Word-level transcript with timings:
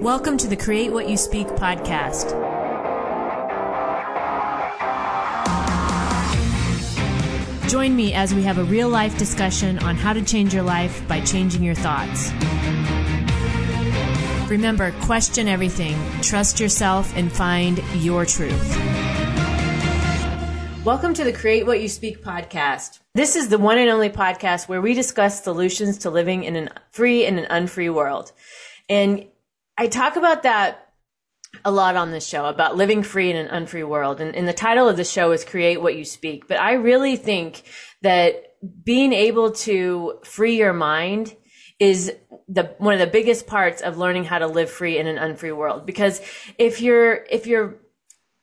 Welcome 0.00 0.38
to 0.38 0.48
the 0.48 0.56
Create 0.56 0.90
What 0.90 1.10
You 1.10 1.18
Speak 1.18 1.46
podcast. 1.46 2.30
Join 7.68 7.94
me 7.94 8.14
as 8.14 8.34
we 8.34 8.42
have 8.44 8.56
a 8.56 8.64
real 8.64 8.88
life 8.88 9.18
discussion 9.18 9.78
on 9.80 9.96
how 9.96 10.14
to 10.14 10.22
change 10.24 10.54
your 10.54 10.62
life 10.62 11.06
by 11.06 11.20
changing 11.20 11.62
your 11.62 11.74
thoughts. 11.74 12.32
Remember, 14.48 14.92
question 15.02 15.48
everything, 15.48 15.98
trust 16.22 16.60
yourself, 16.60 17.14
and 17.14 17.30
find 17.30 17.82
your 17.96 18.24
truth. 18.24 18.70
Welcome 20.82 21.12
to 21.12 21.24
the 21.24 21.34
Create 21.34 21.66
What 21.66 21.82
You 21.82 21.88
Speak 21.88 22.24
podcast. 22.24 23.00
This 23.14 23.36
is 23.36 23.50
the 23.50 23.58
one 23.58 23.76
and 23.76 23.90
only 23.90 24.08
podcast 24.08 24.66
where 24.66 24.80
we 24.80 24.94
discuss 24.94 25.44
solutions 25.44 25.98
to 25.98 26.10
living 26.10 26.44
in 26.44 26.56
a 26.56 26.70
free 26.90 27.26
and 27.26 27.38
an 27.38 27.46
unfree 27.50 27.90
world. 27.90 28.32
And 28.88 29.26
I 29.80 29.86
talk 29.86 30.16
about 30.16 30.42
that 30.42 30.92
a 31.64 31.70
lot 31.70 31.96
on 31.96 32.10
this 32.10 32.26
show 32.26 32.44
about 32.44 32.76
living 32.76 33.02
free 33.02 33.30
in 33.30 33.36
an 33.38 33.46
unfree 33.46 33.82
world. 33.82 34.20
And, 34.20 34.36
and 34.36 34.46
the 34.46 34.52
title 34.52 34.86
of 34.86 34.98
the 34.98 35.04
show 35.04 35.32
is 35.32 35.42
Create 35.42 35.80
What 35.80 35.96
You 35.96 36.04
Speak. 36.04 36.46
But 36.46 36.60
I 36.60 36.74
really 36.74 37.16
think 37.16 37.62
that 38.02 38.34
being 38.84 39.14
able 39.14 39.52
to 39.52 40.18
free 40.22 40.58
your 40.58 40.74
mind 40.74 41.34
is 41.78 42.12
the 42.46 42.74
one 42.76 42.92
of 42.92 43.00
the 43.00 43.06
biggest 43.06 43.46
parts 43.46 43.80
of 43.80 43.96
learning 43.96 44.24
how 44.24 44.38
to 44.38 44.46
live 44.46 44.70
free 44.70 44.98
in 44.98 45.06
an 45.06 45.16
unfree 45.16 45.52
world 45.52 45.86
because 45.86 46.20
if 46.58 46.82
you're 46.82 47.24
if 47.30 47.46
you're 47.46 47.80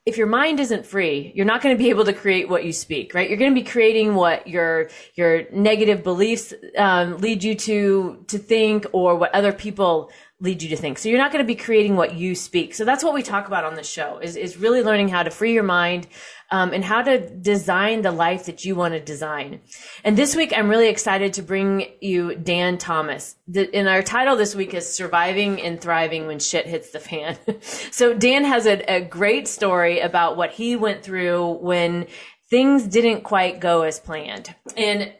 if 0.08 0.16
your 0.16 0.26
mind 0.26 0.58
isn't 0.58 0.86
free, 0.86 1.32
you're 1.34 1.44
not 1.44 1.60
going 1.60 1.76
to 1.76 1.78
be 1.78 1.90
able 1.90 2.06
to 2.06 2.14
create 2.14 2.48
what 2.48 2.64
you 2.64 2.72
speak, 2.72 3.12
right? 3.12 3.28
You're 3.28 3.38
going 3.38 3.54
to 3.54 3.60
be 3.60 3.68
creating 3.68 4.14
what 4.14 4.48
your 4.48 4.88
your 5.14 5.42
negative 5.52 6.02
beliefs 6.02 6.54
um, 6.78 7.18
lead 7.18 7.44
you 7.44 7.54
to 7.54 8.24
to 8.28 8.38
think, 8.38 8.86
or 8.92 9.16
what 9.16 9.34
other 9.34 9.52
people 9.52 10.10
lead 10.40 10.62
you 10.62 10.68
to 10.68 10.76
think. 10.76 10.98
So 10.98 11.08
you're 11.08 11.18
not 11.18 11.32
going 11.32 11.44
to 11.44 11.46
be 11.46 11.56
creating 11.56 11.96
what 11.96 12.14
you 12.14 12.36
speak. 12.36 12.72
So 12.72 12.84
that's 12.84 13.02
what 13.02 13.12
we 13.12 13.22
talk 13.22 13.48
about 13.48 13.64
on 13.64 13.74
the 13.74 13.82
show 13.82 14.18
is, 14.18 14.36
is 14.36 14.56
really 14.56 14.82
learning 14.82 15.08
how 15.08 15.24
to 15.24 15.30
free 15.30 15.52
your 15.52 15.64
mind 15.64 16.06
um, 16.52 16.72
and 16.72 16.84
how 16.84 17.02
to 17.02 17.28
design 17.28 18.02
the 18.02 18.12
life 18.12 18.46
that 18.46 18.64
you 18.64 18.76
want 18.76 18.94
to 18.94 19.00
design. 19.00 19.60
And 20.04 20.16
this 20.16 20.36
week, 20.36 20.52
I'm 20.56 20.68
really 20.68 20.88
excited 20.88 21.32
to 21.34 21.42
bring 21.42 21.86
you 22.00 22.36
Dan 22.36 22.78
Thomas. 22.78 23.34
The, 23.48 23.68
and 23.74 23.88
our 23.88 24.02
title 24.02 24.36
this 24.36 24.54
week 24.54 24.74
is 24.74 24.88
Surviving 24.88 25.60
and 25.60 25.80
Thriving 25.80 26.28
When 26.28 26.38
Shit 26.38 26.66
Hits 26.66 26.92
the 26.92 27.00
Fan. 27.00 27.36
so 27.90 28.14
Dan 28.14 28.44
has 28.44 28.64
a, 28.66 28.78
a 28.88 29.00
great 29.00 29.48
story 29.48 29.98
about 29.98 30.36
what 30.36 30.52
he 30.52 30.76
went 30.76 31.02
through 31.02 31.54
when 31.54 32.06
things 32.48 32.86
didn't 32.86 33.22
quite 33.22 33.58
go 33.58 33.82
as 33.82 33.98
planned. 33.98 34.54
And 34.76 35.12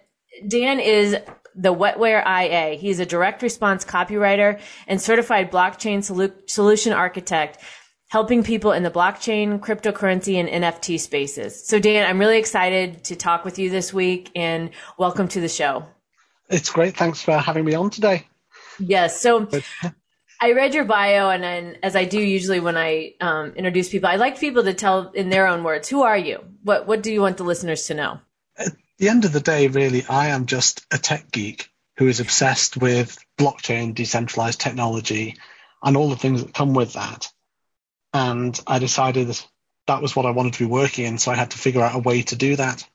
Dan 0.46 0.78
is 0.78 1.16
the 1.58 1.74
Wetware 1.74 2.24
IA. 2.24 2.78
He's 2.78 3.00
a 3.00 3.06
direct 3.06 3.42
response 3.42 3.84
copywriter 3.84 4.60
and 4.86 5.02
certified 5.02 5.50
blockchain 5.50 5.98
solu- 5.98 6.48
solution 6.48 6.92
architect, 6.92 7.58
helping 8.08 8.44
people 8.44 8.72
in 8.72 8.84
the 8.84 8.90
blockchain, 8.90 9.58
cryptocurrency, 9.58 10.36
and 10.36 10.48
NFT 10.64 11.00
spaces. 11.00 11.66
So, 11.66 11.80
Dan, 11.80 12.08
I'm 12.08 12.18
really 12.18 12.38
excited 12.38 13.04
to 13.04 13.16
talk 13.16 13.44
with 13.44 13.58
you 13.58 13.70
this 13.70 13.92
week 13.92 14.30
and 14.36 14.70
welcome 14.96 15.26
to 15.28 15.40
the 15.40 15.48
show. 15.48 15.84
It's 16.48 16.70
great. 16.70 16.96
Thanks 16.96 17.20
for 17.20 17.36
having 17.36 17.64
me 17.64 17.74
on 17.74 17.90
today. 17.90 18.26
Yes. 18.78 19.20
So, 19.20 19.48
I 20.40 20.52
read 20.52 20.72
your 20.72 20.84
bio, 20.84 21.30
and 21.30 21.42
then, 21.42 21.78
as 21.82 21.96
I 21.96 22.04
do 22.04 22.20
usually 22.20 22.60
when 22.60 22.76
I 22.76 23.14
um, 23.20 23.50
introduce 23.56 23.88
people, 23.88 24.08
I 24.08 24.14
like 24.14 24.38
people 24.38 24.62
to 24.62 24.72
tell 24.72 25.10
in 25.10 25.30
their 25.30 25.48
own 25.48 25.64
words, 25.64 25.88
who 25.88 26.02
are 26.02 26.16
you? 26.16 26.44
What 26.62 26.86
What 26.86 27.02
do 27.02 27.12
you 27.12 27.20
want 27.20 27.36
the 27.36 27.44
listeners 27.44 27.86
to 27.86 27.94
know? 27.94 28.20
The 28.98 29.08
end 29.08 29.24
of 29.24 29.32
the 29.32 29.40
day, 29.40 29.68
really, 29.68 30.04
I 30.08 30.28
am 30.28 30.46
just 30.46 30.84
a 30.90 30.98
tech 30.98 31.30
geek 31.30 31.70
who 31.96 32.08
is 32.08 32.20
obsessed 32.20 32.76
with 32.76 33.18
blockchain, 33.38 33.94
decentralized 33.94 34.60
technology, 34.60 35.36
and 35.82 35.96
all 35.96 36.10
the 36.10 36.16
things 36.16 36.42
that 36.42 36.54
come 36.54 36.74
with 36.74 36.94
that. 36.94 37.28
And 38.12 38.58
I 38.66 38.78
decided 38.78 39.28
that 39.28 39.46
that 39.86 40.02
was 40.02 40.14
what 40.14 40.26
I 40.26 40.30
wanted 40.30 40.54
to 40.54 40.58
be 40.60 40.70
working 40.70 41.06
in, 41.06 41.18
so 41.18 41.30
I 41.30 41.36
had 41.36 41.52
to 41.52 41.58
figure 41.58 41.82
out 41.82 41.94
a 41.94 42.00
way 42.00 42.22
to 42.22 42.36
do 42.36 42.56
that. 42.56 42.88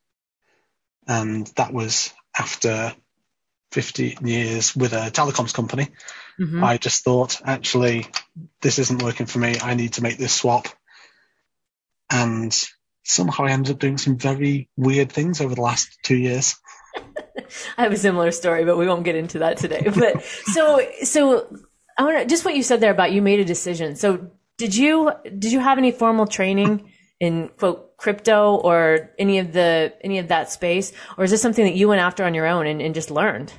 And 1.08 1.48
that 1.56 1.74
was 1.74 2.14
after 2.38 2.94
15 3.72 4.20
years 4.26 4.76
with 4.76 4.94
a 4.94 5.12
telecoms 5.12 5.54
company. 5.54 5.90
Mm-hmm. 6.40 6.64
I 6.64 6.78
just 6.78 7.04
thought, 7.04 7.42
actually, 7.44 8.08
this 8.62 8.80
isn't 8.80 9.04
working 9.04 9.26
for 9.26 9.40
me. 9.40 9.56
I 9.62 9.74
need 9.74 9.94
to 9.94 10.04
make 10.04 10.18
this 10.18 10.34
swap. 10.34 10.68
And 12.10 12.56
somehow 13.04 13.46
I 13.46 13.52
ended 13.52 13.74
up 13.74 13.80
doing 13.80 13.98
some 13.98 14.18
very 14.18 14.70
weird 14.78 15.12
things 15.12 15.42
over 15.42 15.56
the 15.56 15.62
last 15.62 15.98
two 16.04 16.18
years. 16.18 16.56
I 17.78 17.84
have 17.84 17.92
a 17.92 17.98
similar 17.98 18.32
story, 18.32 18.66
but 18.66 18.78
we 18.78 18.88
won't 18.88 19.04
get 19.04 19.16
into 19.16 19.40
that 19.40 19.58
today. 19.58 19.88
But 19.94 20.24
so, 20.24 20.82
so 21.04 21.58
I 21.98 22.04
want 22.04 22.20
to 22.20 22.26
just 22.26 22.46
what 22.46 22.56
you 22.56 22.64
said 22.64 22.80
there 22.80 22.92
about 22.92 23.12
you 23.12 23.22
made 23.22 23.40
a 23.40 23.46
decision. 23.46 23.96
So 23.96 24.32
did 24.58 24.76
you 24.76 25.12
did 25.24 25.52
you 25.52 25.60
have 25.60 25.78
any 25.78 25.92
formal 25.92 26.28
training 26.28 26.92
in 27.20 27.50
quote 27.50 27.98
crypto 27.98 28.56
or 28.56 29.12
any 29.18 29.40
of 29.40 29.54
the 29.54 29.94
any 30.02 30.20
of 30.20 30.28
that 30.30 30.52
space, 30.52 30.94
or 31.18 31.24
is 31.24 31.32
this 31.32 31.42
something 31.42 31.66
that 31.66 31.76
you 31.76 31.88
went 31.88 32.02
after 32.02 32.24
on 32.24 32.34
your 32.34 32.46
own 32.46 32.68
and, 32.68 32.82
and 32.82 32.96
just 32.96 33.12
learned? 33.12 33.52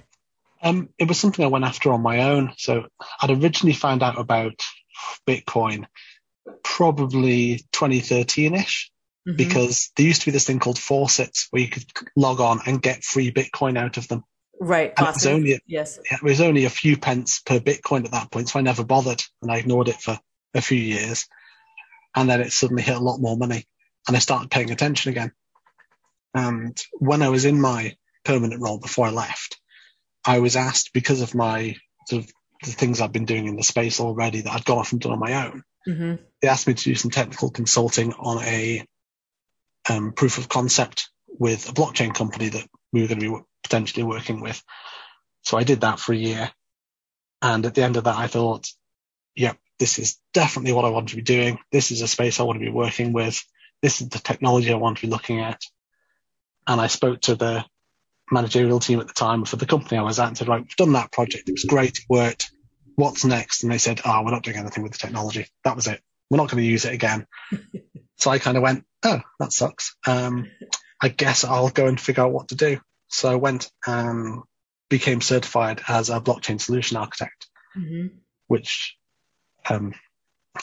Um, 0.62 0.88
it 0.99 1.09
was 1.09 1.19
something 1.19 1.44
I 1.44 1.49
went 1.49 1.65
after 1.65 1.93
on 1.93 2.00
my 2.00 2.31
own. 2.31 2.55
So 2.56 2.87
I'd 3.21 3.31
originally 3.31 3.75
found 3.75 4.03
out 4.03 4.19
about 4.19 4.62
Bitcoin 5.26 5.87
probably 6.62 7.59
2013 7.72 8.55
ish. 8.55 8.91
Mm-hmm. 9.26 9.36
Because 9.36 9.90
there 9.96 10.04
used 10.04 10.20
to 10.20 10.26
be 10.26 10.32
this 10.32 10.46
thing 10.46 10.58
called 10.58 10.78
faucets 10.78 11.46
where 11.50 11.62
you 11.62 11.68
could 11.68 11.84
log 12.14 12.40
on 12.40 12.60
and 12.66 12.82
get 12.82 13.02
free 13.02 13.32
Bitcoin 13.32 13.78
out 13.78 13.96
of 13.96 14.06
them. 14.06 14.22
Right. 14.60 14.92
And 14.96 15.06
it 15.06 15.14
was 15.14 15.26
only 15.26 15.60
yes. 15.66 15.98
It 16.04 16.22
was 16.22 16.40
only 16.42 16.66
a 16.66 16.70
few 16.70 16.98
pence 16.98 17.40
per 17.40 17.58
Bitcoin 17.58 18.04
at 18.04 18.12
that 18.12 18.30
point, 18.30 18.50
so 18.50 18.58
I 18.58 18.62
never 18.62 18.84
bothered 18.84 19.22
and 19.40 19.50
I 19.50 19.56
ignored 19.56 19.88
it 19.88 20.00
for 20.00 20.18
a 20.52 20.60
few 20.60 20.78
years. 20.78 21.26
And 22.14 22.28
then 22.28 22.40
it 22.40 22.52
suddenly 22.52 22.82
hit 22.82 22.96
a 22.96 23.00
lot 23.00 23.18
more 23.18 23.36
money, 23.36 23.66
and 24.06 24.16
I 24.16 24.20
started 24.20 24.50
paying 24.50 24.70
attention 24.70 25.10
again. 25.10 25.32
And 26.34 26.78
when 26.92 27.22
I 27.22 27.30
was 27.30 27.44
in 27.44 27.60
my 27.60 27.96
permanent 28.24 28.60
role 28.60 28.78
before 28.78 29.06
I 29.06 29.10
left, 29.10 29.58
I 30.24 30.38
was 30.40 30.54
asked 30.56 30.92
because 30.92 31.22
of 31.22 31.34
my 31.34 31.76
sort 32.08 32.24
of 32.24 32.30
the 32.62 32.70
things 32.70 33.00
I've 33.00 33.12
been 33.12 33.24
doing 33.24 33.46
in 33.46 33.56
the 33.56 33.62
space 33.62 34.00
already 34.00 34.42
that 34.42 34.52
I'd 34.52 34.64
gone 34.64 34.78
off 34.78 34.92
and 34.92 35.00
done 35.00 35.12
on 35.12 35.18
my 35.18 35.46
own. 35.46 35.62
Mm-hmm. 35.88 36.22
They 36.40 36.48
asked 36.48 36.66
me 36.66 36.74
to 36.74 36.84
do 36.84 36.94
some 36.94 37.10
technical 37.10 37.50
consulting 37.50 38.12
on 38.14 38.42
a 38.42 38.86
um, 39.88 40.12
proof 40.12 40.38
of 40.38 40.48
concept 40.48 41.10
with 41.28 41.68
a 41.68 41.72
blockchain 41.72 42.14
company 42.14 42.48
that 42.48 42.66
we 42.92 43.02
were 43.02 43.08
going 43.08 43.20
to 43.20 43.38
be 43.38 43.44
potentially 43.62 44.04
working 44.04 44.40
with. 44.40 44.62
So 45.42 45.58
I 45.58 45.64
did 45.64 45.82
that 45.82 45.98
for 45.98 46.12
a 46.12 46.16
year. 46.16 46.50
And 47.42 47.66
at 47.66 47.74
the 47.74 47.82
end 47.82 47.96
of 47.96 48.04
that, 48.04 48.16
I 48.16 48.26
thought, 48.26 48.68
yep, 49.34 49.58
this 49.78 49.98
is 49.98 50.18
definitely 50.32 50.72
what 50.72 50.84
I 50.84 50.90
want 50.90 51.10
to 51.10 51.16
be 51.16 51.22
doing. 51.22 51.58
This 51.72 51.90
is 51.90 52.00
a 52.00 52.08
space 52.08 52.40
I 52.40 52.44
want 52.44 52.58
to 52.58 52.64
be 52.64 52.70
working 52.70 53.12
with. 53.12 53.42
This 53.82 54.00
is 54.00 54.08
the 54.08 54.18
technology 54.18 54.72
I 54.72 54.76
want 54.76 54.98
to 54.98 55.06
be 55.06 55.10
looking 55.10 55.40
at. 55.40 55.60
And 56.66 56.80
I 56.80 56.86
spoke 56.86 57.20
to 57.22 57.34
the 57.34 57.64
managerial 58.30 58.80
team 58.80 59.00
at 59.00 59.08
the 59.08 59.12
time 59.12 59.44
for 59.44 59.56
the 59.56 59.66
company 59.66 59.98
I 59.98 60.02
was 60.02 60.18
at 60.18 60.28
and 60.28 60.38
said, 60.38 60.48
right, 60.48 60.62
we've 60.62 60.76
done 60.76 60.92
that 60.92 61.12
project. 61.12 61.48
It 61.48 61.52
was 61.52 61.64
great. 61.64 61.98
It 61.98 62.04
worked. 62.08 62.50
What's 62.96 63.24
next? 63.24 63.62
And 63.62 63.72
they 63.72 63.78
said, 63.78 64.00
oh, 64.04 64.22
we're 64.24 64.30
not 64.30 64.44
doing 64.44 64.56
anything 64.56 64.82
with 64.82 64.92
the 64.92 64.98
technology. 64.98 65.46
That 65.64 65.76
was 65.76 65.88
it. 65.88 66.00
We're 66.30 66.38
not 66.38 66.50
going 66.50 66.62
to 66.62 66.68
use 66.68 66.84
it 66.84 66.94
again. 66.94 67.26
so 68.16 68.30
I 68.30 68.38
kind 68.38 68.56
of 68.56 68.62
went, 68.62 68.84
oh, 69.02 69.20
that 69.38 69.52
sucks. 69.52 69.96
Um, 70.06 70.50
I 71.00 71.08
guess 71.08 71.44
I'll 71.44 71.68
go 71.68 71.86
and 71.86 72.00
figure 72.00 72.24
out 72.24 72.32
what 72.32 72.48
to 72.48 72.54
do. 72.54 72.80
So 73.08 73.30
I 73.30 73.36
went 73.36 73.70
and 73.86 74.42
became 74.88 75.20
certified 75.20 75.82
as 75.88 76.10
a 76.10 76.20
blockchain 76.20 76.60
solution 76.60 76.96
architect, 76.96 77.46
mm-hmm. 77.76 78.16
which 78.46 78.96
um, 79.68 79.94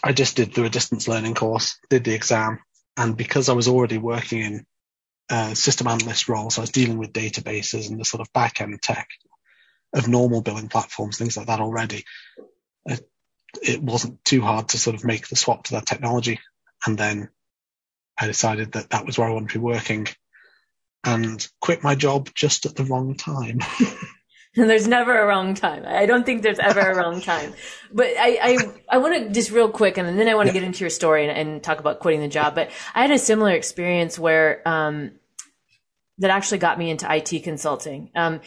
I 0.03 0.13
just 0.13 0.35
did 0.35 0.53
through 0.53 0.65
a 0.65 0.69
distance 0.69 1.07
learning 1.07 1.35
course, 1.35 1.77
did 1.89 2.03
the 2.03 2.13
exam. 2.13 2.59
And 2.97 3.15
because 3.15 3.49
I 3.49 3.53
was 3.53 3.67
already 3.67 3.97
working 3.97 4.41
in 4.41 4.65
a 5.29 5.55
system 5.55 5.87
analyst 5.87 6.27
role, 6.27 6.49
so 6.49 6.61
I 6.61 6.63
was 6.63 6.71
dealing 6.71 6.97
with 6.97 7.13
databases 7.13 7.89
and 7.89 7.99
the 7.99 8.05
sort 8.05 8.21
of 8.21 8.33
back 8.33 8.61
end 8.61 8.81
tech 8.81 9.07
of 9.93 10.07
normal 10.07 10.41
billing 10.41 10.69
platforms, 10.69 11.17
things 11.17 11.37
like 11.37 11.47
that 11.47 11.59
already, 11.59 12.03
it, 12.85 13.07
it 13.61 13.81
wasn't 13.81 14.23
too 14.23 14.41
hard 14.41 14.69
to 14.69 14.77
sort 14.77 14.95
of 14.95 15.03
make 15.03 15.27
the 15.27 15.35
swap 15.35 15.65
to 15.65 15.73
that 15.73 15.85
technology. 15.85 16.39
And 16.85 16.97
then 16.97 17.29
I 18.17 18.27
decided 18.27 18.73
that 18.73 18.91
that 18.91 19.05
was 19.05 19.17
where 19.17 19.27
I 19.27 19.33
wanted 19.33 19.49
to 19.49 19.59
be 19.59 19.63
working 19.63 20.07
and 21.03 21.47
quit 21.59 21.83
my 21.83 21.95
job 21.95 22.29
just 22.33 22.65
at 22.65 22.75
the 22.75 22.83
wrong 22.83 23.15
time. 23.15 23.59
And 24.55 24.69
there's 24.69 24.87
never 24.87 25.17
a 25.19 25.25
wrong 25.25 25.53
time. 25.53 25.83
I 25.85 26.05
don't 26.05 26.25
think 26.25 26.43
there's 26.43 26.59
ever 26.59 26.79
a 26.79 26.95
wrong 26.95 27.21
time. 27.21 27.53
But 27.91 28.07
I, 28.19 28.37
I, 28.41 28.57
I 28.89 28.97
want 28.97 29.15
to 29.15 29.29
just 29.33 29.51
real 29.51 29.69
quick, 29.69 29.97
and 29.97 30.19
then 30.19 30.27
I 30.27 30.35
want 30.35 30.49
to 30.49 30.53
yeah. 30.53 30.59
get 30.59 30.67
into 30.67 30.81
your 30.81 30.89
story 30.89 31.27
and, 31.27 31.37
and, 31.37 31.63
talk 31.63 31.79
about 31.79 31.99
quitting 31.99 32.21
the 32.21 32.27
job. 32.27 32.55
But 32.55 32.69
I 32.93 33.01
had 33.01 33.11
a 33.11 33.17
similar 33.17 33.51
experience 33.51 34.19
where, 34.19 34.67
um, 34.67 35.11
that 36.17 36.29
actually 36.29 36.59
got 36.59 36.77
me 36.77 36.91
into 36.91 37.11
IT 37.11 37.43
consulting. 37.43 38.11
Um, 38.15 38.41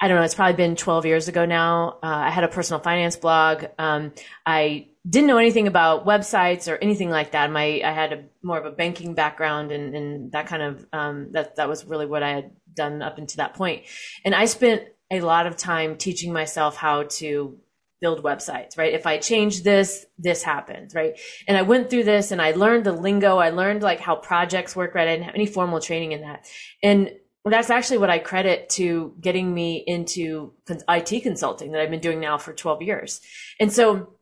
I 0.00 0.08
don't 0.08 0.16
know, 0.16 0.24
it's 0.24 0.34
probably 0.34 0.56
been 0.56 0.76
12 0.76 1.06
years 1.06 1.28
ago 1.28 1.44
now. 1.44 1.98
Uh, 2.02 2.06
I 2.26 2.30
had 2.30 2.44
a 2.44 2.48
personal 2.48 2.80
finance 2.80 3.16
blog. 3.16 3.64
Um, 3.78 4.12
I 4.44 4.88
didn't 5.08 5.26
know 5.26 5.38
anything 5.38 5.66
about 5.66 6.06
websites 6.06 6.70
or 6.70 6.76
anything 6.76 7.10
like 7.10 7.32
that. 7.32 7.50
My 7.50 7.80
I 7.84 7.92
had 7.92 8.12
a 8.12 8.24
more 8.42 8.58
of 8.58 8.64
a 8.64 8.70
banking 8.70 9.14
background 9.14 9.70
and, 9.70 9.94
and 9.94 10.32
that 10.32 10.46
kind 10.46 10.62
of 10.62 10.86
um, 10.92 11.28
that 11.32 11.56
that 11.56 11.68
was 11.68 11.84
really 11.84 12.06
what 12.06 12.22
I 12.22 12.30
had 12.30 12.50
done 12.74 13.02
up 13.02 13.18
until 13.18 13.36
that 13.38 13.54
point. 13.54 13.84
And 14.24 14.34
I 14.34 14.46
spent 14.46 14.82
a 15.10 15.20
lot 15.20 15.46
of 15.46 15.56
time 15.56 15.96
teaching 15.96 16.32
myself 16.32 16.76
how 16.76 17.04
to 17.04 17.58
build 18.00 18.22
websites, 18.22 18.76
right? 18.76 18.92
If 18.92 19.06
I 19.06 19.18
change 19.18 19.62
this, 19.62 20.04
this 20.18 20.42
happens, 20.42 20.94
right? 20.94 21.18
And 21.46 21.56
I 21.56 21.62
went 21.62 21.88
through 21.88 22.04
this 22.04 22.32
and 22.32 22.42
I 22.42 22.52
learned 22.52 22.84
the 22.84 22.92
lingo. 22.92 23.38
I 23.38 23.50
learned 23.50 23.82
like 23.82 24.00
how 24.00 24.16
projects 24.16 24.74
work, 24.74 24.94
right? 24.94 25.08
I 25.08 25.12
didn't 25.12 25.24
have 25.26 25.34
any 25.34 25.46
formal 25.46 25.80
training 25.80 26.12
in 26.12 26.22
that. 26.22 26.46
And 26.82 27.12
that's 27.50 27.70
actually 27.70 27.98
what 27.98 28.10
I 28.10 28.18
credit 28.18 28.70
to 28.70 29.14
getting 29.20 29.52
me 29.52 29.84
into 29.86 30.52
IT 30.68 31.22
consulting 31.22 31.72
that 31.72 31.80
I've 31.80 31.90
been 31.90 32.00
doing 32.00 32.20
now 32.20 32.38
for 32.38 32.54
12 32.54 32.82
years. 32.82 33.20
And 33.60 33.72
so 33.72 34.14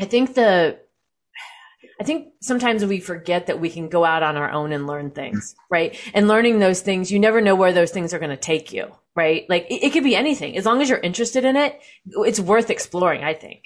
I 0.00 0.04
think 0.04 0.34
the, 0.34 0.78
I 2.00 2.04
think 2.04 2.28
sometimes 2.40 2.84
we 2.84 3.00
forget 3.00 3.46
that 3.46 3.60
we 3.60 3.70
can 3.70 3.88
go 3.88 4.04
out 4.04 4.22
on 4.22 4.36
our 4.36 4.50
own 4.50 4.72
and 4.72 4.86
learn 4.86 5.12
things, 5.12 5.52
mm-hmm. 5.52 5.74
right? 5.74 6.10
And 6.12 6.28
learning 6.28 6.58
those 6.58 6.80
things, 6.80 7.10
you 7.10 7.18
never 7.18 7.40
know 7.40 7.54
where 7.54 7.72
those 7.72 7.92
things 7.92 8.12
are 8.12 8.18
going 8.18 8.30
to 8.30 8.36
take 8.36 8.72
you, 8.72 8.90
right? 9.14 9.46
Like 9.48 9.66
it, 9.70 9.84
it 9.84 9.92
could 9.92 10.04
be 10.04 10.16
anything. 10.16 10.56
As 10.56 10.66
long 10.66 10.82
as 10.82 10.90
you're 10.90 10.98
interested 10.98 11.44
in 11.44 11.56
it, 11.56 11.80
it's 12.06 12.40
worth 12.40 12.70
exploring, 12.70 13.22
I 13.22 13.34
think. 13.34 13.64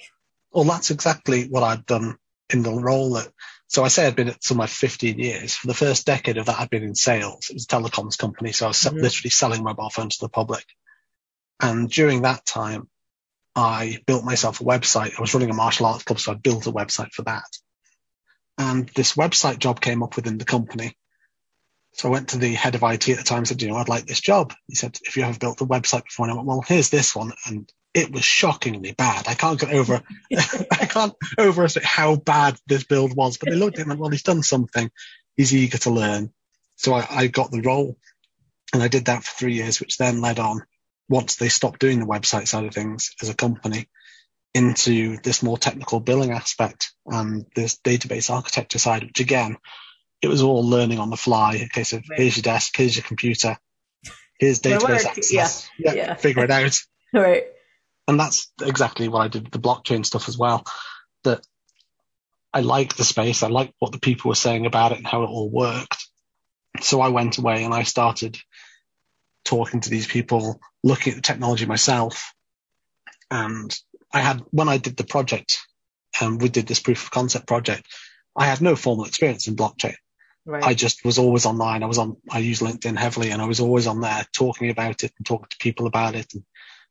Well, 0.51 0.63
that's 0.63 0.91
exactly 0.91 1.45
what 1.45 1.63
I've 1.63 1.85
done 1.85 2.17
in 2.51 2.63
the 2.63 2.73
role 2.73 3.13
that, 3.13 3.29
so 3.71 3.85
I 3.85 3.87
say 3.87 4.05
I'd 4.05 4.17
been 4.17 4.27
at 4.27 4.43
some 4.43 4.57
my 4.57 4.67
15 4.67 5.17
years. 5.17 5.55
For 5.55 5.67
the 5.67 5.73
first 5.73 6.05
decade 6.05 6.37
of 6.37 6.47
that, 6.47 6.59
I'd 6.59 6.69
been 6.69 6.83
in 6.83 6.93
sales. 6.93 7.49
It 7.49 7.53
was 7.53 7.63
a 7.63 7.67
telecoms 7.67 8.17
company. 8.17 8.51
So 8.51 8.65
I 8.65 8.67
was 8.67 8.77
mm-hmm. 8.77 8.97
literally 8.97 9.29
selling 9.29 9.63
mobile 9.63 9.89
phones 9.89 10.17
to 10.17 10.25
the 10.25 10.29
public. 10.29 10.65
And 11.61 11.89
during 11.89 12.23
that 12.23 12.45
time, 12.45 12.89
I 13.55 13.99
built 14.05 14.25
myself 14.25 14.59
a 14.59 14.65
website. 14.65 15.17
I 15.17 15.21
was 15.21 15.33
running 15.33 15.51
a 15.51 15.53
martial 15.53 15.85
arts 15.85 16.03
club, 16.03 16.19
so 16.19 16.33
I 16.33 16.35
built 16.35 16.67
a 16.67 16.71
website 16.73 17.13
for 17.13 17.21
that. 17.21 17.47
And 18.57 18.89
this 18.89 19.13
website 19.13 19.59
job 19.59 19.79
came 19.79 20.03
up 20.03 20.17
within 20.17 20.37
the 20.37 20.43
company. 20.43 20.97
So 21.93 22.09
I 22.09 22.11
went 22.11 22.29
to 22.29 22.39
the 22.39 22.53
head 22.53 22.75
of 22.75 22.83
IT 22.83 23.07
at 23.07 23.17
the 23.19 23.23
time 23.23 23.39
and 23.39 23.47
said, 23.47 23.61
you 23.61 23.69
know, 23.69 23.77
I'd 23.77 23.87
like 23.87 24.05
this 24.05 24.19
job. 24.19 24.53
He 24.67 24.75
said, 24.75 24.99
if 25.03 25.15
you 25.15 25.23
have 25.23 25.39
built 25.39 25.61
a 25.61 25.65
website 25.65 26.03
before, 26.03 26.25
and 26.25 26.33
I 26.33 26.35
went, 26.35 26.47
well, 26.47 26.61
here's 26.61 26.89
this 26.89 27.15
one. 27.15 27.31
And 27.45 27.71
it 27.93 28.11
was 28.11 28.23
shockingly 28.23 28.93
bad. 28.93 29.27
I 29.27 29.33
can't 29.33 29.59
get 29.59 29.73
over, 29.73 30.01
I 30.31 30.85
can't 30.85 31.13
overestimate 31.37 31.85
how 31.85 32.15
bad 32.15 32.57
this 32.67 32.83
build 32.83 33.15
was, 33.15 33.37
but 33.37 33.49
they 33.49 33.55
looked 33.55 33.79
at 33.79 33.85
him 33.85 33.91
and 33.91 33.99
well, 33.99 34.09
he's 34.09 34.23
done 34.23 34.43
something. 34.43 34.89
He's 35.35 35.53
eager 35.53 35.77
to 35.79 35.89
learn. 35.91 36.31
So 36.77 36.93
I, 36.93 37.05
I 37.09 37.27
got 37.27 37.51
the 37.51 37.61
role 37.61 37.97
and 38.73 38.81
I 38.81 38.87
did 38.87 39.05
that 39.05 39.23
for 39.23 39.37
three 39.37 39.53
years, 39.53 39.79
which 39.79 39.97
then 39.97 40.21
led 40.21 40.39
on 40.39 40.63
once 41.09 41.35
they 41.35 41.49
stopped 41.49 41.79
doing 41.79 41.99
the 41.99 42.05
website 42.05 42.47
side 42.47 42.65
of 42.65 42.73
things 42.73 43.13
as 43.21 43.29
a 43.29 43.35
company 43.35 43.87
into 44.53 45.17
this 45.21 45.43
more 45.43 45.57
technical 45.57 45.99
billing 45.99 46.31
aspect 46.31 46.93
and 47.05 47.45
this 47.55 47.77
database 47.77 48.29
architecture 48.29 48.79
side, 48.79 49.03
which 49.03 49.19
again, 49.19 49.57
it 50.21 50.27
was 50.27 50.41
all 50.41 50.67
learning 50.67 50.99
on 50.99 51.09
the 51.09 51.17
fly. 51.17 51.55
A 51.55 51.67
case 51.67 51.93
of 51.93 52.03
right. 52.09 52.19
here's 52.19 52.37
your 52.37 52.43
desk, 52.43 52.75
here's 52.75 52.95
your 52.95 53.03
computer, 53.03 53.57
here's 54.39 54.61
database 54.61 55.05
access. 55.05 55.69
Yeah. 55.77 55.93
yeah. 55.93 55.93
yeah. 55.93 56.13
Figure 56.15 56.43
it 56.43 56.51
out. 56.51 56.77
right. 57.13 57.45
And 58.07 58.19
that's 58.19 58.51
exactly 58.61 59.07
what 59.07 59.21
I 59.21 59.27
did 59.27 59.43
with 59.43 59.51
the 59.51 59.59
blockchain 59.59 60.05
stuff 60.05 60.27
as 60.27 60.37
well. 60.37 60.65
That 61.23 61.45
I 62.53 62.61
liked 62.61 62.97
the 62.97 63.03
space. 63.03 63.43
I 63.43 63.47
liked 63.47 63.73
what 63.79 63.91
the 63.91 63.99
people 63.99 64.29
were 64.29 64.35
saying 64.35 64.65
about 64.65 64.91
it 64.91 64.97
and 64.97 65.07
how 65.07 65.23
it 65.23 65.27
all 65.27 65.49
worked. 65.49 66.07
So 66.81 67.01
I 67.01 67.09
went 67.09 67.37
away 67.37 67.63
and 67.63 67.73
I 67.73 67.83
started 67.83 68.37
talking 69.45 69.81
to 69.81 69.89
these 69.89 70.07
people, 70.07 70.59
looking 70.83 71.11
at 71.11 71.17
the 71.17 71.21
technology 71.21 71.65
myself. 71.65 72.33
And 73.29 73.73
I 74.13 74.19
had, 74.19 74.41
when 74.51 74.69
I 74.69 74.77
did 74.77 74.97
the 74.97 75.03
project, 75.03 75.59
and 76.19 76.33
um, 76.33 76.37
we 76.39 76.49
did 76.49 76.67
this 76.67 76.79
proof 76.79 77.03
of 77.03 77.11
concept 77.11 77.47
project, 77.47 77.87
I 78.35 78.45
had 78.45 78.61
no 78.61 78.75
formal 78.75 79.05
experience 79.05 79.47
in 79.47 79.55
blockchain. 79.55 79.95
Right. 80.45 80.63
I 80.63 80.73
just 80.73 81.05
was 81.05 81.19
always 81.19 81.45
online. 81.45 81.83
I 81.83 81.87
was 81.87 81.97
on, 81.97 82.17
I 82.29 82.39
use 82.39 82.59
LinkedIn 82.59 82.97
heavily 82.97 83.29
and 83.29 83.41
I 83.41 83.45
was 83.45 83.59
always 83.59 83.87
on 83.87 84.01
there 84.01 84.25
talking 84.35 84.69
about 84.69 85.03
it 85.03 85.11
and 85.17 85.25
talking 85.25 85.47
to 85.49 85.57
people 85.57 85.87
about 85.87 86.15
it 86.15 86.33
and 86.33 86.43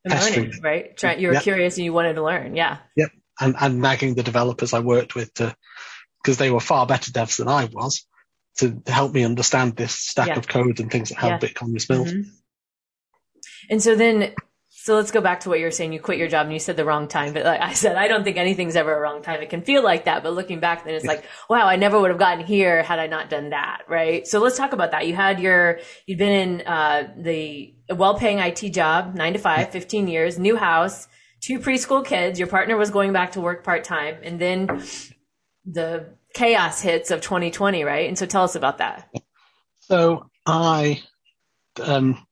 learning, 0.04 0.60
right? 0.62 0.96
Try, 0.96 1.14
you 1.14 1.28
were 1.28 1.34
yep. 1.34 1.42
curious 1.42 1.76
and 1.76 1.84
you 1.84 1.92
wanted 1.92 2.14
to 2.14 2.22
learn. 2.22 2.56
Yeah. 2.56 2.78
Yep. 2.96 3.10
And, 3.40 3.54
and 3.60 3.80
nagging 3.80 4.14
the 4.14 4.22
developers 4.22 4.72
I 4.72 4.80
worked 4.80 5.14
with 5.14 5.32
to, 5.34 5.54
because 6.22 6.38
they 6.38 6.50
were 6.50 6.60
far 6.60 6.86
better 6.86 7.10
devs 7.10 7.38
than 7.38 7.48
I 7.48 7.66
was 7.66 8.06
to 8.58 8.82
help 8.86 9.12
me 9.14 9.24
understand 9.24 9.76
this 9.76 9.94
stack 9.94 10.28
yeah. 10.28 10.38
of 10.38 10.48
code 10.48 10.80
and 10.80 10.90
things 10.90 11.08
that 11.08 11.18
how 11.18 11.28
yeah. 11.28 11.38
Bitcoin 11.38 11.72
was 11.72 11.86
built. 11.86 12.08
Mm-hmm. 12.08 12.28
And 13.70 13.82
so 13.82 13.94
then 13.94 14.34
so 14.72 14.94
let's 14.94 15.10
go 15.10 15.20
back 15.20 15.40
to 15.40 15.50
what 15.50 15.58
you 15.58 15.66
were 15.66 15.70
saying. 15.70 15.92
You 15.92 16.00
quit 16.00 16.16
your 16.16 16.28
job 16.28 16.46
and 16.46 16.54
you 16.54 16.58
said 16.58 16.76
the 16.76 16.86
wrong 16.86 17.06
time. 17.06 17.34
But 17.34 17.44
like 17.44 17.60
I 17.60 17.74
said, 17.74 17.96
I 17.96 18.08
don't 18.08 18.24
think 18.24 18.38
anything's 18.38 18.76
ever 18.76 18.96
a 18.96 18.98
wrong 18.98 19.20
time. 19.20 19.42
It 19.42 19.50
can 19.50 19.60
feel 19.60 19.82
like 19.82 20.06
that. 20.06 20.22
But 20.22 20.32
looking 20.32 20.58
back, 20.58 20.84
then 20.84 20.94
it's 20.94 21.04
like, 21.04 21.24
wow, 21.50 21.66
I 21.66 21.76
never 21.76 22.00
would 22.00 22.08
have 22.08 22.18
gotten 22.18 22.46
here 22.46 22.82
had 22.82 22.98
I 22.98 23.06
not 23.06 23.28
done 23.28 23.50
that. 23.50 23.82
Right. 23.88 24.26
So 24.26 24.40
let's 24.40 24.56
talk 24.56 24.72
about 24.72 24.92
that. 24.92 25.06
You 25.06 25.14
had 25.14 25.38
your, 25.38 25.80
you'd 26.06 26.16
been 26.18 26.32
in, 26.32 26.66
uh, 26.66 27.12
the 27.14 27.74
well 27.94 28.18
paying 28.18 28.38
IT 28.38 28.70
job, 28.72 29.14
nine 29.14 29.32
to 29.32 29.38
five, 29.38 29.70
15 29.70 30.08
years, 30.08 30.38
new 30.38 30.56
house, 30.56 31.08
two 31.40 31.58
preschool 31.58 32.04
kids. 32.04 32.38
Your 32.38 32.48
partner 32.48 32.76
was 32.76 32.90
going 32.90 33.12
back 33.12 33.32
to 33.32 33.40
work 33.40 33.64
part 33.64 33.84
time. 33.84 34.16
And 34.22 34.40
then 34.40 34.82
the 35.64 36.14
chaos 36.34 36.80
hits 36.80 37.10
of 37.10 37.20
2020. 37.20 37.84
Right. 37.84 38.08
And 38.08 38.18
so 38.18 38.26
tell 38.26 38.44
us 38.44 38.54
about 38.54 38.78
that. 38.78 39.10
So 39.80 40.30
I, 40.46 41.02
um, 41.82 42.24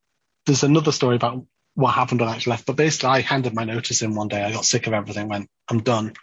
there's 0.46 0.62
another 0.62 0.92
story 0.92 1.16
about 1.16 1.44
what 1.74 1.94
happened 1.94 2.20
when 2.20 2.28
I 2.28 2.34
actually 2.34 2.52
left. 2.52 2.66
But 2.66 2.76
basically, 2.76 3.10
I 3.10 3.20
handed 3.20 3.54
my 3.54 3.64
notice 3.64 4.02
in 4.02 4.14
one 4.14 4.28
day. 4.28 4.42
I 4.42 4.52
got 4.52 4.64
sick 4.64 4.86
of 4.86 4.92
everything, 4.92 5.28
went, 5.28 5.48
I'm 5.68 5.82
done. 5.82 6.14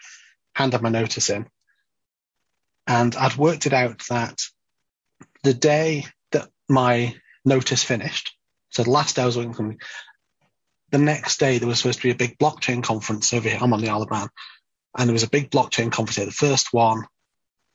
Handed 0.53 0.81
my 0.81 0.89
notice 0.89 1.29
in. 1.29 1.47
And 2.87 3.15
I'd 3.15 3.37
worked 3.37 3.65
it 3.65 3.73
out 3.73 4.03
that 4.09 4.41
the 5.43 5.53
day 5.53 6.05
that 6.31 6.49
my 6.67 7.15
notice 7.45 7.83
finished, 7.83 8.34
so 8.75 8.83
the 8.83 8.89
last 8.89 9.15
day 9.15 9.21
I 9.21 9.25
was 9.25 9.37
working 9.37 9.69
me, 9.69 9.77
the 10.91 10.97
next 10.97 11.39
day 11.39 11.59
there 11.59 11.67
was 11.67 11.77
supposed 11.77 11.99
to 11.99 12.03
be 12.03 12.11
a 12.11 12.15
big 12.15 12.37
blockchain 12.37 12.83
conference 12.83 13.33
over 13.33 13.47
here. 13.47 13.57
I'm 13.61 13.71
on 13.71 13.79
the 13.79 13.87
Isle 13.87 14.01
of 14.01 14.11
Man. 14.11 14.27
And 14.97 15.07
there 15.07 15.13
was 15.13 15.23
a 15.23 15.29
big 15.29 15.49
blockchain 15.49 15.93
conference 15.93 16.17
here. 16.17 16.25
The 16.25 16.33
first 16.33 16.73
one, 16.73 17.05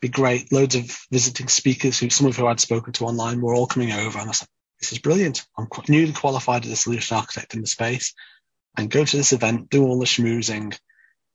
be 0.03 0.09
great. 0.09 0.53
Loads 0.53 0.75
of 0.75 0.95
visiting 1.11 1.49
speakers 1.49 1.99
who 1.99 2.11
some 2.11 2.27
of 2.27 2.37
who 2.37 2.47
I'd 2.47 2.61
spoken 2.61 2.93
to 2.95 3.07
online 3.07 3.41
were 3.41 3.55
all 3.55 3.67
coming 3.67 3.93
over. 3.93 4.19
And 4.19 4.27
I 4.27 4.33
like, 4.33 4.49
this 4.79 4.93
is 4.93 4.99
brilliant. 4.99 5.47
I'm 5.57 5.69
newly 5.89 6.13
qualified 6.13 6.67
as 6.67 6.71
a 6.71 6.77
solution 6.77 7.17
architect 7.17 7.55
in 7.55 7.63
the 7.63 7.67
space 7.67 8.13
and 8.77 8.91
go 8.91 9.03
to 9.03 9.17
this 9.17 9.33
event, 9.33 9.71
do 9.71 9.87
all 9.87 9.99
the 9.99 10.05
schmoozing, 10.05 10.79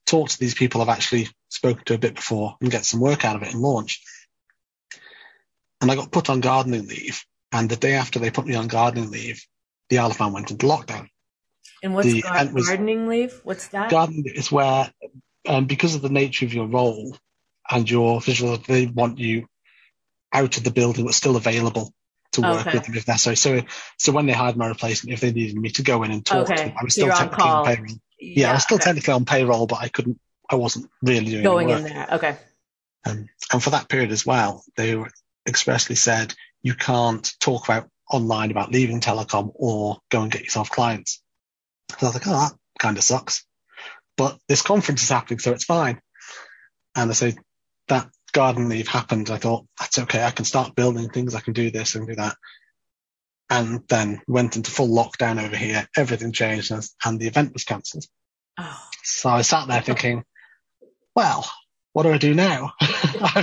talk 0.06 0.30
to 0.30 0.40
these 0.40 0.54
people 0.54 0.84
I've 0.84 0.90
actually 0.90 1.28
spoken 1.50 1.84
to 1.86 1.96
a 1.96 2.00
bit 2.00 2.14
before 2.14 2.56
and 2.62 2.70
get 2.70 2.86
some 2.86 3.00
work 3.00 3.26
out 3.26 3.36
of 3.36 3.42
it 3.42 3.52
and 3.52 3.64
launch. 3.64 4.04
And 5.82 5.92
I 5.92 5.96
got 5.96 6.12
put 6.12 6.30
on 6.30 6.42
gardening 6.42 6.86
leave. 6.86 7.26
And 7.52 7.68
the 7.68 7.76
day 7.76 7.94
after 7.94 8.20
they 8.20 8.30
put 8.30 8.46
me 8.46 8.54
on 8.54 8.68
gardening 8.68 9.10
leave, 9.10 9.44
the 9.90 10.00
Isle 10.00 10.12
of 10.12 10.20
Man 10.20 10.34
went 10.34 10.52
into 10.52 10.66
lockdown. 10.66 11.10
And 11.84 11.94
what's 11.94 12.08
the, 12.08 12.22
gar- 12.22 12.46
gardening 12.46 13.08
leave? 13.08 13.40
What's 13.44 13.68
that? 13.70 13.92
Gardening 13.92 14.26
is 14.26 14.52
where, 14.52 14.92
um, 15.48 15.66
because 15.66 15.96
of 15.96 16.02
the 16.02 16.10
nature 16.10 16.46
of 16.46 16.54
your 16.54 16.68
role 16.68 17.16
and 17.70 17.90
your 17.90 18.22
visual, 18.22 18.58
they 18.58 18.88
want 18.88 19.20
you 19.20 19.48
out 20.34 20.58
of 20.58 20.64
the 20.64 20.72
building 20.72 21.06
but 21.06 21.14
still 21.14 21.36
available 21.36 21.94
to 22.34 22.42
work 22.42 22.68
okay. 22.68 22.78
with 22.78 22.86
them 22.86 22.96
if 22.96 23.08
necessary. 23.08 23.36
So, 23.36 23.62
so 23.98 24.12
when 24.12 24.26
they 24.26 24.34
hired 24.34 24.58
my 24.58 24.68
replacement, 24.68 25.14
if 25.14 25.22
they 25.22 25.32
needed 25.32 25.56
me 25.56 25.70
to 25.72 25.84
go 25.84 26.04
in 26.04 26.12
and 26.12 26.26
talk 26.26 26.50
okay. 26.50 26.56
to 26.56 26.64
them, 26.64 26.74
I 26.80 26.84
was 26.84 26.94
still 26.94 27.10
technically 27.10 27.44
on, 27.44 27.58
on, 27.58 27.66
payroll. 27.66 27.88
Yeah, 28.20 28.42
yeah, 28.42 28.50
I 28.50 28.54
was 28.54 28.64
still 28.64 28.76
okay. 28.76 28.86
technically 28.86 29.14
on 29.14 29.26
payroll, 29.26 29.68
but 29.68 29.80
I 29.82 29.90
couldn't, 29.90 30.20
I 30.50 30.56
wasn't 30.56 30.90
really 31.02 31.32
doing 31.32 31.44
going 31.44 31.70
in 31.70 31.84
there. 31.84 32.08
Okay. 32.14 32.38
Um, 33.06 33.30
and 33.52 33.64
for 33.64 33.70
that 33.72 33.90
period 33.90 34.12
as 34.12 34.26
well, 34.26 34.64
they 34.76 35.02
expressly 35.48 35.96
said 35.96 36.34
you 36.62 36.74
can't 36.74 37.32
talk 37.40 37.66
about 37.66 37.90
online 38.12 38.52
about 38.52 38.72
leaving 38.72 39.02
telecom 39.02 39.52
or 39.56 39.98
go 40.10 40.22
and 40.22 40.32
get 40.32 40.44
yourself 40.44 40.70
clients. 40.70 41.22
So 41.92 41.98
I 42.02 42.06
was 42.06 42.14
like, 42.16 42.28
oh, 42.28 42.32
that 42.32 42.54
kind 42.80 42.98
of 42.98 43.04
sucks. 43.04 43.46
But 44.18 44.38
this 44.48 44.62
conference 44.62 45.04
is 45.04 45.10
happening, 45.10 45.40
so 45.40 45.52
it's 45.52 45.66
fine. 45.66 46.00
And 46.96 47.10
I 47.10 47.14
say 47.14 47.36
that 47.88 48.10
garden 48.32 48.70
leave 48.70 48.88
happened, 48.88 49.30
I 49.30 49.38
thought, 49.38 49.66
that's 49.80 50.00
okay. 50.00 50.24
I 50.24 50.32
can 50.32 50.46
start 50.46 50.76
building 50.76 51.10
things. 51.10 51.36
I 51.36 51.40
can 51.40 51.54
do 51.54 51.72
this 51.72 51.96
and 51.96 52.08
do 52.08 52.16
that. 52.16 52.36
And 53.50 53.82
then 53.88 54.22
went 54.28 54.56
into 54.56 54.72
full 54.72 54.90
lockdown 54.90 55.44
over 55.44 55.56
here. 55.56 55.88
Everything 55.96 56.32
changed 56.32 56.72
and, 56.72 56.86
and 57.04 57.20
the 57.20 57.28
event 57.28 57.54
was 57.54 57.64
cancelled. 57.64 58.06
Oh. 58.58 58.80
So 59.04 59.30
I 59.30 59.42
sat 59.42 59.68
there 59.68 59.82
thinking, 59.82 60.24
well, 61.16 61.50
what 61.94 62.04
do 62.04 62.12
I 62.12 62.18
do 62.18 62.34
now? 62.34 62.74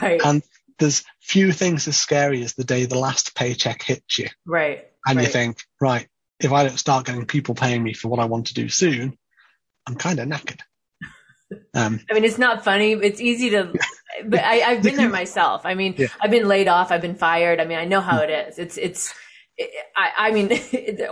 right. 0.00 0.20
And 0.24 0.42
there's 0.80 1.04
few 1.20 1.52
things 1.52 1.86
as 1.86 1.96
scary 1.96 2.42
as 2.42 2.54
the 2.54 2.64
day 2.64 2.86
the 2.86 2.98
last 2.98 3.36
paycheck 3.36 3.82
hits 3.82 4.18
you. 4.18 4.28
Right. 4.44 4.86
And 5.06 5.16
right. 5.16 5.26
you 5.26 5.32
think, 5.32 5.62
right, 5.80 6.08
if 6.40 6.50
I 6.50 6.64
don't 6.64 6.78
start 6.78 7.06
getting 7.06 7.26
people 7.26 7.54
paying 7.54 7.82
me 7.82 7.92
for 7.92 8.08
what 8.08 8.18
I 8.18 8.24
want 8.24 8.48
to 8.48 8.54
do 8.54 8.68
soon, 8.68 9.16
I'm 9.86 9.94
kind 9.94 10.18
of 10.18 10.28
knackered. 10.28 10.60
Um, 11.74 11.98
I 12.08 12.14
mean, 12.14 12.22
it's 12.22 12.38
not 12.38 12.62
funny. 12.62 12.92
It's 12.92 13.20
easy 13.20 13.50
to, 13.50 13.72
but 14.24 14.38
I, 14.38 14.56
have 14.58 14.84
been 14.84 14.94
there 14.94 15.08
myself. 15.22 15.62
I 15.64 15.74
mean, 15.74 15.96
yeah. 15.98 16.06
I've 16.20 16.30
been 16.30 16.46
laid 16.46 16.68
off. 16.68 16.92
I've 16.92 17.00
been 17.00 17.16
fired. 17.16 17.58
I 17.58 17.64
mean, 17.64 17.76
I 17.76 17.86
know 17.86 18.00
how 18.00 18.18
it 18.18 18.30
is. 18.30 18.56
It's, 18.60 18.76
it's, 18.76 19.12
I, 19.96 20.10
I 20.16 20.30
mean, 20.30 20.48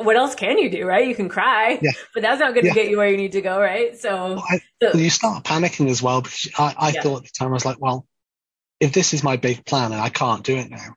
what 0.04 0.14
else 0.14 0.36
can 0.36 0.58
you 0.58 0.70
do, 0.70 0.86
right? 0.86 1.08
You 1.08 1.16
can 1.16 1.28
cry, 1.28 1.80
yeah. 1.82 1.90
but 2.14 2.22
that's 2.22 2.38
not 2.38 2.54
going 2.54 2.62
to 2.62 2.68
yeah. 2.68 2.74
get 2.74 2.88
you 2.88 2.98
where 2.98 3.10
you 3.10 3.16
need 3.16 3.32
to 3.32 3.40
go, 3.40 3.58
right? 3.58 3.98
So, 3.98 4.34
well, 4.34 4.44
I, 4.48 4.60
so 4.80 4.96
you 4.96 5.10
start 5.10 5.42
panicking 5.42 5.90
as 5.90 6.00
well 6.00 6.22
because 6.22 6.48
I, 6.56 6.72
I 6.78 6.92
thought 6.92 7.16
at 7.16 7.24
the 7.24 7.30
time 7.36 7.48
I 7.48 7.54
was 7.54 7.64
like, 7.64 7.80
well, 7.80 8.06
if 8.80 8.92
this 8.92 9.14
is 9.14 9.22
my 9.22 9.36
big 9.36 9.64
plan 9.64 9.92
and 9.92 10.00
I 10.00 10.08
can't 10.08 10.44
do 10.44 10.56
it 10.56 10.70
now, 10.70 10.94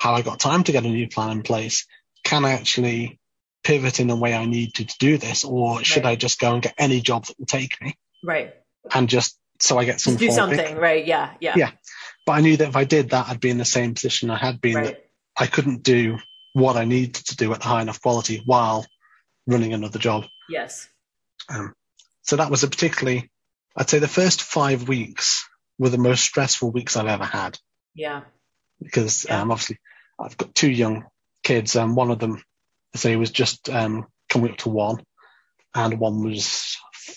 have 0.00 0.14
I 0.14 0.22
got 0.22 0.40
time 0.40 0.64
to 0.64 0.72
get 0.72 0.84
a 0.84 0.88
new 0.88 1.08
plan 1.08 1.30
in 1.30 1.42
place? 1.42 1.86
Can 2.24 2.44
I 2.44 2.52
actually 2.52 3.20
pivot 3.62 4.00
in 4.00 4.08
the 4.08 4.16
way 4.16 4.34
I 4.34 4.46
need 4.46 4.74
to, 4.74 4.84
to 4.84 4.94
do 4.98 5.18
this, 5.18 5.44
or 5.44 5.84
should 5.84 6.04
right. 6.04 6.12
I 6.12 6.16
just 6.16 6.40
go 6.40 6.54
and 6.54 6.62
get 6.62 6.74
any 6.78 7.00
job 7.00 7.26
that 7.26 7.38
will 7.38 7.46
take 7.46 7.80
me? 7.80 7.96
Right. 8.24 8.54
And 8.92 9.08
just 9.08 9.38
so 9.60 9.78
I 9.78 9.84
get 9.84 10.00
some 10.00 10.16
Just 10.16 10.30
do 10.30 10.34
something, 10.34 10.76
right? 10.76 11.06
Yeah, 11.06 11.30
yeah. 11.40 11.54
Yeah. 11.56 11.70
But 12.26 12.32
I 12.32 12.40
knew 12.40 12.56
that 12.56 12.68
if 12.68 12.76
I 12.76 12.84
did 12.84 13.10
that, 13.10 13.28
I'd 13.28 13.40
be 13.40 13.50
in 13.50 13.58
the 13.58 13.64
same 13.64 13.94
position 13.94 14.30
I 14.30 14.38
had 14.38 14.60
been. 14.60 14.74
Right. 14.74 14.86
That 14.86 15.06
I 15.36 15.46
couldn't 15.46 15.82
do 15.82 16.18
what 16.52 16.76
I 16.76 16.84
needed 16.84 17.14
to 17.14 17.36
do 17.36 17.52
at 17.52 17.60
the 17.60 17.66
high 17.66 17.82
enough 17.82 18.02
quality 18.02 18.42
while 18.44 18.84
running 19.46 19.72
another 19.72 19.98
job. 19.98 20.24
Yes. 20.48 20.88
Um, 21.48 21.74
so 22.22 22.36
that 22.36 22.50
was 22.50 22.62
a 22.62 22.68
particularly, 22.68 23.30
I'd 23.76 23.88
say 23.88 23.98
the 23.98 24.08
first 24.08 24.42
five 24.42 24.88
weeks 24.88 25.48
were 25.78 25.88
the 25.88 25.98
most 25.98 26.22
stressful 26.24 26.70
weeks 26.70 26.96
I've 26.96 27.06
ever 27.06 27.24
had 27.24 27.58
Yeah. 27.94 28.22
because 28.80 29.26
Yeah. 29.28 29.40
um, 29.40 29.50
obviously 29.50 29.78
I've 30.18 30.36
got 30.36 30.54
two 30.54 30.70
young 30.70 31.04
kids 31.42 31.76
and 31.76 31.96
one 31.96 32.10
of 32.10 32.18
them, 32.18 32.42
I 32.94 32.98
say, 32.98 33.16
was 33.16 33.30
just 33.30 33.68
um, 33.68 34.06
coming 34.28 34.52
up 34.52 34.58
to 34.58 34.68
one 34.68 35.04
and 35.74 35.98
one 35.98 36.22
was 36.22 36.76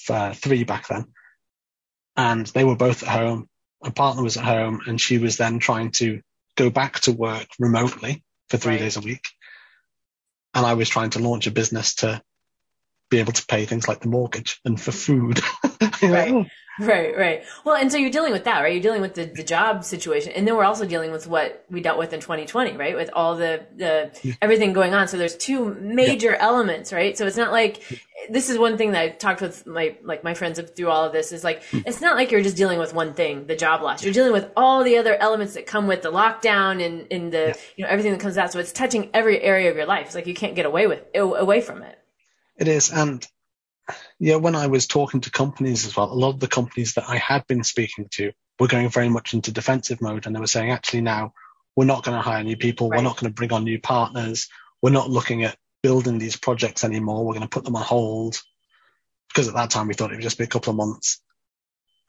uh, 0.10 0.34
three 0.34 0.64
back 0.64 0.88
then. 0.88 1.06
And 2.16 2.48
they 2.48 2.64
were 2.64 2.78
both 2.78 3.04
at 3.04 3.10
home. 3.10 3.48
My 3.84 3.90
partner 3.90 4.24
was 4.24 4.38
at 4.38 4.46
home 4.46 4.82
and 4.88 5.00
she 5.00 5.18
was 5.18 5.38
then 5.38 5.60
trying 5.60 5.92
to 5.94 6.22
go 6.56 6.70
back 6.70 7.02
to 7.02 7.12
work 7.12 7.48
remotely 7.60 8.24
for 8.50 8.58
three 8.58 8.74
Right. 8.74 8.80
days 8.80 8.98
a 8.98 9.02
week. 9.02 9.28
And 10.54 10.66
I 10.66 10.74
was 10.76 10.88
trying 10.88 11.10
to 11.12 11.20
launch 11.20 11.48
a 11.48 11.52
business 11.52 11.96
to 11.96 12.22
be 13.16 13.20
able 13.22 13.34
to 13.34 13.46
pay 13.46 13.66
things 13.66 13.88
like 13.88 14.02
the 14.02 14.10
mortgage 14.10 14.60
and 14.66 14.80
for 14.80 14.92
food. 14.92 15.40
Know, 16.02 16.12
Right. 16.12 16.52
Right, 16.78 17.18
right. 17.18 17.44
Well, 17.64 17.76
and 17.78 17.90
so 17.90 17.98
you're 17.98 18.12
dealing 18.12 18.34
with 18.34 18.44
that, 18.44 18.60
right? 18.60 18.74
You're 18.74 18.82
dealing 18.82 19.00
with 19.02 19.14
the, 19.14 19.24
the 19.24 19.44
job 19.44 19.86
situation, 19.86 20.34
and 20.34 20.46
then 20.46 20.58
we're 20.58 20.66
also 20.66 20.86
dealing 20.86 21.12
with 21.12 21.26
what 21.26 21.64
we 21.70 21.80
dealt 21.80 21.98
with 21.98 22.12
in 22.12 22.20
2020, 22.20 22.76
right? 22.76 22.96
With 22.96 23.10
all 23.14 23.38
the 23.38 23.66
the 23.78 24.36
everything 24.42 24.74
going 24.74 24.94
on. 24.94 25.08
So 25.08 25.18
there's 25.18 25.38
two 25.38 25.74
major 25.76 26.36
elements, 26.36 26.92
right? 26.92 27.18
So 27.18 27.26
it's 27.26 27.38
not 27.38 27.54
like 27.54 27.82
this 28.30 28.50
is 28.50 28.58
one 28.58 28.78
thing 28.78 28.92
that 28.92 29.02
I've 29.02 29.18
talked 29.20 29.40
with 29.40 29.66
my 29.66 29.96
like 30.04 30.26
my 30.26 30.34
friends 30.34 30.60
through 30.60 30.90
all 30.90 31.06
of 31.06 31.14
this 31.14 31.32
is 31.32 31.46
like 31.46 31.64
Hmm. 31.72 31.80
it's 31.86 32.02
not 32.02 32.18
like 32.18 32.30
you're 32.32 32.44
just 32.44 32.58
dealing 32.58 32.78
with 32.80 32.94
one 32.94 33.14
thing, 33.14 33.48
the 33.48 33.56
job 33.56 33.82
loss. 33.82 34.04
You're 34.04 34.14
dealing 34.14 34.34
with 34.34 34.52
all 34.58 34.84
the 34.84 34.98
other 34.98 35.16
elements 35.16 35.54
that 35.54 35.66
come 35.66 35.88
with 35.88 36.02
the 36.02 36.12
lockdown 36.12 36.86
and 36.86 37.08
and 37.10 37.32
the 37.32 37.58
you 37.78 37.86
know 37.86 37.90
everything 37.90 38.12
that 38.12 38.20
comes 38.20 38.38
out. 38.38 38.52
So 38.52 38.60
it's 38.60 38.74
touching 38.74 39.10
every 39.14 39.42
area 39.42 39.70
of 39.72 39.78
your 39.78 39.86
life. 39.86 40.08
It's 40.08 40.16
like 40.16 40.28
you 40.28 40.34
can't 40.34 40.56
get 40.56 40.66
away 40.66 40.88
with 40.88 41.04
away 41.16 41.62
from 41.62 41.84
it. 41.84 41.98
It 42.58 42.68
is. 42.68 42.92
And 42.92 43.26
yeah, 44.20 44.38
when 44.38 44.56
I 44.56 44.68
was 44.68 44.88
talking 44.88 45.22
to 45.22 45.32
companies 45.32 45.86
as 45.86 45.96
well, 45.96 46.12
a 46.12 46.14
lot 46.14 46.30
of 46.30 46.40
the 46.40 46.48
companies 46.48 46.94
that 46.94 47.10
I 47.10 47.18
had 47.18 47.46
been 47.48 47.64
speaking 47.64 48.08
to 48.12 48.32
were 48.60 48.68
going 48.68 48.90
very 48.90 49.10
much 49.10 49.34
into 49.34 49.52
defensive 49.52 50.02
mode 50.02 50.26
and 50.26 50.36
they 50.36 50.40
were 50.40 50.48
saying, 50.48 50.72
actually, 50.72 51.02
now 51.02 51.34
we're 51.76 51.86
not 51.86 52.04
going 52.04 52.16
to 52.16 52.22
hire 52.22 52.44
new 52.44 52.58
people. 52.58 52.90
Right. 52.90 52.98
We're 52.98 53.04
not 53.04 53.18
going 53.18 53.32
to 53.32 53.36
bring 53.36 53.52
on 53.52 53.64
new 53.64 53.80
partners. 53.80 54.48
We're 54.82 54.92
not 54.92 55.10
looking 55.10 55.44
at 55.44 55.58
building 55.84 56.18
these 56.18 56.38
projects 56.38 56.84
anymore. 56.84 57.26
We're 57.26 57.34
going 57.34 57.42
to 57.42 57.50
put 57.50 57.66
them 57.66 57.76
on 57.76 57.84
hold 57.84 58.38
because 59.28 59.48
at 59.48 59.56
that 59.56 59.70
time 59.70 59.88
we 59.88 59.94
thought 59.94 60.12
it 60.12 60.16
would 60.16 60.24
just 60.24 60.38
be 60.38 60.46
a 60.46 60.48
couple 60.48 60.72
of 60.72 60.78
months. 60.78 61.22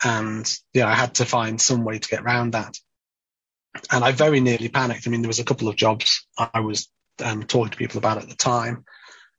And 0.04 0.50
yeah, 0.72 0.86
I 0.86 0.94
had 0.94 1.16
to 1.16 1.24
find 1.24 1.60
some 1.60 1.84
way 1.84 1.98
to 1.98 2.08
get 2.08 2.22
around 2.22 2.52
that. 2.52 2.78
And 3.90 4.04
I 4.04 4.12
very 4.12 4.40
nearly 4.40 4.68
panicked. 4.68 5.06
I 5.06 5.10
mean, 5.10 5.22
there 5.22 5.28
was 5.28 5.40
a 5.40 5.44
couple 5.44 5.68
of 5.68 5.76
jobs 5.76 6.26
I 6.38 6.60
was 6.60 6.88
um, 7.22 7.42
talking 7.42 7.70
to 7.70 7.76
people 7.76 7.98
about 7.98 8.18
at 8.18 8.28
the 8.28 8.36
time. 8.36 8.84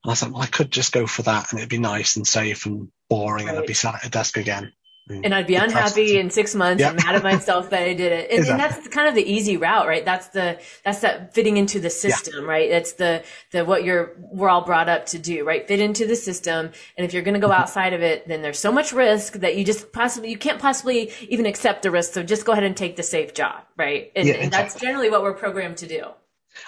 And 0.07 0.13
I 0.13 0.15
thought, 0.15 0.31
well, 0.31 0.41
I 0.41 0.45
could 0.47 0.71
just 0.71 0.93
go 0.93 1.05
for 1.05 1.23
that 1.23 1.51
and 1.51 1.59
it'd 1.59 1.69
be 1.69 1.79
nice 1.79 2.15
and 2.15 2.25
safe 2.25 2.65
and 2.65 2.87
boring 3.09 3.49
and 3.49 3.59
I'd 3.59 3.65
be 3.67 3.73
sat 3.73 3.95
at 3.95 4.05
a 4.05 4.09
desk 4.09 4.37
again. 4.37 4.71
and 5.09 5.35
I'd 5.35 5.47
be 5.47 5.55
unhappy 5.55 6.17
in 6.17 6.29
six 6.29 6.55
months 6.55 6.79
Yeah. 6.79 6.91
and 6.91 7.03
mad 7.03 7.15
at 7.15 7.23
myself 7.23 7.69
that 7.71 7.81
I 7.83 7.93
did 7.93 8.13
it. 8.13 8.31
And, 8.31 8.47
and 8.47 8.57
that's 8.59 8.87
kind 8.87 9.09
of 9.09 9.15
the 9.15 9.23
easy 9.23 9.57
route, 9.57 9.85
right? 9.85 10.05
That's 10.05 10.27
the 10.29 10.59
that's 10.85 10.99
that 11.01 11.33
fitting 11.33 11.57
into 11.57 11.81
the 11.81 11.89
system, 11.89 12.45
right? 12.45 12.69
It's 12.71 12.93
the 12.93 13.23
the 13.51 13.65
what 13.65 13.83
you're 13.83 14.15
we're 14.17 14.47
all 14.47 14.63
brought 14.63 14.87
up 14.87 15.07
to 15.07 15.19
do, 15.19 15.45
right? 15.45 15.67
Fit 15.67 15.81
into 15.81 16.07
the 16.07 16.15
system. 16.15 16.71
And 16.97 17.05
if 17.05 17.13
you're 17.13 17.21
going 17.23 17.33
to 17.33 17.45
Mm-hmm. 17.45 17.49
go 17.49 17.61
outside 17.61 17.91
of 17.91 18.01
it, 18.01 18.29
then 18.29 18.41
there's 18.41 18.59
so 18.59 18.71
much 18.71 18.93
risk 18.93 19.33
that 19.33 19.57
you 19.57 19.65
just 19.65 19.91
possibly 19.91 20.29
you 20.29 20.37
can't 20.37 20.59
possibly 20.61 21.11
even 21.27 21.45
accept 21.45 21.81
the 21.83 21.91
risk. 21.91 22.13
So 22.13 22.23
just 22.23 22.45
go 22.45 22.53
ahead 22.53 22.63
and 22.63 22.77
take 22.77 22.95
the 22.95 23.03
safe 23.03 23.33
job, 23.33 23.63
right? 23.75 24.09
And, 24.15 24.25
Yeah, 24.25 24.35
and 24.35 24.51
that's 24.53 24.79
generally 24.79 25.09
what 25.09 25.21
we're 25.21 25.33
programmed 25.33 25.77
to 25.79 25.87
do. 25.87 26.03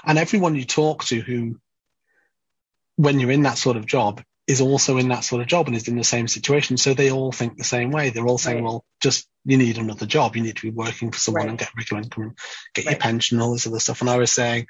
And 0.06 0.18
everyone 0.20 0.56
you 0.56 0.66
talk 0.66 1.06
to 1.06 1.20
who, 1.22 1.60
when 3.00 3.18
you're 3.18 3.32
in 3.32 3.44
that 3.44 3.58
sort 3.58 3.78
of 3.78 3.86
job, 3.86 4.22
is 4.46 4.60
also 4.60 4.98
in 4.98 5.08
that 5.08 5.24
sort 5.24 5.42
of 5.42 5.48
job 5.48 5.68
and 5.68 5.76
is 5.78 5.88
in 5.88 5.96
the 5.96 6.04
same 6.04 6.28
situation. 6.28 6.76
So 6.76 6.94
they 6.94 7.12
all 7.12 7.32
think 7.32 7.56
the 7.58 7.64
same 7.64 7.92
way. 7.92 8.10
They're 8.10 8.28
all 8.28 8.38
saying, 8.38 8.58
Right. 8.58 8.64
well, 8.66 8.84
just 9.00 9.26
you 9.46 9.58
need 9.58 9.78
another 9.78 10.06
job. 10.06 10.36
You 10.36 10.44
need 10.44 10.58
to 10.58 10.64
be 10.64 10.70
working 10.76 11.10
for 11.12 11.18
someone 11.18 11.44
Right. 11.44 11.50
and 11.52 11.58
get 11.60 11.70
regular 11.78 12.02
income 12.02 12.24
and 12.24 12.38
get 12.74 12.86
Right. 12.86 12.92
your 12.94 13.00
pension 13.00 13.38
and 13.38 13.44
all 13.44 13.54
this 13.54 13.68
other 13.68 13.80
stuff. 13.80 14.02
And 14.02 14.10
I 14.10 14.18
was 14.18 14.34
saying, 14.34 14.68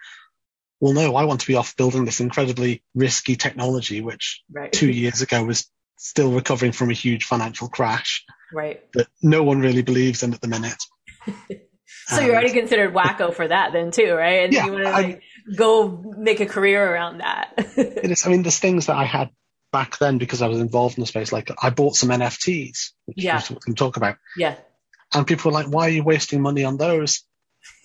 well, 0.80 0.94
no, 0.94 1.16
I 1.16 1.24
want 1.24 1.42
to 1.42 1.48
be 1.48 1.56
off 1.56 1.76
building 1.76 2.06
this 2.06 2.20
incredibly 2.20 2.84
risky 2.94 3.36
technology, 3.36 4.02
which 4.02 4.44
two 4.74 4.92
years 4.92 5.22
ago 5.22 5.44
was 5.44 5.68
still 5.98 6.32
recovering 6.32 6.72
from 6.74 6.92
a 6.92 6.94
huge 6.94 7.24
financial 7.26 7.68
crash 7.68 8.26
Right. 8.54 8.82
that 8.94 9.08
no 9.24 9.42
one 9.44 9.60
really 9.60 9.82
believes 9.82 10.22
in 10.22 10.34
at 10.36 10.42
the 10.42 10.48
minute. 10.50 10.84
So 12.10 12.22
you're 12.22 12.34
already 12.34 12.52
considered 12.54 12.94
wacko 12.94 13.34
for 13.34 13.48
that 13.48 13.72
then 13.74 13.92
too, 13.92 14.14
right? 14.14 14.44
And 14.46 14.54
Yeah, 14.54 14.66
you 14.66 14.72
want 14.74 14.84
to 14.86 14.90
I- 14.90 15.02
like 15.02 15.22
go 15.56 15.88
make 16.18 16.40
a 16.40 16.46
career 16.46 16.84
around 16.94 17.20
that. 17.20 17.54
It 17.78 18.12
is. 18.12 18.26
I 18.26 18.30
mean, 18.30 18.44
there's 18.44 18.60
things 18.60 18.88
that 18.88 18.96
I 18.98 19.06
had 19.06 19.30
back 19.72 19.98
then 20.00 20.18
because 20.18 20.42
I 20.42 20.48
was 20.48 20.60
involved 20.60 20.98
in 20.98 21.02
the 21.02 21.08
space. 21.08 21.32
Like 21.32 21.52
I 21.62 21.70
bought 21.70 21.96
some 21.96 22.10
NFTs, 22.10 22.92
which 23.06 23.18
Yeah. 23.24 23.42
we 23.50 23.56
can 23.58 23.76
talk 23.76 23.98
about, 23.98 24.18
yeah. 24.36 24.56
and 25.14 25.26
people 25.28 25.52
were 25.52 25.56
like, 25.60 25.68
"Why 25.68 25.86
are 25.86 25.90
you 25.98 26.04
wasting 26.04 26.42
money 26.42 26.64
on 26.64 26.78
those?" 26.78 27.24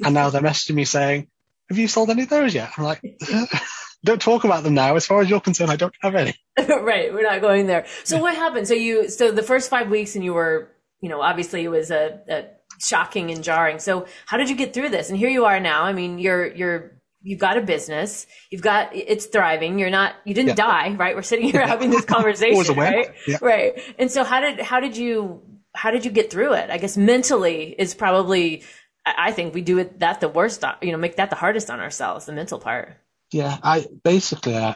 And 0.04 0.14
now 0.14 0.30
they're 0.30 0.40
messaging 0.42 0.74
me 0.76 0.84
saying, 0.86 1.28
"Have 1.68 1.78
you 1.78 1.88
sold 1.88 2.08
any 2.10 2.22
of 2.22 2.28
those 2.30 2.54
yet?" 2.54 2.70
I'm 2.78 2.84
like, 2.84 3.02
"Don't 4.04 4.20
talk 4.22 4.44
about 4.44 4.62
them 4.64 4.74
now. 4.74 4.96
As 4.96 5.06
far 5.06 5.20
as 5.20 5.28
you're 5.30 5.40
concerned, 5.40 5.70
I 5.70 5.76
don't 5.76 5.94
have 6.00 6.14
any." 6.14 6.34
right. 6.58 7.12
We're 7.12 7.22
not 7.22 7.40
going 7.40 7.66
there. 7.66 7.86
So 8.04 8.18
what 8.18 8.34
happened? 8.34 8.66
So 8.68 8.74
you, 8.74 9.08
so 9.10 9.30
the 9.32 9.42
first 9.42 9.68
five 9.70 9.88
weeks 9.90 10.14
and 10.14 10.24
you 10.24 10.32
were, 10.34 10.70
you 11.00 11.08
know, 11.08 11.20
obviously 11.20 11.64
it 11.64 11.68
was 11.68 11.90
a, 11.90 12.20
a 12.28 12.44
shocking 12.80 13.30
and 13.30 13.42
jarring. 13.44 13.78
So 13.78 14.06
how 14.26 14.36
did 14.36 14.48
you 14.50 14.56
get 14.56 14.74
through 14.74 14.90
this? 14.90 15.08
And 15.10 15.18
here 15.18 15.28
you 15.30 15.44
are 15.44 15.60
now. 15.60 15.84
I 15.84 15.92
mean, 15.92 16.18
you're, 16.18 16.46
you're, 16.54 16.92
you've 17.22 17.40
got 17.40 17.56
a 17.56 17.62
business. 17.62 18.26
You've 18.50 18.62
got, 18.62 18.94
it's 18.94 19.26
thriving. 19.26 19.78
You're 19.78 19.90
not, 19.90 20.14
you 20.24 20.34
didn't 20.34 20.50
Yeah. 20.58 20.66
die, 20.66 20.94
right? 20.94 21.14
We're 21.16 21.22
sitting 21.22 21.46
here 21.50 21.66
having 21.66 21.90
this 21.96 22.04
conversation, 22.04 22.76
right? 22.76 23.08
Yeah. 23.26 23.38
Right. 23.40 23.72
And 23.98 24.10
so 24.10 24.24
how 24.24 24.40
did, 24.40 24.60
how 24.60 24.80
did 24.80 24.96
you, 24.96 25.42
how 25.74 25.90
did 25.90 26.04
you 26.04 26.10
get 26.10 26.30
through 26.30 26.52
it? 26.54 26.70
I 26.70 26.78
guess 26.78 26.96
mentally 26.96 27.74
is 27.78 27.94
probably, 27.94 28.62
I 29.06 29.32
think 29.32 29.54
we 29.54 29.60
do 29.62 29.78
it 29.78 30.00
that 30.00 30.20
the 30.20 30.28
worst, 30.28 30.64
you 30.82 30.92
know, 30.92 30.98
make 30.98 31.16
that 31.16 31.30
the 31.30 31.36
hardest 31.36 31.70
on 31.70 31.80
ourselves, 31.80 32.26
the 32.26 32.32
mental 32.32 32.58
part. 32.58 32.96
Yeah, 33.32 33.58
I 33.62 33.86
basically 34.04 34.54
uh, 34.54 34.74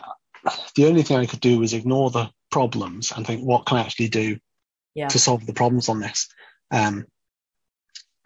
the 0.74 0.86
only 0.86 1.02
thing 1.02 1.18
I 1.18 1.26
could 1.26 1.40
do 1.40 1.58
was 1.60 1.72
ignore 1.74 2.10
the 2.10 2.30
problems 2.50 3.12
and 3.14 3.26
think, 3.26 3.42
what 3.42 3.66
can 3.66 3.76
I 3.76 3.82
actually 3.82 4.08
do 4.08 4.38
Yeah. 4.94 5.08
to 5.08 5.18
solve 5.18 5.46
the 5.46 5.52
problems 5.52 5.88
on 5.88 6.00
this? 6.00 6.28
Um, 6.70 7.06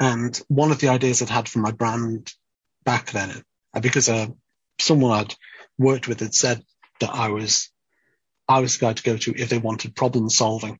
and 0.00 0.36
one 0.48 0.70
of 0.70 0.78
the 0.80 0.88
ideas 0.88 1.22
I'd 1.22 1.28
had 1.28 1.48
for 1.48 1.58
my 1.60 1.70
brand 1.72 2.32
back 2.84 3.10
then, 3.10 3.42
uh, 3.74 3.80
because 3.80 4.08
uh, 4.08 4.26
someone 4.80 5.12
I'd 5.18 5.34
worked 5.78 6.08
with 6.08 6.20
had 6.20 6.34
said 6.34 6.62
that 7.00 7.10
I 7.10 7.28
was, 7.28 7.70
I 8.48 8.60
was 8.60 8.76
the 8.76 8.86
guy 8.86 8.92
to 8.92 9.02
go 9.02 9.16
to 9.16 9.34
if 9.40 9.48
they 9.48 9.58
wanted 9.58 9.94
problem 9.94 10.28
solving. 10.30 10.78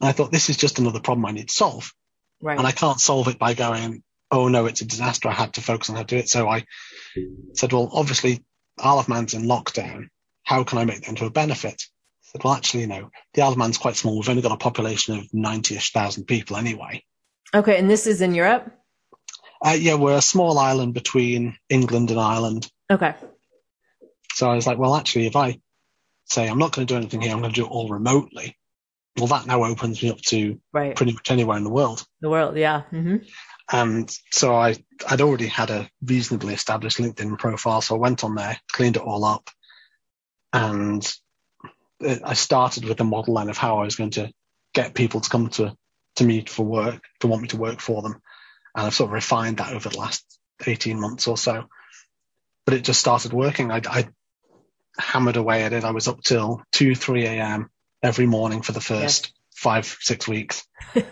And 0.00 0.08
I 0.08 0.12
thought 0.12 0.32
this 0.32 0.50
is 0.50 0.56
just 0.56 0.78
another 0.78 1.00
problem 1.00 1.26
I 1.26 1.32
need 1.32 1.48
to 1.48 1.54
solve, 1.54 1.92
Right. 2.40 2.56
and 2.58 2.66
I 2.66 2.72
can't 2.72 3.00
solve 3.00 3.28
it 3.28 3.38
by 3.38 3.54
going, 3.54 4.02
oh 4.30 4.48
no, 4.48 4.66
it's 4.66 4.80
a 4.80 4.86
disaster. 4.86 5.28
I 5.28 5.32
had 5.32 5.54
to 5.54 5.60
focus 5.60 5.90
on 5.90 5.96
how 5.96 6.02
to 6.02 6.06
do 6.14 6.18
it. 6.18 6.28
So 6.28 6.48
I 6.48 6.64
said, 7.54 7.72
well, 7.72 7.88
obviously 7.92 8.44
Isle 8.78 9.00
of 9.00 9.08
Man's 9.08 9.34
in 9.34 9.42
lockdown. 9.44 10.08
How 10.44 10.64
can 10.64 10.78
I 10.78 10.84
make 10.84 11.00
that 11.00 11.08
into 11.08 11.24
a 11.26 11.30
benefit? 11.30 11.82
I 11.82 12.26
said, 12.32 12.44
well, 12.44 12.54
actually, 12.54 12.82
you 12.82 12.86
know, 12.86 13.10
the 13.34 13.42
Isle 13.42 13.52
of 13.52 13.58
Man's 13.58 13.78
quite 13.78 13.96
small. 13.96 14.16
We've 14.18 14.28
only 14.28 14.42
got 14.42 14.52
a 14.52 14.56
population 14.56 15.18
of 15.18 15.24
90-ish 15.34 15.92
thousand 15.92 16.24
people 16.24 16.56
anyway. 16.56 17.02
Okay. 17.54 17.78
And 17.78 17.88
this 17.90 18.06
is 18.06 18.20
in 18.20 18.34
Europe? 18.34 18.70
Uh, 19.60 19.76
yeah, 19.78 19.94
we're 19.94 20.16
a 20.16 20.22
small 20.22 20.58
island 20.58 20.94
between 20.94 21.56
England 21.68 22.10
and 22.10 22.20
Ireland. 22.20 22.70
Okay. 22.90 23.14
So 24.34 24.48
I 24.48 24.54
was 24.54 24.66
like, 24.66 24.78
well, 24.78 24.94
actually, 24.94 25.26
if 25.26 25.34
I 25.36 25.58
say 26.26 26.48
I'm 26.48 26.58
not 26.58 26.72
going 26.72 26.86
to 26.86 26.92
do 26.92 26.96
anything 26.96 27.20
here, 27.20 27.32
I'm 27.32 27.40
going 27.40 27.52
to 27.52 27.60
do 27.60 27.66
it 27.66 27.70
all 27.70 27.88
remotely. 27.88 28.56
Well, 29.16 29.26
that 29.28 29.46
now 29.46 29.64
opens 29.64 30.00
me 30.02 30.10
up 30.10 30.20
to 30.28 30.60
Right. 30.72 30.94
pretty 30.94 31.12
much 31.12 31.30
anywhere 31.30 31.56
in 31.56 31.64
the 31.64 31.70
world. 31.70 32.04
The 32.20 32.30
world. 32.30 32.56
Yeah. 32.56 32.82
hmm 32.82 33.16
And 33.72 34.08
so 34.30 34.54
I, 34.54 34.76
I'd 35.08 35.20
already 35.20 35.48
had 35.48 35.70
a 35.70 35.90
reasonably 36.04 36.54
established 36.54 36.98
LinkedIn 36.98 37.36
profile. 37.38 37.80
So 37.80 37.96
I 37.96 37.98
went 37.98 38.22
on 38.22 38.36
there, 38.36 38.58
cleaned 38.70 38.96
it 38.96 39.02
all 39.02 39.24
up. 39.24 39.50
And 40.52 41.04
I 42.24 42.34
started 42.34 42.84
with 42.84 43.00
a 43.00 43.04
model 43.04 43.34
line 43.34 43.50
of 43.50 43.58
how 43.58 43.78
I 43.78 43.84
was 43.84 43.96
going 43.96 44.10
to 44.10 44.32
get 44.72 44.94
people 44.94 45.20
to 45.20 45.28
come 45.28 45.48
to, 45.50 45.76
to 46.18 46.24
me 46.24 46.44
for 46.44 46.64
work, 46.64 47.02
to 47.20 47.26
want 47.26 47.42
me 47.42 47.48
to 47.48 47.56
work 47.56 47.80
for 47.80 48.02
them. 48.02 48.20
And 48.74 48.86
I've 48.86 48.94
sort 48.94 49.08
of 49.08 49.14
refined 49.14 49.58
that 49.58 49.72
over 49.72 49.88
the 49.88 49.98
last 49.98 50.24
18 50.66 51.00
months 51.00 51.26
or 51.26 51.36
so. 51.36 51.64
But 52.64 52.74
it 52.74 52.84
just 52.84 53.00
started 53.00 53.32
working. 53.32 53.72
I, 53.72 53.80
I 53.84 54.08
hammered 54.98 55.36
away 55.36 55.64
at 55.64 55.72
it. 55.72 55.84
I 55.84 55.92
was 55.92 56.08
up 56.08 56.22
till 56.22 56.62
2, 56.72 56.94
3 56.94 57.26
a.m. 57.26 57.70
every 58.02 58.26
morning 58.26 58.62
for 58.62 58.72
the 58.72 58.80
first 58.80 59.32
five, 59.54 59.86
six 60.00 60.28
weeks. 60.28 60.64
um, 60.96 61.04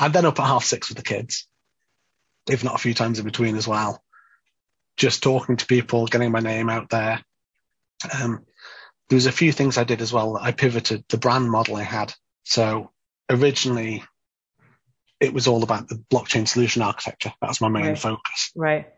I'd 0.00 0.12
then 0.12 0.24
up 0.24 0.38
at 0.38 0.46
half 0.46 0.64
six 0.64 0.88
with 0.88 0.96
the 0.96 1.04
kids 1.04 1.48
if 2.48 2.64
not 2.64 2.74
a 2.74 2.78
few 2.78 2.94
times 2.94 3.18
in 3.18 3.24
between 3.24 3.56
as 3.56 3.66
well. 3.66 4.02
Just 4.96 5.22
talking 5.22 5.56
to 5.56 5.66
people, 5.66 6.06
getting 6.06 6.32
my 6.32 6.40
name 6.40 6.68
out 6.68 6.90
there. 6.90 7.22
Um, 8.20 8.44
there 9.08 9.16
was 9.16 9.26
a 9.26 9.32
few 9.32 9.52
things 9.52 9.78
I 9.78 9.84
did 9.84 10.02
as 10.02 10.12
well. 10.12 10.36
I 10.36 10.52
pivoted 10.52 11.04
the 11.08 11.18
brand 11.18 11.50
model 11.50 11.76
I 11.76 11.82
had. 11.82 12.12
So 12.44 12.90
originally 13.28 14.04
it 15.20 15.34
was 15.34 15.46
all 15.46 15.62
about 15.62 15.88
the 15.88 16.02
blockchain 16.10 16.48
solution 16.48 16.82
architecture. 16.82 17.32
That 17.40 17.48
was 17.48 17.60
my 17.60 17.68
main 17.68 17.88
Right. 17.90 17.98
focus 17.98 18.52
Right. 18.54 18.88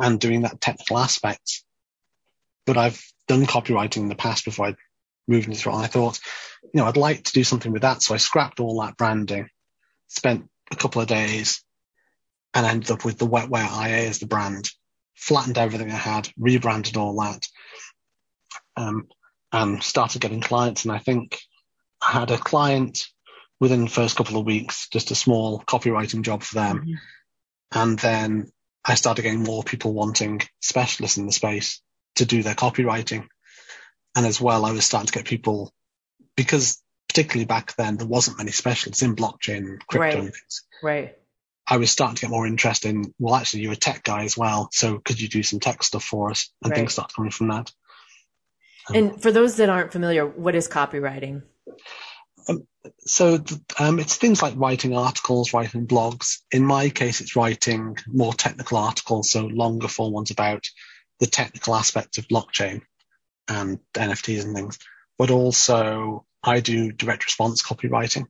and 0.00 0.18
doing 0.18 0.42
that 0.42 0.60
technical 0.60 0.98
aspect. 0.98 1.62
But 2.66 2.78
I've 2.78 3.04
done 3.28 3.44
copywriting 3.44 3.98
in 3.98 4.08
the 4.08 4.14
past 4.14 4.44
before 4.44 4.68
I 4.68 4.74
moved 5.28 5.48
into 5.48 5.68
it. 5.68 5.74
And 5.74 5.84
I 5.84 5.86
thought, 5.86 6.18
you 6.62 6.80
know, 6.80 6.86
I'd 6.86 6.96
like 6.96 7.24
to 7.24 7.32
do 7.32 7.44
something 7.44 7.72
with 7.72 7.82
that. 7.82 8.02
So 8.02 8.14
I 8.14 8.18
scrapped 8.18 8.58
all 8.58 8.80
that 8.80 8.96
branding, 8.96 9.48
spent 10.08 10.48
a 10.70 10.76
couple 10.76 11.02
of 11.02 11.08
days 11.08 11.62
and 12.54 12.64
ended 12.64 12.90
up 12.90 13.04
with 13.04 13.18
the 13.18 13.26
Wetware 13.26 13.68
IA 13.86 14.08
as 14.08 14.18
the 14.18 14.26
brand, 14.26 14.70
flattened 15.14 15.58
everything 15.58 15.90
I 15.90 15.96
had, 15.96 16.32
rebranded 16.38 16.96
all 16.96 17.14
that, 17.20 17.46
um, 18.76 19.08
and 19.52 19.82
started 19.82 20.20
getting 20.22 20.40
clients. 20.40 20.84
And 20.84 20.92
I 20.92 20.98
think 20.98 21.38
I 22.00 22.12
had 22.12 22.30
a 22.30 22.38
client 22.38 23.06
within 23.60 23.84
the 23.84 23.90
first 23.90 24.16
couple 24.16 24.38
of 24.38 24.46
weeks, 24.46 24.88
just 24.88 25.10
a 25.10 25.14
small 25.14 25.60
copywriting 25.60 26.22
job 26.22 26.42
for 26.42 26.54
them. 26.56 26.84
Mhm. 26.84 26.98
And 27.72 27.98
then 27.98 28.52
I 28.84 28.94
started 28.94 29.22
getting 29.22 29.42
more 29.42 29.62
people 29.62 29.94
wanting 29.94 30.42
specialists 30.60 31.16
in 31.16 31.26
the 31.26 31.32
space 31.32 31.80
to 32.16 32.24
do 32.24 32.42
their 32.42 32.54
copywriting. 32.54 33.26
And 34.14 34.26
as 34.26 34.40
well, 34.40 34.64
I 34.64 34.72
was 34.72 34.84
starting 34.84 35.06
to 35.06 35.12
get 35.12 35.24
people 35.24 35.72
because 36.36 36.80
particularly 37.08 37.46
back 37.46 37.74
then, 37.76 37.96
there 37.96 38.06
wasn't 38.06 38.38
many 38.38 38.50
specialists 38.50 39.02
in 39.02 39.16
blockchain 39.16 39.78
crypto 39.86 39.98
Right. 39.98 40.14
and 40.16 40.32
things. 40.32 40.62
Right. 40.82 41.18
I 41.66 41.78
was 41.78 41.90
starting 41.90 42.16
to 42.16 42.22
get 42.22 42.30
more 42.30 42.46
interest 42.46 42.84
in, 42.84 43.14
well, 43.18 43.36
actually, 43.36 43.62
you're 43.62 43.72
a 43.72 43.76
tech 43.76 44.02
guy 44.02 44.24
as 44.24 44.36
well. 44.36 44.68
So 44.72 44.98
could 44.98 45.20
you 45.20 45.28
do 45.28 45.42
some 45.42 45.60
tech 45.60 45.82
stuff 45.82 46.04
for 46.04 46.30
us? 46.30 46.52
And 46.62 46.70
Right. 46.70 46.78
things 46.78 46.92
started 46.92 47.14
coming 47.14 47.30
from 47.30 47.48
that. 47.48 47.72
And 48.92 49.22
for 49.22 49.32
those 49.32 49.56
that 49.56 49.70
aren't 49.70 49.92
familiar, 49.92 50.26
what 50.26 50.54
is 50.54 50.68
copywriting? 50.68 51.42
So 53.06 53.42
um, 53.78 53.98
it's 53.98 54.16
things 54.16 54.42
like 54.42 54.54
writing 54.56 54.96
articles, 54.96 55.52
writing 55.52 55.86
blogs. 55.86 56.38
In 56.52 56.64
my 56.64 56.90
case, 56.90 57.20
it's 57.20 57.36
writing 57.36 57.96
more 58.06 58.34
technical 58.34 58.78
articles, 58.78 59.30
so 59.30 59.46
longer 59.46 59.88
form 59.88 60.12
ones 60.12 60.30
about 60.30 60.66
the 61.20 61.26
technical 61.26 61.74
aspects 61.74 62.18
of 62.18 62.28
blockchain 62.28 62.82
and 63.48 63.78
NFTs 63.94 64.44
and 64.44 64.54
things. 64.54 64.78
But 65.18 65.30
also, 65.30 66.26
I 66.42 66.60
do 66.60 66.92
direct 66.92 67.24
response 67.24 67.62
copywriting, 67.62 68.26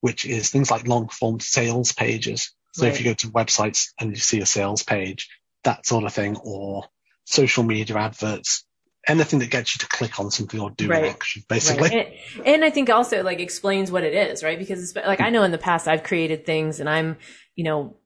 which 0.00 0.24
is 0.24 0.50
things 0.50 0.70
like 0.70 0.86
long 0.86 1.08
form 1.08 1.40
sales 1.40 1.92
pages. 1.92 2.52
So 2.74 2.86
if 2.86 3.00
you 3.00 3.04
go 3.04 3.14
to 3.14 3.30
websites 3.32 3.88
and 3.98 4.10
you 4.10 4.16
see 4.16 4.40
a 4.40 4.46
sales 4.46 4.84
page, 4.84 5.28
that 5.64 5.86
sort 5.86 6.04
of 6.04 6.12
thing, 6.12 6.36
or 6.36 6.84
social 7.24 7.64
media 7.64 7.96
adverts, 7.96 8.64
anything 9.06 9.38
that 9.38 9.50
gets 9.50 9.74
you 9.74 9.78
to 9.80 9.86
click 9.88 10.18
on 10.20 10.30
something 10.30 10.60
or 10.60 10.70
do 10.70 10.88
Right. 10.88 11.04
an 11.04 11.10
action, 11.10 11.42
basically. 11.48 11.88
Right. 11.90 12.18
And, 12.36 12.46
and 12.46 12.64
I 12.64 12.70
think 12.70 12.90
also 12.90 13.22
like 13.22 13.40
explains 13.40 13.90
what 13.90 14.04
it 14.04 14.14
is, 14.14 14.42
right? 14.42 14.58
Because 14.58 14.82
it's, 14.82 14.96
like 14.96 15.20
I 15.20 15.30
know 15.30 15.42
in 15.44 15.50
the 15.50 15.58
past 15.58 15.88
I've 15.88 16.02
created 16.02 16.44
things 16.44 16.80
and 16.80 16.88
I'm, 16.88 17.16
you 17.54 17.64
know, 17.64 17.96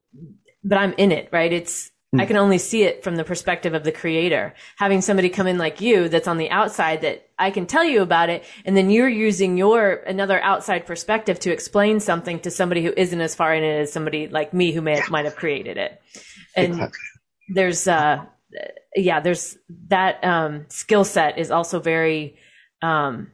but 0.62 0.78
I'm 0.78 0.92
in 0.98 1.10
it, 1.10 1.28
right? 1.32 1.52
It's, 1.52 1.90
I 2.14 2.26
can 2.26 2.36
only 2.36 2.58
see 2.58 2.82
it 2.82 3.02
from 3.02 3.16
the 3.16 3.24
perspective 3.24 3.72
of 3.72 3.84
the 3.84 3.90
creator. 3.90 4.52
Having 4.76 5.00
somebody 5.00 5.30
come 5.30 5.46
in 5.46 5.56
like 5.56 5.80
you 5.80 6.10
that's 6.10 6.28
on 6.28 6.36
the 6.36 6.50
outside 6.50 7.00
that 7.00 7.30
I 7.38 7.50
can 7.50 7.64
tell 7.64 7.84
you 7.84 8.02
about 8.02 8.28
it. 8.28 8.44
And 8.66 8.76
then 8.76 8.90
you're 8.90 9.08
using 9.08 9.56
your 9.56 9.94
another 9.94 10.38
outside 10.42 10.84
perspective 10.84 11.40
to 11.40 11.50
explain 11.50 12.00
something 12.00 12.38
to 12.40 12.50
somebody 12.50 12.84
who 12.84 12.92
isn't 12.94 13.18
as 13.18 13.34
far 13.34 13.54
in 13.54 13.64
it 13.64 13.80
as 13.80 13.94
somebody 13.94 14.28
like 14.28 14.52
me 14.52 14.72
who 14.72 14.82
may 14.82 14.98
have, 14.98 15.10
might 15.10 15.24
have 15.24 15.36
created 15.36 15.78
it. 15.78 16.02
And 16.54 16.74
Exactly. 16.74 16.98
there's 17.48 17.88
uh 17.88 18.26
yeah 18.96 19.20
there's 19.20 19.56
that 19.88 20.22
um 20.24 20.66
skill 20.68 21.04
set 21.04 21.38
is 21.38 21.50
also 21.50 21.80
very 21.80 22.36
um 22.82 23.30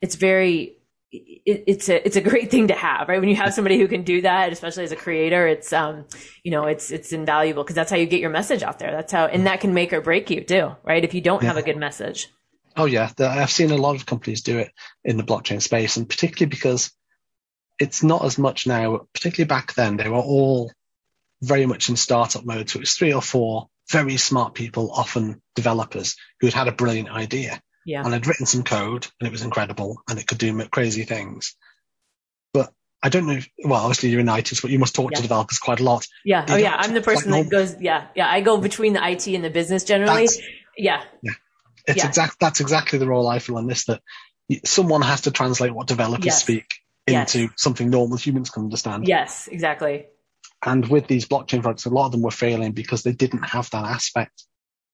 it's 0.00 0.14
very 0.14 0.76
it, 1.10 1.64
it's 1.66 1.88
a 1.88 2.06
it's 2.06 2.16
a 2.16 2.20
great 2.20 2.50
thing 2.50 2.68
to 2.68 2.74
have 2.74 3.08
right? 3.08 3.20
When 3.20 3.28
you 3.28 3.36
have 3.36 3.54
somebody 3.54 3.78
who 3.78 3.88
can 3.88 4.02
do 4.02 4.22
that 4.22 4.52
especially 4.52 4.84
as 4.84 4.92
a 4.92 4.96
creator 4.96 5.46
it's 5.46 5.72
um 5.72 6.04
you 6.44 6.50
know 6.50 6.64
it's 6.64 6.90
it's 6.90 7.12
invaluable 7.12 7.64
because 7.64 7.76
that's 7.76 7.90
how 7.90 7.96
you 7.96 8.06
get 8.06 8.20
your 8.20 8.30
message 8.30 8.62
out 8.62 8.78
there. 8.78 8.92
That's 8.92 9.12
how 9.12 9.26
and 9.26 9.46
that 9.46 9.60
can 9.60 9.74
make 9.74 9.92
or 9.92 10.00
break 10.00 10.30
you 10.30 10.42
too 10.44 10.76
right? 10.84 11.04
If 11.04 11.14
you 11.14 11.20
don't 11.20 11.42
have 11.42 11.56
a 11.56 11.62
good 11.62 11.76
message. 11.76 12.28
Oh 12.76 12.84
yeah, 12.84 13.10
I've 13.18 13.50
seen 13.50 13.72
a 13.72 13.76
lot 13.76 13.96
of 13.96 14.06
companies 14.06 14.42
do 14.42 14.58
it 14.58 14.70
in 15.04 15.16
the 15.16 15.24
blockchain 15.24 15.60
space, 15.60 15.96
and 15.96 16.08
particularly 16.08 16.48
because 16.48 16.92
it's 17.80 18.04
not 18.04 18.24
as 18.24 18.38
much 18.38 18.68
now. 18.68 19.06
Particularly 19.12 19.48
back 19.48 19.74
then, 19.74 19.96
they 19.96 20.08
were 20.08 20.18
all 20.18 20.70
very 21.42 21.66
much 21.66 21.88
in 21.88 21.96
startup 21.96 22.44
mode. 22.44 22.68
So 22.70 22.78
it 22.78 22.80
was 22.80 22.94
three 22.94 23.12
or 23.12 23.22
four 23.22 23.68
very 23.90 24.16
smart 24.18 24.54
people, 24.54 24.90
often 24.92 25.40
developers, 25.54 26.16
who 26.40 26.46
had 26.48 26.54
had 26.54 26.68
a 26.68 26.72
brilliant 26.72 27.08
idea 27.10 27.60
yeah 27.86 28.04
and 28.04 28.12
had 28.12 28.26
written 28.26 28.44
some 28.46 28.62
code, 28.64 29.06
and 29.18 29.26
it 29.28 29.32
was 29.32 29.42
incredible, 29.42 30.02
and 30.08 30.18
it 30.18 30.26
could 30.26 30.38
do 30.38 30.62
crazy 30.68 31.04
things. 31.04 31.56
But 32.52 32.70
I 33.02 33.08
don't 33.08 33.26
know. 33.26 33.34
If, 33.34 33.48
well, 33.64 33.80
obviously 33.80 34.10
you're 34.10 34.20
in 34.20 34.28
IT, 34.28 34.52
but 34.60 34.70
you 34.70 34.78
must 34.78 34.94
talk 34.94 35.12
Yeah. 35.12 35.16
to 35.16 35.22
developers 35.22 35.58
quite 35.58 35.80
a 35.80 35.84
lot. 35.84 36.06
yeah 36.24 36.44
they 36.44 36.54
oh 36.54 36.56
yeah 36.56 36.74
i'm 36.76 36.90
the 36.90 36.96
like 36.96 37.04
person 37.04 37.30
that 37.30 37.48
goes 37.50 37.80
yeah 37.80 38.08
yeah 38.14 38.28
i 38.28 38.40
go 38.40 38.58
between 38.58 38.92
the 38.92 39.08
it 39.08 39.26
and 39.28 39.44
the 39.44 39.50
business 39.50 39.84
generally 39.84 40.26
That's- 40.26 40.38
yeah 40.76 41.02
It's 41.86 41.96
Yeah. 41.98 42.06
exact. 42.08 42.38
That's 42.40 42.60
exactly 42.60 42.98
the 42.98 43.06
role 43.08 43.26
I 43.26 43.38
feel 43.38 43.56
in 43.56 43.66
this. 43.66 43.86
That 43.86 44.02
someone 44.66 45.00
has 45.00 45.22
to 45.22 45.30
translate 45.30 45.72
what 45.74 45.86
developers 45.86 46.26
Yes. 46.26 46.42
speak 46.42 46.66
Yes. 47.06 47.34
into 47.34 47.50
something 47.56 47.88
normal 47.88 48.18
humans 48.18 48.50
can 48.50 48.64
understand. 48.64 49.08
yes 49.08 49.48
exactly 49.50 50.06
And 50.64 50.86
with 50.88 51.06
these 51.06 51.26
blockchain 51.26 51.62
products, 51.62 51.84
a 51.84 51.90
lot 51.90 52.06
of 52.06 52.12
them 52.12 52.22
were 52.22 52.30
failing 52.30 52.72
because 52.72 53.02
they 53.02 53.12
didn't 53.12 53.44
have 53.44 53.70
that 53.70 53.84
aspect. 53.84 54.44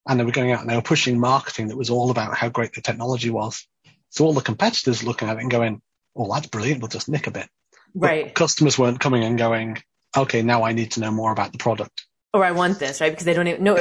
And 0.06 0.20
they 0.20 0.24
were 0.24 0.32
going 0.32 0.52
out 0.52 0.60
and 0.60 0.68
they 0.68 0.76
were 0.76 0.82
pushing 0.82 1.18
marketing 1.18 1.68
that 1.68 1.78
was 1.78 1.88
all 1.90 2.10
about 2.10 2.36
how 2.36 2.50
great 2.50 2.74
the 2.74 2.82
technology 2.82 3.30
was. 3.30 3.66
So 4.10 4.26
all 4.26 4.34
the 4.34 4.42
competitors 4.42 5.02
looking 5.02 5.28
at 5.28 5.38
it 5.38 5.40
and 5.40 5.50
going, 5.50 5.80
oh, 6.14 6.32
that's 6.32 6.46
brilliant. 6.46 6.82
We'll 6.82 6.88
just 6.88 7.08
nick 7.08 7.26
a 7.26 7.30
bit. 7.30 7.48
But 7.94 8.08
right 8.08 8.34
Customers 8.34 8.78
weren't 8.78 9.00
coming 9.00 9.24
and 9.24 9.38
going, 9.38 9.82
okay, 10.16 10.42
now 10.42 10.64
I 10.64 10.72
need 10.72 10.92
to 10.92 11.00
know 11.00 11.10
more 11.10 11.32
about 11.32 11.52
the 11.52 11.58
product. 11.58 12.03
Or 12.34 12.44
I 12.44 12.50
want 12.50 12.80
this, 12.80 13.00
right? 13.00 13.12
Because 13.12 13.26
they 13.26 13.32
don't 13.32 13.46
even 13.46 13.62
know, 13.62 13.76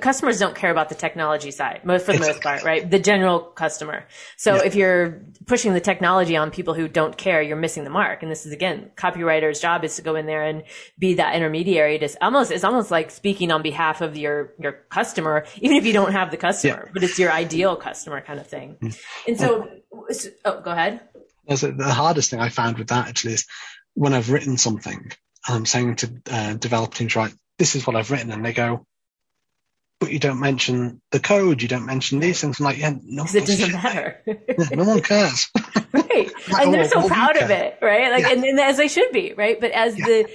customers 0.00 0.38
don't 0.38 0.54
care 0.54 0.70
about 0.70 0.88
the 0.88 0.94
technology 0.94 1.50
side, 1.50 1.84
most 1.84 2.06
for 2.06 2.14
the 2.14 2.20
most 2.20 2.40
part, 2.40 2.64
right? 2.64 2.90
The 2.90 2.98
general 2.98 3.38
customer. 3.38 4.06
So 4.38 4.56
Yeah. 4.56 4.62
if 4.64 4.74
you're 4.74 5.20
pushing 5.44 5.74
the 5.74 5.80
technology 5.80 6.34
on 6.34 6.50
people 6.50 6.72
who 6.72 6.88
don't 6.88 7.18
care, 7.18 7.42
you're 7.42 7.58
missing 7.58 7.84
the 7.84 7.90
mark. 7.90 8.22
And 8.22 8.32
this 8.32 8.46
is 8.46 8.52
again, 8.52 8.90
copywriter's 8.96 9.60
job 9.60 9.84
is 9.84 9.94
to 9.96 10.02
go 10.02 10.16
in 10.16 10.24
there 10.24 10.42
and 10.42 10.62
be 10.98 11.14
that 11.14 11.34
intermediary. 11.34 11.98
To 11.98 12.08
almost, 12.22 12.50
it's 12.50 12.64
almost 12.64 12.90
like 12.90 13.10
speaking 13.10 13.52
on 13.52 13.60
behalf 13.60 14.00
of 14.00 14.16
your, 14.16 14.54
your 14.58 14.72
customer, 14.88 15.44
even 15.60 15.76
if 15.76 15.84
you 15.84 15.92
don't 15.92 16.12
have 16.12 16.30
the 16.30 16.38
customer, 16.38 16.90
but 16.94 17.02
it's 17.04 17.18
your 17.18 17.30
ideal 17.30 17.76
customer 17.76 18.22
kind 18.22 18.40
of 18.40 18.46
thing. 18.46 18.78
And 19.26 19.38
so, 19.38 19.68
oh, 20.46 20.60
go 20.62 20.70
ahead. 20.70 21.02
It. 21.46 21.76
the 21.76 21.92
hardest 21.92 22.30
thing 22.30 22.40
I 22.40 22.48
found 22.48 22.78
with 22.78 22.88
that 22.88 23.08
actually 23.08 23.34
is 23.34 23.46
when 23.92 24.14
I've 24.14 24.30
written 24.30 24.56
something 24.56 25.12
and 25.46 25.56
I'm 25.56 25.66
saying 25.66 25.96
to 25.96 26.22
uh, 26.30 26.54
developer 26.54 26.96
teams, 26.96 27.14
right, 27.16 27.34
this 27.58 27.74
is 27.76 27.86
what 27.86 27.96
I've 27.96 28.10
written. 28.10 28.30
And 28.30 28.44
they 28.44 28.52
go, 28.52 28.86
but 30.00 30.12
you 30.12 30.18
don't 30.18 30.40
mention 30.40 31.00
the 31.10 31.20
code. 31.20 31.60
You 31.60 31.68
don't 31.68 31.86
mention 31.86 32.20
these 32.20 32.40
things. 32.40 32.60
I'm 32.60 32.64
like, 32.64 32.78
yeah, 32.78 32.94
no, 33.02 33.24
it 33.24 33.46
doesn't 33.46 33.72
matter. 33.72 34.22
Yeah, 34.26 34.34
no 34.72 34.84
one 34.84 35.02
cares. 35.02 35.50
right 35.94 36.30
and 36.60 36.74
they're 36.74 36.88
so 36.88 37.06
proud 37.06 37.36
of 37.36 37.50
it 37.50 37.78
right 37.80 38.10
like 38.10 38.22
Yeah. 38.22 38.32
and, 38.32 38.44
and 38.44 38.60
as 38.60 38.76
they 38.76 38.88
should 38.88 39.10
be 39.12 39.32
right 39.34 39.60
but 39.60 39.70
as 39.70 39.94
the 39.94 40.28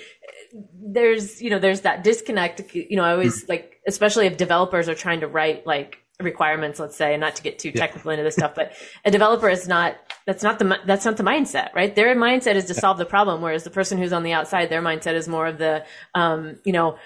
there's 0.73 1.41
you 1.41 1.49
know 1.49 1.59
there's 1.59 1.81
that 1.81 2.03
disconnect 2.03 2.73
you 2.73 2.95
know 2.95 3.03
i 3.03 3.11
always 3.11 3.43
mm. 3.43 3.49
like 3.49 3.79
especially 3.87 4.27
if 4.27 4.37
developers 4.37 4.89
are 4.89 4.95
trying 4.95 5.19
to 5.21 5.27
write 5.27 5.67
like 5.67 6.02
requirements 6.21 6.79
let's 6.79 6.95
say 6.95 7.17
not 7.17 7.35
to 7.35 7.43
get 7.43 7.59
too 7.59 7.71
technical 7.71 8.11
into 8.11 8.23
this 8.23 8.35
stuff 8.35 8.53
but 8.55 8.71
a 9.03 9.11
developer 9.11 9.49
is 9.49 9.67
not 9.67 9.95
that's 10.25 10.43
not 10.43 10.59
the, 10.59 10.79
that's 10.85 11.05
not 11.05 11.17
the 11.17 11.23
mindset 11.23 11.73
right? 11.73 11.95
Their 11.95 12.15
mindset 12.15 12.55
is 12.55 12.65
to 12.65 12.73
solve 12.73 12.97
the 12.97 13.05
problem 13.05 13.41
whereas 13.41 13.63
the 13.63 13.69
person 13.69 13.97
who's 13.97 14.13
on 14.13 14.23
the 14.23 14.33
outside 14.33 14.69
their 14.69 14.81
mindset 14.81 15.15
is 15.15 15.27
more 15.27 15.47
of 15.47 15.57
the 15.57 15.83
um 16.13 16.57
you 16.63 16.71
know 16.71 16.97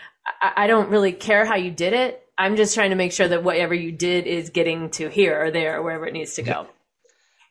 I, 0.41 0.53
I 0.57 0.67
don't 0.67 0.89
really 0.89 1.13
care 1.13 1.45
how 1.45 1.55
you 1.55 1.71
did 1.71 1.93
it. 1.93 2.23
I'm 2.37 2.55
just 2.55 2.75
trying 2.75 2.91
to 2.91 2.95
make 2.95 3.11
sure 3.11 3.27
that 3.27 3.43
whatever 3.43 3.73
you 3.73 3.91
did 3.91 4.27
is 4.27 4.49
getting 4.51 4.89
to 4.91 5.09
here 5.09 5.41
or 5.41 5.51
there 5.51 5.77
or 5.77 5.83
wherever 5.83 6.05
it 6.05 6.13
needs 6.13 6.35
to 6.35 6.43
go. 6.43 6.67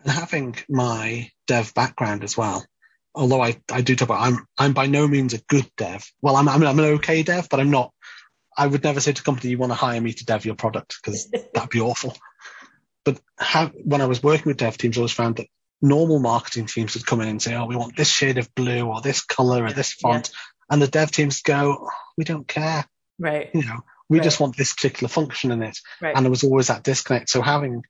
And 0.02 0.12
having 0.12 0.56
my 0.68 1.30
dev 1.46 1.74
background 1.74 2.22
as 2.22 2.36
well, 2.36 2.64
although 3.14 3.40
I, 3.40 3.60
I 3.72 3.80
do 3.80 3.96
talk 3.96 4.08
about, 4.08 4.20
I'm, 4.20 4.46
I'm 4.58 4.72
by 4.72 4.86
no 4.86 5.08
means 5.08 5.34
a 5.34 5.38
good 5.38 5.68
dev. 5.76 6.08
Well, 6.22 6.36
I'm, 6.36 6.48
I'm, 6.48 6.62
I'm 6.62 6.78
an 6.78 6.84
okay 6.96 7.22
dev, 7.22 7.48
but 7.50 7.58
I'm 7.58 7.70
not, 7.70 7.92
I 8.56 8.66
would 8.66 8.82
never 8.84 9.00
say 9.00 9.12
to 9.12 9.20
a 9.20 9.24
company, 9.24 9.50
you 9.50 9.58
want 9.58 9.70
to 9.72 9.76
hire 9.76 10.00
me 10.00 10.12
to 10.12 10.24
dev 10.24 10.44
your 10.44 10.54
product 10.54 10.98
because 11.02 11.28
that'd 11.54 11.70
be 11.70 11.80
awful. 11.80 12.16
But 13.04 13.20
how, 13.38 13.68
when 13.84 14.00
I 14.00 14.06
was 14.06 14.22
working 14.22 14.46
with 14.46 14.56
dev 14.56 14.78
teams, 14.78 14.96
I 14.96 15.00
always 15.00 15.12
found 15.12 15.36
that 15.36 15.46
normal 15.82 16.18
marketing 16.18 16.66
teams 16.66 16.94
would 16.94 17.06
come 17.06 17.20
in 17.20 17.28
and 17.28 17.40
say, 17.42 17.54
oh, 17.54 17.66
we 17.66 17.76
want 17.76 17.96
this 17.96 18.08
shade 18.08 18.38
of 18.38 18.54
blue 18.54 18.86
or 18.86 19.00
this 19.00 19.22
color 19.22 19.64
or 19.64 19.72
this 19.72 19.92
font. 19.92 20.30
And 20.70 20.80
the 20.82 20.88
dev 20.88 21.10
teams 21.12 21.42
go, 21.42 21.76
oh, 21.80 21.90
we 22.16 22.24
don't 22.24 22.48
care. 22.48 22.84
right 23.18 23.50
You 23.54 23.64
know, 23.64 23.80
we 24.08 24.18
Right. 24.18 24.24
just 24.24 24.40
want 24.40 24.56
this 24.56 24.72
particular 24.72 25.08
function 25.08 25.50
in 25.52 25.62
it. 25.62 25.78
right 26.00 26.16
And 26.16 26.24
there 26.24 26.30
was 26.30 26.44
always 26.44 26.68
that 26.68 26.82
disconnect. 26.82 27.28
So 27.28 27.42
having, 27.42 27.82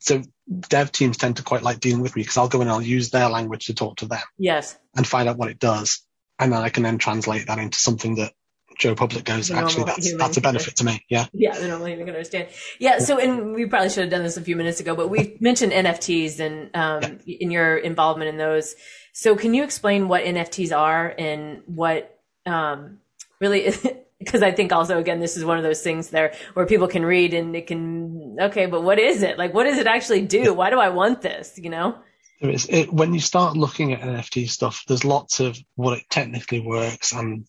so 0.00 0.22
dev 0.68 0.90
teams 0.90 1.16
tend 1.18 1.36
to 1.36 1.42
quite 1.42 1.62
like 1.62 1.80
dealing 1.80 2.02
with 2.02 2.16
me 2.16 2.22
because 2.22 2.36
I'll 2.36 2.48
go 2.48 2.60
in 2.60 2.66
and 2.68 2.72
I'll 2.72 2.82
use 2.82 3.10
their 3.10 3.28
language 3.28 3.66
to 3.66 3.74
talk 3.74 3.98
to 3.98 4.06
them 4.06 4.22
yes 4.38 4.76
and 4.96 5.06
find 5.06 5.28
out 5.28 5.36
what 5.36 5.50
it 5.50 5.58
does. 5.58 6.02
And 6.38 6.52
then 6.52 6.62
I 6.62 6.70
can 6.70 6.82
then 6.82 6.98
translate 6.98 7.46
that 7.48 7.58
into 7.58 7.78
something 7.78 8.16
that 8.16 8.32
Joe 8.80 8.94
Public 8.94 9.24
goes, 9.24 9.50
actually, 9.50 9.84
that's 9.84 10.06
human 10.06 10.18
that's 10.18 10.36
a 10.38 10.40
benefit 10.40 10.76
to 10.76 10.84
me. 10.84 11.04
Yeah. 11.08 11.26
Yeah, 11.34 11.58
the 11.58 11.68
normal 11.68 11.86
human 11.86 12.06
can 12.06 12.14
understand. 12.14 12.48
Yeah, 12.78 12.98
so 12.98 13.18
and 13.18 13.54
we 13.54 13.66
probably 13.66 13.90
should 13.90 14.04
have 14.04 14.10
done 14.10 14.22
this 14.22 14.36
a 14.36 14.42
few 14.42 14.56
minutes 14.56 14.80
ago, 14.80 14.96
but 14.96 15.08
we 15.08 15.36
mentioned 15.40 15.72
NFTs 15.72 16.40
and 16.40 16.70
um, 16.74 17.18
in 17.26 17.50
your 17.50 17.76
involvement 17.76 18.28
in 18.28 18.36
those. 18.36 18.74
So 19.12 19.36
can 19.36 19.54
you 19.54 19.62
explain 19.62 20.08
what 20.08 20.24
NFTs 20.24 20.76
are 20.76 21.14
and 21.16 21.62
what 21.66 22.18
um, 22.46 22.98
really? 23.40 23.72
Because 24.20 24.42
I 24.42 24.52
think 24.52 24.70
also 24.70 24.98
again, 24.98 25.18
this 25.18 25.38
is 25.38 25.46
one 25.46 25.56
of 25.56 25.62
those 25.62 25.80
things 25.82 26.10
there 26.10 26.34
where 26.52 26.66
people 26.66 26.88
can 26.88 27.06
read 27.06 27.32
and 27.32 27.56
it 27.56 27.66
can 27.66 28.36
okay, 28.38 28.66
but 28.66 28.82
what 28.82 28.98
is 28.98 29.22
it? 29.22 29.38
Like, 29.38 29.54
what 29.54 29.64
does 29.64 29.78
it 29.78 29.86
actually 29.86 30.26
do? 30.26 30.52
Why 30.52 30.68
do 30.68 30.78
I 30.78 30.90
want 30.90 31.22
this? 31.22 31.56
You 31.56 31.70
know? 31.70 31.96
It, 32.42 32.92
when 32.92 33.14
you 33.14 33.20
start 33.20 33.56
looking 33.56 33.94
at 33.94 34.00
NFT 34.00 34.50
stuff, 34.50 34.84
there's 34.86 35.06
lots 35.06 35.40
of 35.40 35.58
what 35.74 35.96
it 35.96 36.04
technically 36.10 36.60
works 36.60 37.12
and 37.12 37.46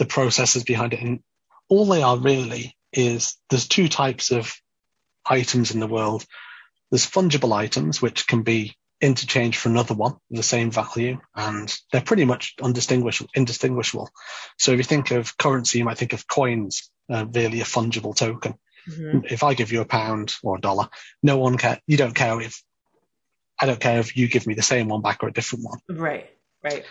the 0.00 0.06
processes 0.06 0.64
behind 0.64 0.94
it. 0.94 1.00
And 1.02 1.20
all 1.68 1.84
they 1.84 2.02
are 2.02 2.16
really 2.16 2.74
is 2.90 3.36
there's 3.50 3.68
two 3.68 3.86
types 3.86 4.32
of 4.32 4.52
items 5.26 5.72
in 5.72 5.78
the 5.78 5.86
world. 5.86 6.24
There's 6.90 7.06
fungible 7.06 7.52
items, 7.52 8.00
which 8.00 8.26
can 8.26 8.42
be 8.42 8.76
interchanged 9.00 9.58
for 9.58 9.68
another 9.68 9.94
one 9.94 10.12
of 10.12 10.18
the 10.30 10.42
same 10.42 10.70
value, 10.70 11.18
and 11.36 11.72
they're 11.92 12.00
pretty 12.00 12.24
much 12.24 12.54
undistinguishable, 12.62 13.30
indistinguishable. 13.34 14.08
So 14.58 14.72
if 14.72 14.78
you 14.78 14.84
think 14.84 15.10
of 15.10 15.36
currency, 15.36 15.78
you 15.78 15.84
might 15.84 15.98
think 15.98 16.14
of 16.14 16.26
coins, 16.26 16.90
uh, 17.12 17.26
really 17.26 17.60
a 17.60 17.64
fungible 17.64 18.16
token. 18.16 18.54
Mhm. 18.88 19.30
If 19.30 19.42
I 19.42 19.52
give 19.52 19.70
you 19.70 19.82
a 19.82 19.84
pound 19.86 20.32
or 20.42 20.56
a 20.56 20.60
dollar, 20.60 20.88
no 21.22 21.36
one 21.36 21.58
care. 21.58 21.78
You 21.86 21.98
don't 21.98 22.14
care 22.14 22.40
if 22.40 22.62
I 23.62 23.66
don't 23.66 23.80
care 23.80 24.00
if 24.00 24.16
you 24.16 24.28
give 24.28 24.46
me 24.46 24.54
the 24.54 24.62
same 24.62 24.88
one 24.88 25.02
back 25.02 25.22
or 25.22 25.28
a 25.28 25.32
different 25.32 25.66
one. 25.66 25.80
Right, 25.90 26.30
right. 26.62 26.86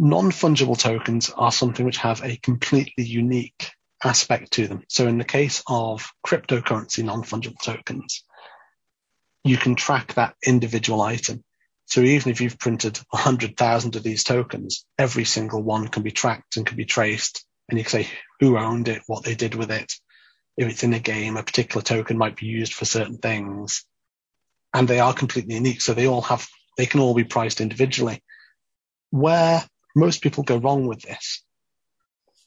Non-fungible 0.00 0.78
tokens 0.78 1.28
are 1.30 1.50
something 1.50 1.84
which 1.84 1.96
have 1.96 2.22
a 2.22 2.36
completely 2.36 3.02
unique 3.02 3.72
aspect 4.04 4.52
to 4.52 4.68
them. 4.68 4.84
So 4.88 5.08
in 5.08 5.18
the 5.18 5.24
case 5.24 5.64
of 5.66 6.12
cryptocurrency 6.24 7.04
non-fungible 7.04 7.60
tokens, 7.60 8.22
you 9.42 9.56
can 9.56 9.74
track 9.74 10.14
that 10.14 10.36
individual 10.46 11.02
item. 11.02 11.42
So 11.86 12.00
even 12.00 12.30
if 12.30 12.40
you've 12.40 12.60
printed 12.60 13.00
100,000 13.10 13.96
of 13.96 14.04
these 14.04 14.22
tokens, 14.22 14.84
every 14.96 15.24
single 15.24 15.64
one 15.64 15.88
can 15.88 16.04
be 16.04 16.12
tracked 16.12 16.56
and 16.56 16.64
can 16.64 16.76
be 16.76 16.84
traced. 16.84 17.44
And 17.68 17.76
you 17.76 17.82
can 17.84 18.04
say 18.04 18.10
who 18.38 18.56
owned 18.56 18.86
it, 18.86 19.02
what 19.08 19.24
they 19.24 19.34
did 19.34 19.56
with 19.56 19.72
it. 19.72 19.92
If 20.56 20.68
it's 20.68 20.84
in 20.84 20.94
a 20.94 21.00
game, 21.00 21.36
a 21.36 21.42
particular 21.42 21.82
token 21.82 22.16
might 22.16 22.36
be 22.36 22.46
used 22.46 22.72
for 22.72 22.84
certain 22.84 23.18
things. 23.18 23.84
And 24.72 24.86
they 24.86 25.00
are 25.00 25.12
completely 25.12 25.56
unique. 25.56 25.80
So 25.80 25.92
they 25.92 26.06
all 26.06 26.22
have, 26.22 26.46
they 26.76 26.86
can 26.86 27.00
all 27.00 27.14
be 27.14 27.24
priced 27.24 27.60
individually. 27.60 28.22
Where 29.10 29.64
most 29.98 30.22
people 30.22 30.44
go 30.44 30.56
wrong 30.56 30.86
with 30.86 31.02
this 31.02 31.42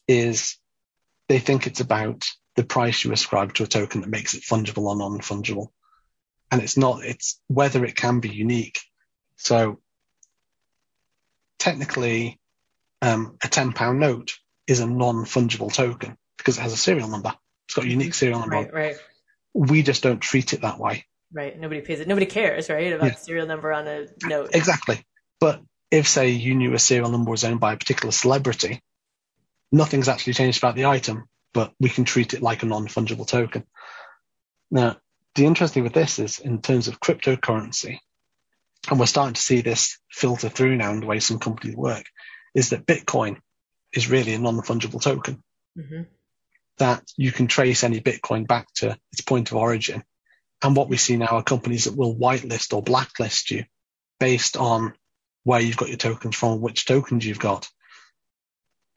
is 0.08 0.56
they 1.28 1.38
think 1.38 1.66
it's 1.66 1.80
about 1.80 2.26
the 2.56 2.64
price 2.64 3.04
you 3.04 3.12
ascribe 3.12 3.54
to 3.54 3.62
a 3.62 3.66
token 3.66 4.00
that 4.00 4.10
makes 4.10 4.34
it 4.34 4.42
fungible 4.42 4.84
or 4.84 4.96
non-fungible. 4.96 5.68
And 6.50 6.60
it's 6.62 6.76
not, 6.76 7.04
it's 7.04 7.40
whether 7.48 7.84
it 7.84 7.96
can 7.96 8.20
be 8.20 8.28
unique. 8.28 8.80
So 9.36 9.80
technically, 11.58 12.38
um, 13.00 13.36
a 13.42 13.48
£10 13.48 13.98
note 13.98 14.32
is 14.66 14.80
a 14.80 14.86
non-fungible 14.86 15.72
token 15.72 16.16
because 16.36 16.58
it 16.58 16.62
has 16.62 16.72
a 16.72 16.76
serial 16.76 17.08
number. 17.08 17.34
It's 17.66 17.74
got 17.74 17.84
a 17.84 17.88
unique 17.88 18.14
serial 18.14 18.40
number. 18.40 18.56
Right, 18.56 18.72
right, 18.72 18.96
We 19.54 19.82
just 19.82 20.02
don't 20.02 20.20
treat 20.20 20.52
it 20.52 20.62
that 20.62 20.78
way. 20.78 21.06
right. 21.32 21.58
Nobody 21.58 21.80
pays 21.80 22.00
it. 22.00 22.08
Nobody 22.08 22.26
cares, 22.26 22.68
right, 22.68 22.92
about 22.92 23.06
Yeah. 23.06 23.12
the 23.12 23.18
serial 23.18 23.46
number 23.46 23.72
on 23.72 23.86
a 23.88 24.06
note. 24.24 24.50
Exactly. 24.54 25.04
But 25.40 25.62
if, 25.92 26.08
say, 26.08 26.30
you 26.30 26.54
knew 26.54 26.72
a 26.72 26.78
serial 26.78 27.10
number 27.10 27.30
was 27.30 27.44
owned 27.44 27.60
by 27.60 27.74
a 27.74 27.76
particular 27.76 28.12
celebrity, 28.12 28.82
nothing's 29.70 30.08
actually 30.08 30.32
changed 30.32 30.58
about 30.58 30.74
the 30.74 30.86
item, 30.86 31.28
but 31.52 31.72
we 31.78 31.90
can 31.90 32.04
treat 32.04 32.32
it 32.32 32.42
like 32.42 32.62
a 32.62 32.66
non-fungible 32.66 33.28
token. 33.28 33.64
Now, 34.70 34.96
the 35.34 35.44
interesting 35.44 35.82
with 35.82 35.92
this 35.92 36.18
is 36.18 36.38
in 36.38 36.62
terms 36.62 36.88
of 36.88 36.98
cryptocurrency, 36.98 37.98
and 38.90 38.98
we're 38.98 39.06
starting 39.06 39.34
to 39.34 39.40
see 39.40 39.60
this 39.60 39.98
filter 40.10 40.48
through 40.48 40.76
now 40.76 40.92
in 40.92 41.00
the 41.00 41.06
way 41.06 41.20
some 41.20 41.38
companies 41.38 41.76
work, 41.76 42.04
is 42.54 42.70
that 42.70 42.86
Bitcoin 42.86 43.36
is 43.92 44.10
really 44.10 44.32
a 44.32 44.38
non-fungible 44.38 45.00
token 45.00 45.42
hmm 45.76 46.02
that 46.78 47.04
you 47.18 47.30
can 47.30 47.46
trace 47.46 47.84
any 47.84 48.00
Bitcoin 48.00 48.48
back 48.48 48.66
to 48.74 48.96
its 49.12 49.20
point 49.20 49.50
of 49.50 49.58
origin. 49.58 50.02
And 50.62 50.74
what 50.74 50.88
we 50.88 50.96
see 50.96 51.16
now 51.16 51.26
are 51.26 51.42
companies 51.42 51.84
that 51.84 51.94
will 51.94 52.16
whitelist 52.16 52.72
or 52.72 52.82
blacklist 52.82 53.50
you 53.50 53.66
based 54.18 54.56
on 54.56 54.94
where 55.44 55.60
you've 55.60 55.76
got 55.76 55.88
your 55.88 55.96
tokens 55.96 56.36
from, 56.36 56.60
which 56.60 56.86
tokens 56.86 57.26
you've 57.26 57.38
got. 57.38 57.68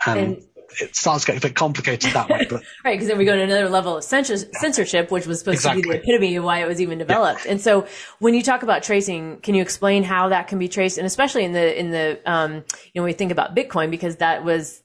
And, 0.05 0.19
And 0.19 0.43
it 0.81 0.95
starts 0.95 1.25
getting 1.25 1.39
a 1.39 1.41
bit 1.41 1.55
complicated 1.55 2.13
that 2.13 2.29
way, 2.29 2.45
but 2.49 2.61
Right, 2.83 2.93
because 2.93 3.07
then 3.07 3.17
we 3.17 3.25
go 3.25 3.35
to 3.35 3.41
another 3.41 3.69
level 3.69 3.97
of 3.97 4.03
censors- 4.03 4.45
censorship, 4.59 5.11
which 5.11 5.25
was 5.25 5.39
supposed 5.39 5.63
to 5.63 5.75
be 5.75 5.81
the 5.81 5.91
epitome 5.91 6.35
of 6.35 6.43
why 6.43 6.61
it 6.61 6.67
was 6.67 6.81
even 6.81 6.97
developed. 6.97 7.45
And 7.45 7.61
so, 7.61 7.87
when 8.19 8.33
you 8.33 8.43
talk 8.43 8.63
about 8.63 8.83
tracing, 8.83 9.37
can 9.37 9.55
you 9.55 9.61
explain 9.61 10.03
how 10.03 10.29
that 10.29 10.47
can 10.47 10.59
be 10.59 10.67
traced, 10.67 10.97
and 10.97 11.07
especially 11.07 11.45
in 11.45 11.53
the 11.53 11.79
in 11.79 11.91
the 11.91 12.19
um, 12.25 12.53
you 12.53 12.61
know 12.95 13.03
when 13.03 13.05
we 13.05 13.13
think 13.13 13.31
about 13.31 13.55
Bitcoin, 13.55 13.89
because 13.89 14.17
that 14.17 14.43
was 14.43 14.81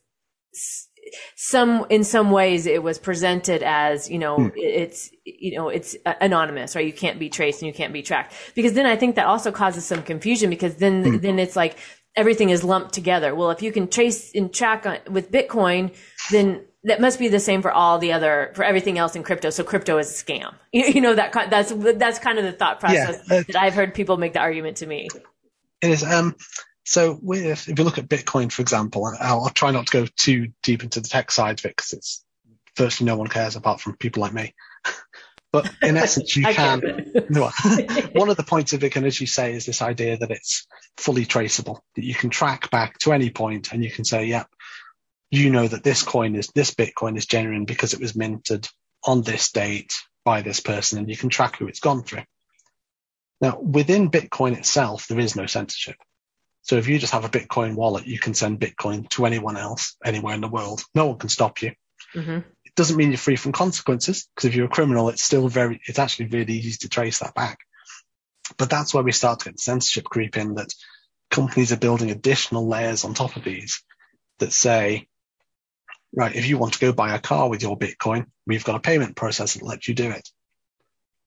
some 1.36 1.86
in 1.90 2.04
some 2.04 2.30
ways 2.30 2.66
it 2.66 2.82
was 2.82 2.98
presented 2.98 3.62
as 3.62 4.10
you 4.10 4.18
know 4.18 4.36
Hmm. 4.36 4.48
it's 4.54 5.10
you 5.24 5.56
know 5.56 5.68
it's 5.68 5.96
anonymous 6.20 6.74
right 6.76 6.86
you 6.86 6.92
can't 6.92 7.18
be 7.18 7.28
traced 7.28 7.62
and 7.62 7.66
you 7.66 7.72
can't 7.74 7.92
be 7.92 8.02
tracked 8.02 8.32
because 8.54 8.72
then 8.74 8.86
i 8.86 8.96
think 8.96 9.16
that 9.16 9.26
also 9.26 9.50
causes 9.52 9.84
some 9.84 10.02
confusion 10.02 10.50
because 10.50 10.76
then 10.76 11.04
Hmm. 11.04 11.16
then 11.18 11.38
it's 11.38 11.56
like 11.56 11.76
everything 12.16 12.50
is 12.50 12.64
lumped 12.64 12.92
together 12.92 13.34
well 13.34 13.50
if 13.50 13.62
you 13.62 13.72
can 13.72 13.88
trace 13.88 14.34
and 14.34 14.52
track 14.52 14.86
on, 14.86 14.98
with 15.10 15.30
bitcoin 15.30 15.94
then 16.30 16.64
that 16.84 17.00
must 17.00 17.18
be 17.18 17.28
the 17.28 17.38
same 17.40 17.60
for 17.62 17.70
all 17.70 17.98
the 17.98 18.12
other 18.12 18.52
for 18.54 18.64
everything 18.64 18.98
else 18.98 19.14
in 19.14 19.22
crypto 19.22 19.50
so 19.50 19.62
crypto 19.62 19.98
is 19.98 20.10
a 20.10 20.24
scam 20.24 20.54
you, 20.72 20.84
you 20.86 21.00
know 21.00 21.14
that 21.14 21.32
that's 21.50 21.72
that's 21.96 22.18
kind 22.18 22.38
of 22.38 22.44
the 22.44 22.52
thought 22.52 22.80
process 22.80 23.18
Yeah, 23.30 23.38
uh, 23.38 23.42
that 23.48 23.56
i've 23.56 23.74
heard 23.74 23.94
people 23.94 24.16
make 24.16 24.32
the 24.32 24.40
argument 24.40 24.76
to 24.78 24.86
me 24.86 25.08
it 25.82 25.90
is. 25.90 26.02
Um, 26.02 26.34
so 26.90 27.16
with, 27.22 27.68
if 27.68 27.79
you 27.79 27.85
look 27.85 27.98
at 27.98 28.09
Bitcoin, 28.09 28.50
for 28.50 28.62
example, 28.62 29.07
I'll, 29.20 29.44
I'll 29.44 29.50
try 29.50 29.70
not 29.70 29.87
to 29.87 29.92
go 29.92 30.07
too 30.16 30.48
deep 30.64 30.83
into 30.83 31.00
the 31.00 31.09
tech 31.09 31.31
side 31.31 31.61
of 31.61 31.64
it 31.64 31.76
because 31.76 31.92
it's 31.92 32.24
virtually 32.76 33.07
no 33.07 33.14
one 33.14 33.29
cares 33.29 33.55
apart 33.55 33.81
from 33.81 33.96
people 33.96 34.22
like 34.22 34.33
me. 34.33 34.57
but 35.53 35.72
in 35.83 35.96
essence, 35.96 36.35
you 36.35 36.42
can, 36.53 36.81
one 38.12 38.29
of 38.29 38.37
the 38.37 38.44
points 38.44 38.72
of 38.72 38.81
Bitcoin, 38.81 39.07
as 39.07 39.20
you 39.20 39.29
say, 39.29 39.55
is 39.55 39.66
this 39.66 39.83
idea 39.83 40.16
that 40.16 40.33
it's 40.33 40.66
fully 40.96 41.24
traceable, 41.24 41.85
that 41.94 42.05
you 42.05 42.12
can 42.16 42.29
track 42.29 42.72
back 42.72 42.98
to 42.98 43.12
any 43.12 43.31
point 43.31 43.72
and 43.72 43.85
you 43.85 43.90
can 43.92 44.05
say, 44.05 44.24
yep, 44.24 44.48
you 45.31 45.50
know 45.50 45.68
that 45.68 45.85
this 45.85 46.03
coin 46.03 46.35
is, 46.35 46.48
this 46.57 46.74
Bitcoin 46.74 47.16
is 47.16 47.26
genuine 47.26 47.66
because 47.66 47.94
it 47.94 48.00
was 48.00 48.16
minted 48.16 48.66
on 49.05 49.22
this 49.22 49.53
date 49.53 49.94
by 50.24 50.42
this 50.42 50.59
person 50.59 50.98
and 50.98 51.09
you 51.09 51.16
can 51.16 51.29
track 51.29 51.57
who 51.57 51.68
it's 51.68 51.79
gone 51.79 52.03
through. 52.03 52.24
Now, 53.40 53.61
within 53.61 54.11
Bitcoin 54.11 54.59
itself, 54.59 55.07
there 55.07 55.20
is 55.20 55.37
no 55.37 55.46
censorship. 55.46 55.94
So 56.62 56.76
if 56.76 56.88
you 56.88 56.98
just 56.98 57.12
have 57.12 57.24
a 57.24 57.30
Bitcoin 57.30 57.74
wallet, 57.74 58.06
you 58.06 58.18
can 58.18 58.34
send 58.34 58.60
Bitcoin 58.60 59.08
to 59.10 59.26
anyone 59.26 59.56
else 59.56 59.96
anywhere 60.04 60.34
in 60.34 60.40
the 60.40 60.48
world. 60.48 60.82
No 60.94 61.06
one 61.06 61.18
can 61.18 61.28
stop 61.28 61.62
you 61.62 61.72
hmm 62.14 62.38
it 62.70 62.76
doesn't 62.76 62.96
mean 62.96 63.10
you're 63.10 63.18
free 63.18 63.36
from 63.36 63.52
consequences 63.52 64.28
because 64.34 64.48
if 64.48 64.54
you're 64.54 64.66
a 64.66 64.68
criminal, 64.68 65.08
it's 65.08 65.22
still 65.22 65.48
very, 65.48 65.80
it's 65.86 65.98
actually 65.98 66.26
really 66.26 66.54
easy 66.54 66.78
to 66.78 66.88
trace 66.88 67.18
that 67.18 67.34
back. 67.34 67.58
But 68.58 68.70
that's 68.70 68.94
where 68.94 69.02
we 69.02 69.10
start 69.10 69.40
to 69.40 69.46
get 69.46 69.58
censorship 69.58 70.04
creep 70.04 70.36
in 70.36 70.54
that 70.54 70.72
companies 71.30 71.72
are 71.72 71.76
building 71.76 72.12
additional 72.12 72.68
layers 72.68 73.04
on 73.04 73.14
top 73.14 73.34
of 73.34 73.42
these 73.42 73.82
that 74.38 74.52
say, 74.52 75.08
right, 76.14 76.34
if 76.34 76.46
you 76.46 76.58
want 76.58 76.74
to 76.74 76.78
go 76.80 76.92
buy 76.92 77.14
a 77.14 77.20
car 77.20 77.48
with 77.48 77.60
your 77.60 77.76
Bitcoin, 77.76 78.26
we've 78.46 78.64
got 78.64 78.76
a 78.76 78.80
payment 78.80 79.16
processor 79.16 79.58
that 79.58 79.66
lets 79.66 79.88
you 79.88 79.94
do 79.94 80.10
it. 80.10 80.28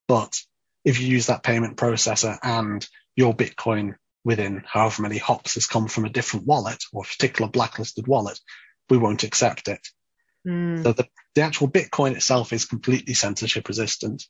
But 0.07 0.39
if 0.85 1.01
you 1.01 1.07
use 1.07 1.27
that 1.27 1.43
payment 1.43 1.75
processor 1.75 2.37
and 2.41 2.87
your 3.17 3.33
Bitcoin 3.33 3.95
within 4.23 4.63
however 4.65 5.01
many 5.01 5.17
hops 5.17 5.55
has 5.55 5.67
come 5.67 5.88
from 5.88 6.05
a 6.05 6.09
different 6.09 6.45
wallet 6.45 6.83
or 6.93 7.03
a 7.03 7.07
particular 7.07 7.49
blacklisted 7.49 8.07
wallet, 8.07 8.39
we 8.89 8.97
won't 8.97 9.23
accept 9.23 9.67
it. 9.67 9.86
Mm. 10.47 10.83
So 10.83 10.93
the, 10.93 11.07
the 11.36 11.41
actual 11.41 11.69
Bitcoin 11.69 12.15
itself 12.15 12.53
is 12.53 12.65
completely 12.65 13.13
censorship 13.13 13.67
resistant. 13.67 14.23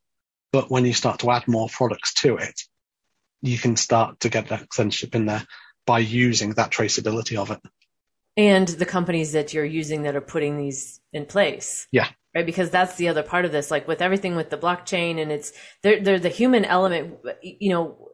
But 0.52 0.70
when 0.70 0.86
you 0.86 0.94
start 0.94 1.20
to 1.20 1.32
add 1.32 1.48
more 1.48 1.68
products 1.68 2.14
to 2.22 2.38
it, 2.38 2.62
you 3.42 3.58
can 3.58 3.76
start 3.76 4.20
to 4.22 4.30
get 4.30 4.50
that 4.50 4.74
censorship 4.74 5.16
in 5.16 5.26
there 5.26 5.46
by 5.86 6.00
using 6.00 6.52
that 6.52 6.72
traceability 6.72 7.38
of 7.38 7.52
it. 7.52 7.60
and 8.36 8.68
the 8.68 8.86
companies 8.86 9.34
that 9.34 9.54
you're 9.54 9.66
using 9.66 10.04
that 10.04 10.16
are 10.16 10.22
putting 10.22 10.58
these 10.58 11.00
in 11.12 11.26
place. 11.26 11.88
Yeah. 11.92 12.08
Right. 12.34 12.46
Because 12.46 12.72
that's 12.72 12.96
the 12.96 13.10
other 13.10 13.22
part 13.22 13.46
of 13.46 13.52
this, 13.52 13.70
like 13.70 13.88
with 13.88 14.02
everything 14.02 14.36
with 14.36 14.50
the 14.50 14.58
blockchain 14.58 15.22
and 15.22 15.32
it's, 15.32 15.54
they're, 15.84 16.02
they're 16.02 16.20
the 16.20 16.30
human 16.30 16.66
element, 16.66 17.20
you 17.44 17.70
know, 17.70 18.10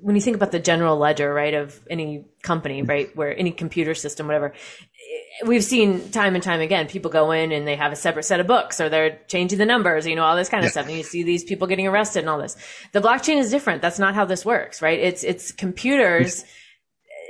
when 0.00 0.16
you 0.16 0.20
think 0.22 0.36
about 0.36 0.50
the 0.52 0.58
general 0.58 0.96
ledger, 0.98 1.32
right, 1.32 1.54
of 1.54 1.80
any 1.88 2.24
company, 2.42 2.82
right, 2.82 3.14
where 3.16 3.36
any 3.38 3.52
computer 3.52 3.94
system, 3.94 4.26
whatever, 4.26 4.52
we've 5.44 5.62
seen 5.62 6.10
time 6.10 6.34
and 6.34 6.42
time 6.42 6.60
again, 6.60 6.88
people 6.88 7.10
go 7.10 7.30
in 7.30 7.52
and 7.52 7.66
they 7.68 7.76
have 7.76 7.92
a 7.92 7.96
separate 7.96 8.24
set 8.24 8.40
of 8.40 8.46
books 8.46 8.80
or 8.80 8.88
they're 8.88 9.20
changing 9.28 9.58
the 9.58 9.66
numbers, 9.66 10.06
you 10.06 10.16
know, 10.16 10.24
all 10.24 10.34
this 10.36 10.48
kind 10.48 10.62
of 10.64 10.68
Yeah. 10.68 10.72
stuff. 10.72 10.86
And 10.88 10.96
you 10.96 11.02
see 11.04 11.22
these 11.22 11.44
people 11.44 11.66
getting 11.68 11.86
arrested 11.86 12.20
and 12.20 12.28
all 12.28 12.38
this. 12.38 12.56
The 12.92 13.00
blockchain 13.00 13.36
is 13.38 13.50
different. 13.50 13.80
That's 13.82 13.98
not 13.98 14.14
how 14.14 14.24
this 14.24 14.44
works, 14.44 14.82
right? 14.82 14.98
It's, 14.98 15.22
it's 15.22 15.52
computers. 15.52 16.42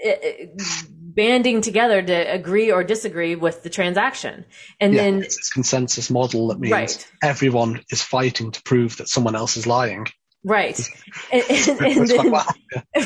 it- 0.05 0.21
it- 0.23 0.51
eh, 0.61 0.63
eh, 0.63 0.67
banding 1.01 1.63
together 1.63 2.03
to 2.03 2.13
agree 2.13 2.71
or 2.71 2.85
disagree 2.85 3.35
with 3.35 3.63
the 3.63 3.71
transaction. 3.71 4.45
And 4.79 4.93
yeah, 4.95 5.03
then 5.03 5.23
it's 5.23 5.37
this 5.37 5.49
consensus 5.51 6.11
model 6.11 6.49
that 6.49 6.61
means 6.61 6.71
Right. 6.73 7.09
everyone 7.23 7.83
is 7.91 8.03
fighting 8.03 8.51
to 8.53 8.63
prove 8.63 8.99
that 8.99 9.09
someone 9.09 9.35
else 9.35 9.57
is 9.57 9.67
lying. 9.67 10.07
Right. 10.47 10.81
And, 11.33 11.45
and- 11.51 11.81
and 11.83 12.09
then, 12.09 12.33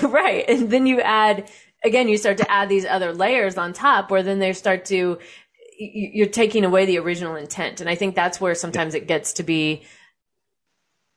right. 0.11 0.45
And 0.49 0.71
then 0.71 0.87
you 0.87 1.01
add, 1.01 1.51
again, 1.85 2.09
you 2.09 2.19
start 2.19 2.39
to 2.39 2.51
add 2.51 2.69
these 2.69 2.87
other 2.87 3.15
layers 3.15 3.59
on 3.59 3.73
top 3.73 4.11
where 4.13 4.23
then 4.25 4.41
they 4.41 4.53
start 4.53 4.87
to, 4.87 5.19
you're 5.79 6.29
taking 6.29 6.65
away 6.67 6.87
the 6.87 6.99
original 6.99 7.37
intent. 7.37 7.81
And 7.81 7.91
I 7.91 7.97
think 7.97 8.15
that's 8.17 8.41
where 8.41 8.55
sometimes 8.57 8.95
it 8.97 9.09
gets 9.09 9.35
to 9.35 9.45
be, 9.45 9.85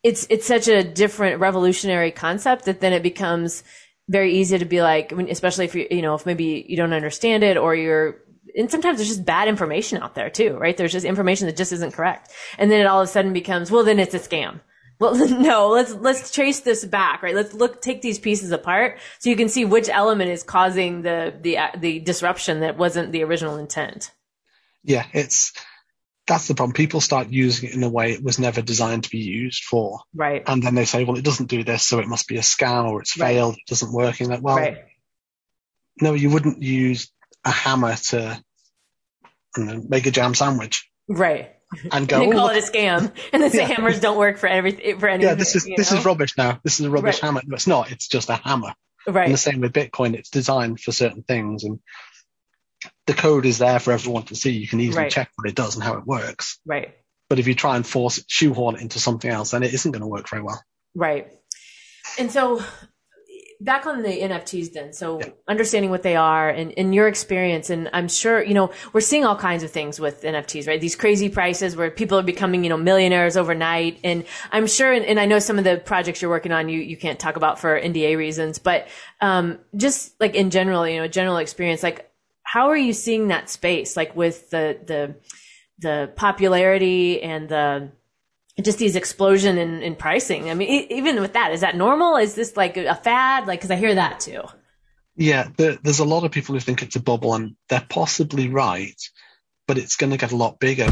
it's, 0.04 0.28
it's 0.30 0.48
such 0.48 0.68
a 0.70 0.84
different 0.84 1.42
revolutionary 1.42 2.12
concept 2.12 2.66
that 2.66 2.82
then 2.82 2.94
it 2.94 3.04
becomes 3.04 3.64
very 4.10 4.36
easy 4.36 4.60
to 4.60 4.66
be 4.66 4.82
like, 4.82 5.12
especially 5.14 5.66
if 5.66 5.76
you, 5.76 5.88
you 5.92 6.02
know, 6.04 6.16
if 6.16 6.26
maybe 6.28 6.66
you 6.70 6.78
don't 6.78 6.94
understand 6.94 7.44
it 7.44 7.58
or 7.58 7.76
you're, 7.76 8.18
and 8.58 8.72
sometimes 8.72 9.00
there's 9.00 9.10
just 9.10 9.26
bad 9.26 9.50
information 9.50 10.04
out 10.04 10.16
there 10.16 10.30
too, 10.30 10.56
right? 10.58 10.78
There's 10.78 10.94
just 10.94 11.06
information 11.06 11.48
that 11.48 11.58
just 11.58 11.74
isn't 11.74 11.94
correct. 11.94 12.32
And 12.58 12.72
then 12.72 12.82
it 12.82 12.88
all 12.88 13.02
of 13.02 13.10
a 13.10 13.12
sudden 13.12 13.34
becomes, 13.34 13.72
well, 13.72 13.84
then 13.86 14.00
it's 14.00 14.16
a 14.16 14.20
scam. 14.20 14.62
Well, 15.00 15.16
no, 15.40 15.70
let's, 15.70 15.94
let's 15.94 16.32
trace 16.32 16.62
this 16.62 16.86
back, 16.86 17.24
right? 17.24 17.36
Let's 17.36 17.54
look, 17.54 17.82
take 17.82 18.02
these 18.02 18.20
pieces 18.20 18.52
apart 18.52 19.00
so 19.20 19.30
you 19.30 19.36
can 19.36 19.50
see 19.50 19.66
which 19.66 19.90
element 19.90 20.30
is 20.32 20.44
causing 20.44 21.02
the, 21.02 21.34
the, 21.42 21.58
uh, 21.58 21.70
the 21.78 22.00
disruption 22.00 22.62
that 22.62 22.78
wasn't 22.78 23.12
the 23.12 23.24
original 23.24 23.58
intent. 23.58 24.12
yeah, 24.84 25.06
it's 25.14 25.54
that's 26.26 26.48
the 26.48 26.56
problem. 26.56 26.74
People 26.74 27.02
start 27.02 27.28
using 27.30 27.68
it 27.70 27.76
in 27.76 27.84
a 27.84 27.90
way 27.90 28.14
it 28.14 28.24
was 28.24 28.40
never 28.40 28.62
designed 28.62 29.04
to 29.04 29.10
be 29.10 29.18
used 29.18 29.64
for. 29.66 30.00
Right. 30.16 30.42
And 30.48 30.64
then 30.64 30.74
they 30.74 30.86
say, 30.86 31.04
well, 31.04 31.18
it 31.18 31.26
doesn't 31.26 31.50
do 31.50 31.66
this, 31.66 31.84
so 31.84 32.00
it 32.00 32.08
must 32.08 32.30
be 32.30 32.38
a 32.38 32.42
scam 32.42 32.88
or 32.90 33.02
it's 33.02 33.18
Right. 33.18 33.34
failed, 33.34 33.56
it 33.56 33.68
doesn't 33.68 33.92
work. 33.92 34.22
And 34.22 34.30
like, 34.30 34.42
well, 34.42 34.56
right. 34.56 34.78
no, 36.00 36.14
you 36.14 36.30
wouldn't 36.30 36.62
use 36.64 37.12
a 37.44 37.52
hammer 37.52 37.96
to 37.96 38.42
know, 39.58 39.84
make 39.88 40.06
a 40.06 40.12
jam 40.12 40.34
sandwich 40.34 40.90
Right. 41.10 41.53
And 41.92 42.08
go, 42.08 42.22
and 42.24 42.34
oh, 42.34 42.36
call 42.36 42.48
look, 42.48 42.56
it 42.58 42.64
a 42.68 42.72
scam. 42.72 43.12
And 43.32 43.44
then 43.44 43.52
say 43.52 43.58
Yeah. 43.68 43.68
hammers 43.68 44.00
don't 44.00 44.18
work 44.18 44.38
for 44.38 44.48
everything, 44.48 45.00
for 45.00 45.08
anything. 45.08 45.30
yeah, 45.30 45.36
this 45.36 45.56
is 45.56 45.66
this 45.66 45.92
know? 45.92 45.98
is 46.00 46.06
rubbish 46.06 46.38
now. 46.38 46.60
This 46.64 46.80
is 46.80 46.86
a 46.86 46.90
rubbish 46.90 47.16
Right. 47.16 47.22
hammer. 47.24 47.42
No, 47.46 47.56
it's 47.56 47.68
not. 47.68 47.92
It's 47.92 48.08
just 48.08 48.30
a 48.30 48.36
hammer. 48.36 48.74
Right. 49.08 49.26
And 49.26 49.34
the 49.34 49.38
same 49.38 49.60
with 49.62 49.74
Bitcoin. 49.74 50.14
It's 50.16 50.30
designed 50.30 50.80
for 50.80 50.92
certain 50.92 51.24
things, 51.24 51.64
and 51.64 51.80
the 53.08 53.14
code 53.14 53.46
is 53.46 53.58
there 53.60 53.80
for 53.80 53.92
everyone 53.92 54.24
to 54.24 54.36
see. 54.36 54.52
You 54.52 54.68
can 54.68 54.80
easily 54.80 55.04
Right. 55.04 55.12
check 55.12 55.30
what 55.36 55.48
it 55.50 55.56
does 55.56 55.76
and 55.76 55.84
how 55.84 55.98
it 55.98 56.06
works. 56.06 56.60
Right. 56.66 56.94
But 57.30 57.40
if 57.40 57.48
you 57.48 57.56
try 57.56 57.76
and 57.76 57.86
force 57.86 58.18
it, 58.18 58.26
shoehorn 58.28 58.76
it 58.76 58.82
into 58.82 59.00
something 59.00 59.30
else, 59.30 59.52
then 59.52 59.64
it 59.64 59.74
isn't 59.74 59.92
going 59.92 60.02
to 60.02 60.08
work 60.08 60.30
very 60.30 60.42
well. 60.42 60.62
Right. 60.96 61.32
And 62.20 62.32
so 62.32 62.62
back 63.64 63.86
on 63.86 64.02
the 64.02 64.10
NFTs 64.10 64.74
then. 64.74 64.92
So 64.92 65.20
Yeah. 65.20 65.30
understanding 65.48 65.90
what 65.90 66.04
they 66.04 66.16
are 66.18 66.50
and, 66.50 66.74
and 66.78 66.94
your 66.94 67.08
experience. 67.08 67.70
And 67.70 67.90
I'm 67.94 68.10
sure, 68.10 68.44
you 68.44 68.54
know, 68.54 68.72
we're 68.92 69.02
seeing 69.02 69.24
all 69.24 69.38
kinds 69.38 69.64
of 69.64 69.72
things 69.72 70.00
with 70.00 70.24
NFTs, 70.24 70.68
right? 70.68 70.82
These 70.82 70.98
crazy 70.98 71.30
prices 71.30 71.76
where 71.76 71.90
people 71.90 72.20
are 72.20 72.24
becoming, 72.24 72.64
you 72.64 72.70
know, 72.70 72.78
millionaires 72.78 73.38
overnight. 73.38 74.00
And 74.04 74.26
I'm 74.52 74.68
sure, 74.68 74.92
and, 74.92 75.06
and 75.06 75.20
I 75.20 75.26
know 75.26 75.40
some 75.40 75.58
of 75.58 75.64
the 75.64 75.78
projects 75.78 76.22
you're 76.22 76.30
working 76.32 76.52
on, 76.52 76.68
you, 76.68 76.80
you 76.80 76.98
can't 76.98 77.20
talk 77.20 77.38
about 77.38 77.58
for 77.58 77.80
NDA 77.80 78.18
reasons, 78.18 78.60
but, 78.60 78.88
um, 79.22 79.60
just 79.78 80.20
like 80.20 80.36
in 80.36 80.50
general, 80.50 80.88
you 80.88 81.00
know, 81.00 81.08
general 81.08 81.38
experience, 81.38 81.84
like 81.84 82.12
how 82.44 82.70
are 82.70 82.78
you 82.78 82.92
seeing 82.92 83.30
that 83.30 83.50
space? 83.50 83.96
Like 83.96 84.14
with 84.16 84.50
the, 84.50 84.78
the, 84.86 85.16
the 85.80 86.12
popularity 86.16 87.22
and 87.24 87.48
the, 87.48 87.92
just 88.62 88.78
these 88.78 88.96
explosion 88.96 89.58
in, 89.58 89.82
in 89.82 89.96
pricing. 89.96 90.50
I 90.50 90.54
mean, 90.54 90.70
e- 90.70 90.88
even 90.92 91.20
with 91.20 91.34
that, 91.34 91.52
is 91.52 91.62
that 91.62 91.76
normal? 91.76 92.18
Is 92.18 92.36
this 92.36 92.56
like 92.56 92.78
a 92.78 92.96
fad? 92.96 93.48
Like, 93.48 93.62
cause 93.62 93.72
I 93.72 93.76
hear 93.76 93.96
that 93.96 94.20
too. 94.20 94.44
Yeah, 95.16 95.48
there, 95.58 95.78
there's 95.82 96.00
a 96.00 96.06
lot 96.06 96.24
of 96.24 96.32
people 96.32 96.54
who 96.54 96.60
think 96.60 96.82
it's 96.82 96.96
a 96.96 97.02
bubble, 97.02 97.36
and 97.36 97.56
they're 97.70 97.86
possibly 97.88 98.50
right, 98.50 99.00
but 99.68 99.78
it's 99.78 99.96
going 99.96 100.12
to 100.12 100.18
get 100.18 100.32
a 100.32 100.36
lot 100.36 100.60
bigger. 100.60 100.88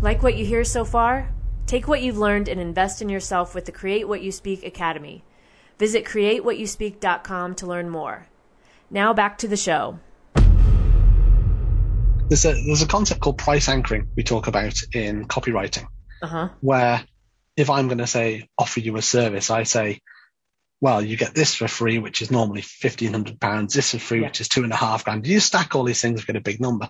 Like 0.00 0.22
what 0.22 0.36
you 0.36 0.44
hear 0.44 0.64
so 0.64 0.84
far? 0.84 1.32
Take 1.66 1.86
what 1.88 2.02
you've 2.02 2.18
learned 2.18 2.48
and 2.48 2.60
invest 2.60 3.02
in 3.02 3.08
yourself 3.08 3.54
with 3.54 3.66
the 3.66 3.72
Create 3.72 4.08
What 4.08 4.22
You 4.22 4.32
Speak 4.32 4.64
Academy. 4.64 5.24
Visit 5.78 6.04
createwhatyouspeak.com 6.04 7.54
to 7.54 7.66
learn 7.66 7.88
more. 7.88 8.26
Now 8.90 9.14
back 9.14 9.38
to 9.38 9.48
the 9.48 9.56
show. 9.56 10.00
There's 12.28 12.44
a 12.44 12.54
there's 12.54 12.82
a 12.82 12.86
concept 12.86 13.20
called 13.20 13.38
price 13.38 13.68
anchoring 13.68 14.08
we 14.16 14.22
talk 14.22 14.46
about 14.46 14.74
in 14.94 15.26
copywriting, 15.26 15.86
Uh 16.22 16.26
huh. 16.26 16.48
where 16.60 17.04
if 17.56 17.68
I'm 17.68 17.88
going 17.88 17.98
to 17.98 18.06
say 18.06 18.48
offer 18.56 18.80
you 18.80 18.96
a 18.96 19.02
service, 19.02 19.50
I 19.50 19.64
say, 19.64 20.00
well, 20.80 21.02
you 21.02 21.16
get 21.18 21.34
this 21.34 21.54
for 21.54 21.68
free, 21.68 21.98
which 21.98 22.22
is 22.22 22.30
normally 22.30 22.62
fifteen 22.62 23.12
hundred 23.12 23.38
pounds. 23.40 23.74
This 23.74 23.90
for 23.90 23.98
free, 23.98 24.20
Yeah. 24.20 24.28
which 24.28 24.40
is 24.40 24.48
two 24.48 24.64
and 24.64 24.72
a 24.72 24.76
half 24.76 25.04
grand. 25.04 25.26
You 25.26 25.40
stack 25.40 25.74
all 25.74 25.84
these 25.84 26.00
things, 26.00 26.20
you 26.20 26.26
get 26.26 26.36
a 26.36 26.40
big 26.40 26.60
number. 26.60 26.88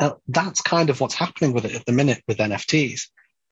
Now 0.00 0.18
that's 0.26 0.62
kind 0.62 0.90
of 0.90 1.00
what's 1.00 1.14
happening 1.14 1.52
with 1.52 1.64
it 1.64 1.74
at 1.74 1.84
the 1.84 1.92
minute 1.92 2.22
with 2.26 2.38
NFTs, 2.38 3.02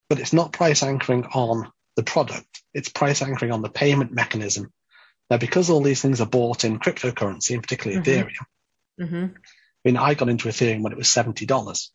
but 0.09 0.19
it's 0.19 0.33
not 0.33 0.53
price 0.53 0.83
anchoring 0.83 1.27
on 1.27 1.71
the 1.97 2.03
product. 2.03 2.47
It's 2.73 2.89
price 2.89 3.23
anchoring 3.23 3.53
on 3.53 3.63
the 3.63 3.69
payment 3.69 4.11
mechanism. 4.13 4.73
Now, 5.31 5.37
because 5.39 5.71
all 5.71 5.81
these 5.81 6.03
things 6.03 6.21
are 6.21 6.27
bought 6.27 6.65
in 6.65 6.79
cryptocurrency, 6.79 7.55
and 7.55 7.63
particularly 7.63 8.03
Mhm. 8.03 8.05
Ethereum, 8.05 8.47
Mm-hmm. 9.01 9.27
I 9.85 9.89
mean, 9.89 9.97
I 9.97 10.15
got 10.15 10.29
into 10.29 10.49
Ethereum 10.49 10.83
when 10.83 10.93
it 10.93 10.99
was 10.99 11.09
seventy 11.09 11.47
dollars. 11.47 11.93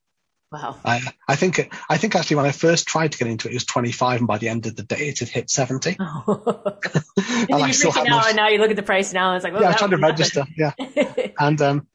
Wow. 0.52 0.78
I, 0.84 1.02
I 1.28 1.36
think 1.36 1.74
I 1.90 1.98
think 1.98 2.16
actually 2.16 2.38
when 2.38 2.46
I 2.48 2.52
first 2.52 2.88
tried 2.88 3.12
to 3.12 3.18
get 3.20 3.28
into 3.28 3.48
it, 3.48 3.52
it 3.52 3.56
was 3.56 3.66
25, 3.66 4.20
and 4.22 4.28
by 4.28 4.40
the 4.40 4.50
end 4.50 4.66
of 4.66 4.76
the 4.76 4.84
day, 4.84 5.10
it 5.10 5.20
had 5.20 5.30
hit 5.30 5.50
70. 5.50 5.98
Oh. 6.00 6.62
and 6.96 7.04
and 7.52 7.54
I 7.54 7.58
you're 7.60 7.74
still 7.74 7.92
had 7.92 8.08
out, 8.08 8.24
my, 8.24 8.30
and 8.30 8.36
now 8.36 8.48
you 8.48 8.58
look 8.58 8.72
at 8.72 8.76
the 8.76 8.84
price 8.84 9.14
now, 9.14 9.30
and 9.30 9.36
it's 9.36 9.44
like, 9.44 9.54
well, 9.54 9.62
yeah, 9.62 9.70
I 9.70 9.72
that 9.72 9.78
tried 9.80 9.92
to 9.92 9.98
register, 9.98 10.46
yeah. 10.58 10.74
And 11.40 11.62
um, 11.62 11.88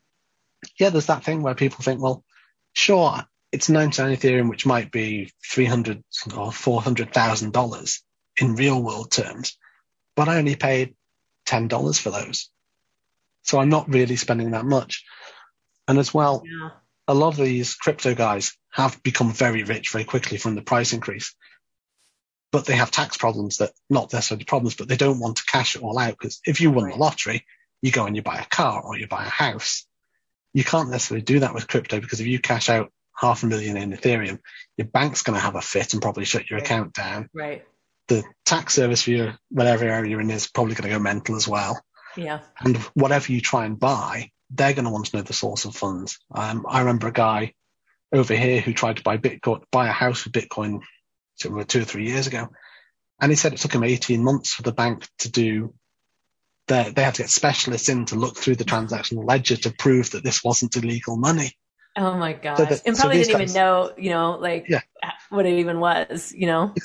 yeah, 0.78 0.90
there's 0.90 1.06
that 1.06 1.24
thing 1.24 1.42
where 1.42 1.56
people 1.56 1.82
think, 1.82 2.00
well, 2.00 2.24
sure, 2.74 3.24
it's 3.50 3.68
99 3.68 4.16
Ethereum, 4.16 4.48
which 4.48 4.66
might 4.66 4.92
be 4.92 5.32
300 5.50 6.04
or 6.36 6.52
400,000 6.52 7.52
dollars 7.52 8.02
in 8.40 8.54
real 8.54 8.80
world 8.80 9.10
terms, 9.10 9.56
but 10.14 10.28
I 10.28 10.38
only 10.38 10.54
paid 10.54 10.94
ten 11.44 11.66
dollars 11.66 11.98
for 11.98 12.10
those, 12.10 12.50
so 13.42 13.58
I'm 13.58 13.68
not 13.68 13.92
really 13.92 14.16
spending 14.16 14.52
that 14.52 14.64
much. 14.64 15.04
And 15.88 15.98
as 15.98 16.12
well, 16.14 16.42
Yeah. 16.44 16.70
a 17.08 17.14
lot 17.14 17.38
of 17.38 17.44
these 17.44 17.74
crypto 17.74 18.14
guys 18.14 18.56
have 18.70 19.02
become 19.02 19.32
very 19.32 19.62
rich 19.62 19.90
very 19.90 20.04
quickly 20.04 20.38
from 20.38 20.54
the 20.54 20.62
price 20.62 20.92
increase. 20.92 21.34
But 22.52 22.66
they 22.66 22.76
have 22.76 22.90
tax 22.90 23.16
problems 23.16 23.58
that 23.58 23.72
not 23.90 24.12
necessarily 24.12 24.44
problems, 24.44 24.76
but 24.76 24.88
they 24.88 24.96
don't 24.96 25.18
want 25.18 25.36
to 25.38 25.44
cash 25.44 25.76
it 25.76 25.82
all 25.82 25.98
out 25.98 26.16
because 26.18 26.40
if 26.46 26.60
you 26.60 26.70
won 26.70 26.84
Right. 26.84 26.94
the 26.94 26.98
lottery, 27.00 27.46
you 27.82 27.90
go 27.90 28.06
and 28.06 28.14
you 28.16 28.22
buy 28.22 28.38
a 28.38 28.46
car 28.46 28.80
or 28.82 28.96
you 28.96 29.06
buy 29.08 29.24
a 29.24 29.28
house. 29.28 29.86
You 30.52 30.64
can't 30.64 30.88
necessarily 30.90 31.22
do 31.24 31.40
that 31.40 31.52
with 31.52 31.66
crypto 31.68 32.00
because 32.00 32.20
if 32.20 32.26
you 32.28 32.38
cash 32.38 32.68
out 32.68 32.92
half 33.16 33.42
a 33.42 33.46
million 33.46 33.76
in 33.76 33.92
Ethereum, 33.92 34.38
your 34.76 34.86
bank's 34.86 35.22
going 35.22 35.34
to 35.34 35.40
have 35.44 35.56
a 35.56 35.60
fit 35.60 35.92
and 35.92 36.02
probably 36.02 36.24
shut 36.24 36.48
your 36.48 36.58
Right. 36.60 36.66
account 36.66 36.94
down. 36.94 37.28
Right. 37.34 37.66
The 38.08 38.22
tax 38.44 38.74
service 38.74 39.02
for 39.02 39.10
your 39.10 39.38
whatever 39.50 39.84
area 39.84 40.10
you're 40.10 40.20
in 40.20 40.30
is 40.30 40.46
probably 40.48 40.74
going 40.74 40.88
to 40.90 40.94
go 40.96 41.00
mental 41.00 41.36
as 41.36 41.48
well 41.48 41.82
Yeah. 42.16 42.40
and 42.60 42.76
whatever 42.94 43.32
you 43.32 43.40
try 43.40 43.64
and 43.64 43.78
buy, 43.78 44.30
they're 44.54 44.72
going 44.72 44.84
to 44.84 44.90
want 44.90 45.06
to 45.06 45.16
know 45.16 45.22
the 45.22 45.32
source 45.32 45.64
of 45.64 45.74
funds. 45.76 46.18
Um, 46.34 46.64
I 46.68 46.80
remember 46.80 47.08
a 47.08 47.12
guy 47.12 47.54
over 48.12 48.34
here 48.34 48.60
who 48.60 48.72
tried 48.72 48.96
to 48.98 49.02
buy 49.02 49.18
Bitcoin, 49.18 49.62
buy 49.72 49.88
a 49.88 49.92
house 49.92 50.24
with 50.24 50.32
Bitcoin 50.32 50.80
two 51.40 51.56
or 51.58 51.64
two 51.64 51.82
or 51.82 51.84
three 51.84 52.06
years 52.06 52.26
ago, 52.26 52.48
and 53.20 53.32
he 53.32 53.36
said 53.36 53.52
it 53.52 53.58
took 53.58 53.74
him 53.74 53.84
18 53.84 54.22
months 54.22 54.52
for 54.52 54.62
the 54.62 54.72
bank 54.72 55.08
to 55.20 55.30
do. 55.30 55.74
Their, 56.68 56.90
they 56.90 57.02
had 57.02 57.14
to 57.16 57.22
get 57.22 57.30
specialists 57.30 57.88
in 57.90 58.06
to 58.06 58.14
look 58.14 58.36
through 58.38 58.56
the 58.56 58.64
transactional 58.64 59.26
ledger 59.28 59.56
to 59.56 59.70
prove 59.70 60.12
that 60.12 60.24
this 60.24 60.42
wasn't 60.42 60.76
illegal 60.76 61.16
money. 61.16 61.52
Oh 61.96 62.16
my 62.16 62.32
gosh. 62.32 62.58
that- 62.58 62.82
and 62.86 62.96
probably 62.96 63.18
these 63.18 63.26
didn't 63.28 63.42
even 63.42 63.54
know, 63.54 63.92
you 63.98 64.10
know, 64.10 64.38
like 64.40 64.66
Yeah. 64.68 64.80
what 65.28 65.46
it 65.46 65.58
even 65.58 65.80
was, 65.80 66.32
you 66.36 66.46
know? 66.46 66.74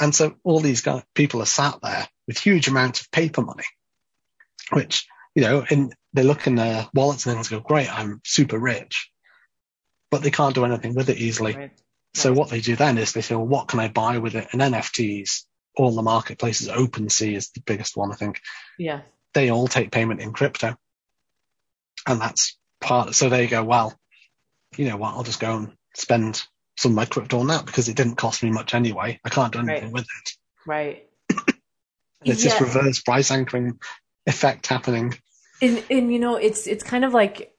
And 0.00 0.12
so 0.12 0.34
all 0.42 0.58
these 0.58 0.80
guys, 0.80 1.04
people 1.14 1.40
are 1.40 1.46
sat 1.46 1.78
there 1.80 2.08
with 2.26 2.36
huge 2.38 2.66
amounts 2.66 3.02
of 3.02 3.12
paper 3.12 3.42
money, 3.42 3.62
which, 4.72 5.06
you 5.34 5.42
know, 5.42 5.64
and 5.68 5.94
they 6.12 6.22
look 6.22 6.46
in 6.46 6.54
their 6.54 6.88
wallets 6.94 7.26
and 7.26 7.34
things 7.34 7.48
go, 7.48 7.60
great, 7.60 7.92
I'm 7.92 8.20
super 8.24 8.58
rich, 8.58 9.10
but 10.10 10.22
they 10.22 10.30
can't 10.30 10.54
do 10.54 10.64
anything 10.64 10.94
with 10.94 11.08
it 11.10 11.18
easily. 11.18 11.54
Right. 11.56 11.70
So 12.14 12.30
Right. 12.30 12.38
what 12.38 12.50
they 12.50 12.60
do 12.60 12.76
then 12.76 12.98
is 12.98 13.12
they 13.12 13.20
say, 13.20 13.34
well, 13.34 13.46
what 13.46 13.68
can 13.68 13.80
I 13.80 13.88
buy 13.88 14.18
with 14.18 14.36
it? 14.36 14.48
And 14.52 14.62
NFTs, 14.62 15.42
all 15.76 15.90
the 15.94 16.02
marketplaces, 16.02 16.68
OpenSea 16.68 17.34
is 17.34 17.50
the 17.50 17.60
biggest 17.62 17.96
one, 17.96 18.12
I 18.12 18.14
think. 18.16 18.40
Yeah. 18.78 19.00
They 19.32 19.50
all 19.50 19.66
take 19.66 19.90
payment 19.90 20.20
in 20.20 20.32
crypto. 20.32 20.76
And 22.06 22.20
that's 22.20 22.56
part, 22.80 23.14
so 23.14 23.28
they 23.28 23.46
go, 23.48 23.64
well, 23.64 23.98
you 24.76 24.88
know 24.88 24.96
what, 24.96 25.14
I'll 25.14 25.22
just 25.24 25.40
go 25.40 25.56
and 25.56 25.72
spend 25.96 26.42
some 26.76 26.92
of 26.92 26.96
my 26.96 27.04
crypto 27.06 27.40
on 27.40 27.48
that 27.48 27.66
because 27.66 27.88
it 27.88 27.96
didn't 27.96 28.16
cost 28.16 28.42
me 28.42 28.50
much 28.50 28.74
anyway. 28.74 29.18
I 29.24 29.28
can't 29.30 29.52
do 29.52 29.60
anything 29.60 29.84
Right. 29.84 29.92
with 29.92 30.04
it. 30.04 30.32
Right. 30.66 31.08
And 31.30 31.54
it's 32.24 32.42
this 32.44 32.60
reverse 32.60 33.00
price 33.00 33.30
anchoring 33.30 33.78
effect 34.26 34.66
happening. 34.68 35.14
And 35.62 35.82
and 35.90 36.12
you 36.12 36.18
know, 36.18 36.36
it's 36.36 36.66
it's 36.66 36.84
kind 36.84 37.04
of 37.04 37.14
like 37.14 37.54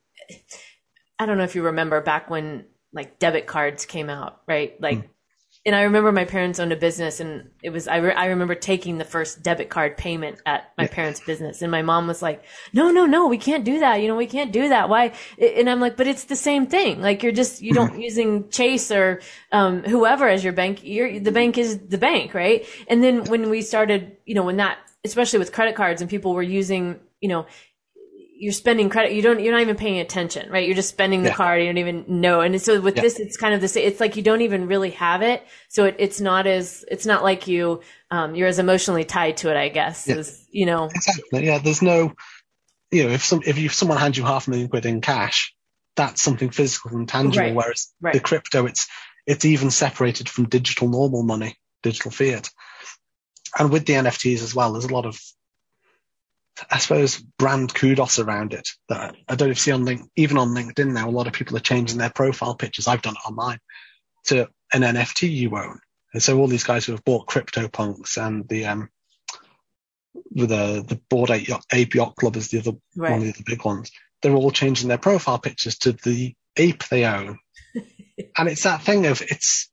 I 1.19 1.25
don't 1.25 1.37
know 1.37 1.43
if 1.43 1.55
you 1.55 1.63
remember 1.63 2.01
back 2.01 2.29
when 2.29 2.65
like 2.93 3.19
debit 3.19 3.45
cards 3.45 3.85
came 3.85 4.09
out, 4.09 4.41
right? 4.47 4.79
Like 4.81 5.09
and 5.67 5.75
I 5.75 5.81
remember 5.81 6.11
my 6.11 6.25
parents 6.25 6.59
owned 6.59 6.71
a 6.71 6.75
business, 6.75 7.19
and 7.19 7.49
it 7.63 7.71
was 7.71 7.87
I, 7.87 7.97
re- 7.97 8.13
I 8.13 8.27
remember 8.27 8.53
taking 8.53 8.99
the 8.99 9.03
first 9.03 9.41
debit 9.41 9.69
card 9.69 9.97
payment 9.97 10.39
at 10.45 10.71
my 10.77 10.83
Yeah. 10.83 10.93
parents' 10.93 11.19
business, 11.21 11.63
and 11.63 11.71
my 11.71 11.81
mom 11.81 12.05
was 12.05 12.21
like, 12.21 12.43
"No, 12.71 12.91
no, 12.91 13.07
no, 13.07 13.27
we 13.27 13.39
can't 13.39 13.63
do 13.63 13.79
that. 13.79 13.95
You 13.95 14.07
know, 14.07 14.15
we 14.15 14.27
can't 14.27 14.51
do 14.51 14.69
that. 14.69 14.89
Why?" 14.89 15.13
And 15.39 15.67
I'm 15.67 15.79
like, 15.79 15.97
"But 15.97 16.05
it's 16.05 16.25
the 16.25 16.35
same 16.35 16.67
thing. 16.67 17.01
Like 17.01 17.23
you're 17.23 17.31
just 17.31 17.63
you 17.63 17.73
don't 17.73 17.99
using 17.99 18.47
Chase 18.49 18.91
or 18.91 19.21
um, 19.51 19.81
whoever 19.81 20.29
as 20.29 20.43
your 20.43 20.53
bank. 20.53 20.83
You're, 20.83 21.19
the 21.19 21.31
bank 21.31 21.57
is 21.57 21.79
the 21.79 21.97
bank, 21.97 22.35
right?" 22.35 22.63
And 22.87 23.03
then 23.03 23.23
when 23.23 23.49
we 23.49 23.63
started, 23.63 24.17
you 24.25 24.35
know, 24.35 24.43
when 24.43 24.57
that, 24.57 24.77
especially 25.03 25.39
with 25.39 25.51
credit 25.51 25.75
cards, 25.75 25.99
and 25.99 26.07
people 26.07 26.35
were 26.35 26.43
using, 26.43 26.99
you 27.21 27.29
know, 27.29 27.47
you're 28.37 28.51
spending 28.53 28.89
credit 28.89 29.13
you 29.13 29.21
don't 29.21 29.39
you're 29.39 29.53
not 29.53 29.61
even 29.61 29.75
paying 29.77 29.99
attention 29.99 30.49
right 30.51 30.65
you're 30.67 30.75
just 30.75 30.89
spending 30.89 31.23
the 31.23 31.29
Yeah. 31.29 31.35
card 31.35 31.61
you 31.61 31.67
don't 31.67 31.77
even 31.77 32.03
know 32.07 32.41
and 32.41 32.61
so 32.61 32.81
with 32.81 32.95
Yeah. 32.97 33.03
this 33.03 33.19
it's 33.19 33.37
kind 33.37 33.53
of 33.53 33.61
the 33.61 33.67
same 33.67 33.87
it's 33.87 33.99
like 33.99 34.15
you 34.17 34.23
don't 34.23 34.41
even 34.41 34.67
really 34.67 34.91
have 34.91 35.21
it 35.21 35.41
so 35.69 35.85
it, 35.85 35.95
it's 35.99 36.19
not 36.19 36.45
as 36.45 36.83
it's 36.91 37.05
not 37.05 37.23
like 37.23 37.47
you 37.47 37.81
um 38.11 38.35
you're 38.35 38.47
as 38.49 38.59
emotionally 38.59 39.05
tied 39.05 39.37
to 39.37 39.49
it 39.49 39.55
i 39.57 39.69
guess 39.69 40.07
Yeah. 40.07 40.15
as 40.17 40.45
you 40.51 40.65
know 40.65 40.85
Exactly. 40.93 41.45
Yeah. 41.45 41.59
There's 41.59 41.81
no, 41.81 42.13
you 42.91 43.05
know, 43.05 43.09
if 43.11 43.23
some 43.23 43.41
if 43.45 43.57
you 43.57 43.69
someone 43.69 43.97
hands 43.97 44.17
you 44.17 44.23
half 44.25 44.47
a 44.47 44.49
million 44.49 44.69
quid 44.69 44.85
in 44.85 45.01
cash, 45.01 45.53
that's 45.95 46.21
something 46.21 46.49
physical 46.49 46.91
and 46.97 47.07
tangible. 47.09 47.45
Right. 47.45 47.55
Whereas 47.55 47.93
Right. 48.01 48.13
the 48.13 48.19
crypto, 48.19 48.65
it's 48.65 48.87
it's 49.25 49.43
even 49.45 49.71
separated 49.71 50.29
from 50.29 50.47
digital 50.49 50.87
normal 50.87 51.23
money, 51.23 51.57
digital 51.83 52.11
fiat. 52.11 52.49
And 53.57 53.71
with 53.71 53.85
the 53.85 53.93
NFTs 53.93 54.43
as 54.43 54.53
well, 54.53 54.73
there's 54.73 54.85
a 54.85 54.93
lot 54.93 55.05
of, 55.05 55.19
I 56.69 56.77
suppose, 56.79 57.17
brand 57.19 57.73
kudos 57.73 58.19
around 58.19 58.53
it. 58.53 58.69
That 58.89 59.15
I 59.27 59.35
don't 59.35 59.47
know 59.47 59.51
if 59.51 59.57
you 59.57 59.61
see 59.61 59.71
on 59.71 59.85
link, 59.85 60.09
even 60.15 60.37
on 60.37 60.49
LinkedIn 60.49 60.93
now, 60.93 61.09
a 61.09 61.11
lot 61.11 61.27
of 61.27 61.33
people 61.33 61.57
are 61.57 61.61
changing 61.61 61.97
their 61.97 62.09
profile 62.09 62.55
pictures. 62.55 62.87
I've 62.87 63.01
done 63.01 63.15
it 63.15 63.27
on 63.27 63.35
mine 63.35 63.59
to 64.25 64.49
an 64.73 64.81
NFT 64.81 65.29
you 65.31 65.55
own. 65.57 65.79
And 66.13 66.23
so 66.23 66.37
all 66.39 66.47
these 66.47 66.63
guys 66.63 66.85
who 66.85 66.93
have 66.93 67.03
bought 67.03 67.27
CryptoPunks 67.27 68.17
and 68.17 68.47
the 68.47 68.65
um, 68.67 68.89
with 70.33 70.49
the 70.49 70.83
the 70.87 70.99
Bored 71.09 71.31
Ape 71.31 71.47
Yacht, 71.47 71.65
ape 71.73 71.93
yacht 71.95 72.15
club 72.15 72.35
is 72.37 72.49
the 72.49 72.59
other 72.59 72.71
one 73.11 73.19
of 73.19 73.23
the 73.23 73.29
other 73.33 73.43
big 73.45 73.65
ones. 73.65 73.91
They're 74.21 74.33
all 74.33 74.51
changing 74.51 74.87
their 74.87 74.97
profile 74.97 75.39
pictures 75.39 75.77
to 75.79 75.91
the 75.91 76.33
ape 76.55 76.87
they 76.87 77.05
own, 77.05 77.37
and 78.37 78.47
it's 78.47 78.63
that 78.63 78.81
thing 78.81 79.05
of 79.07 79.21
it's 79.21 79.69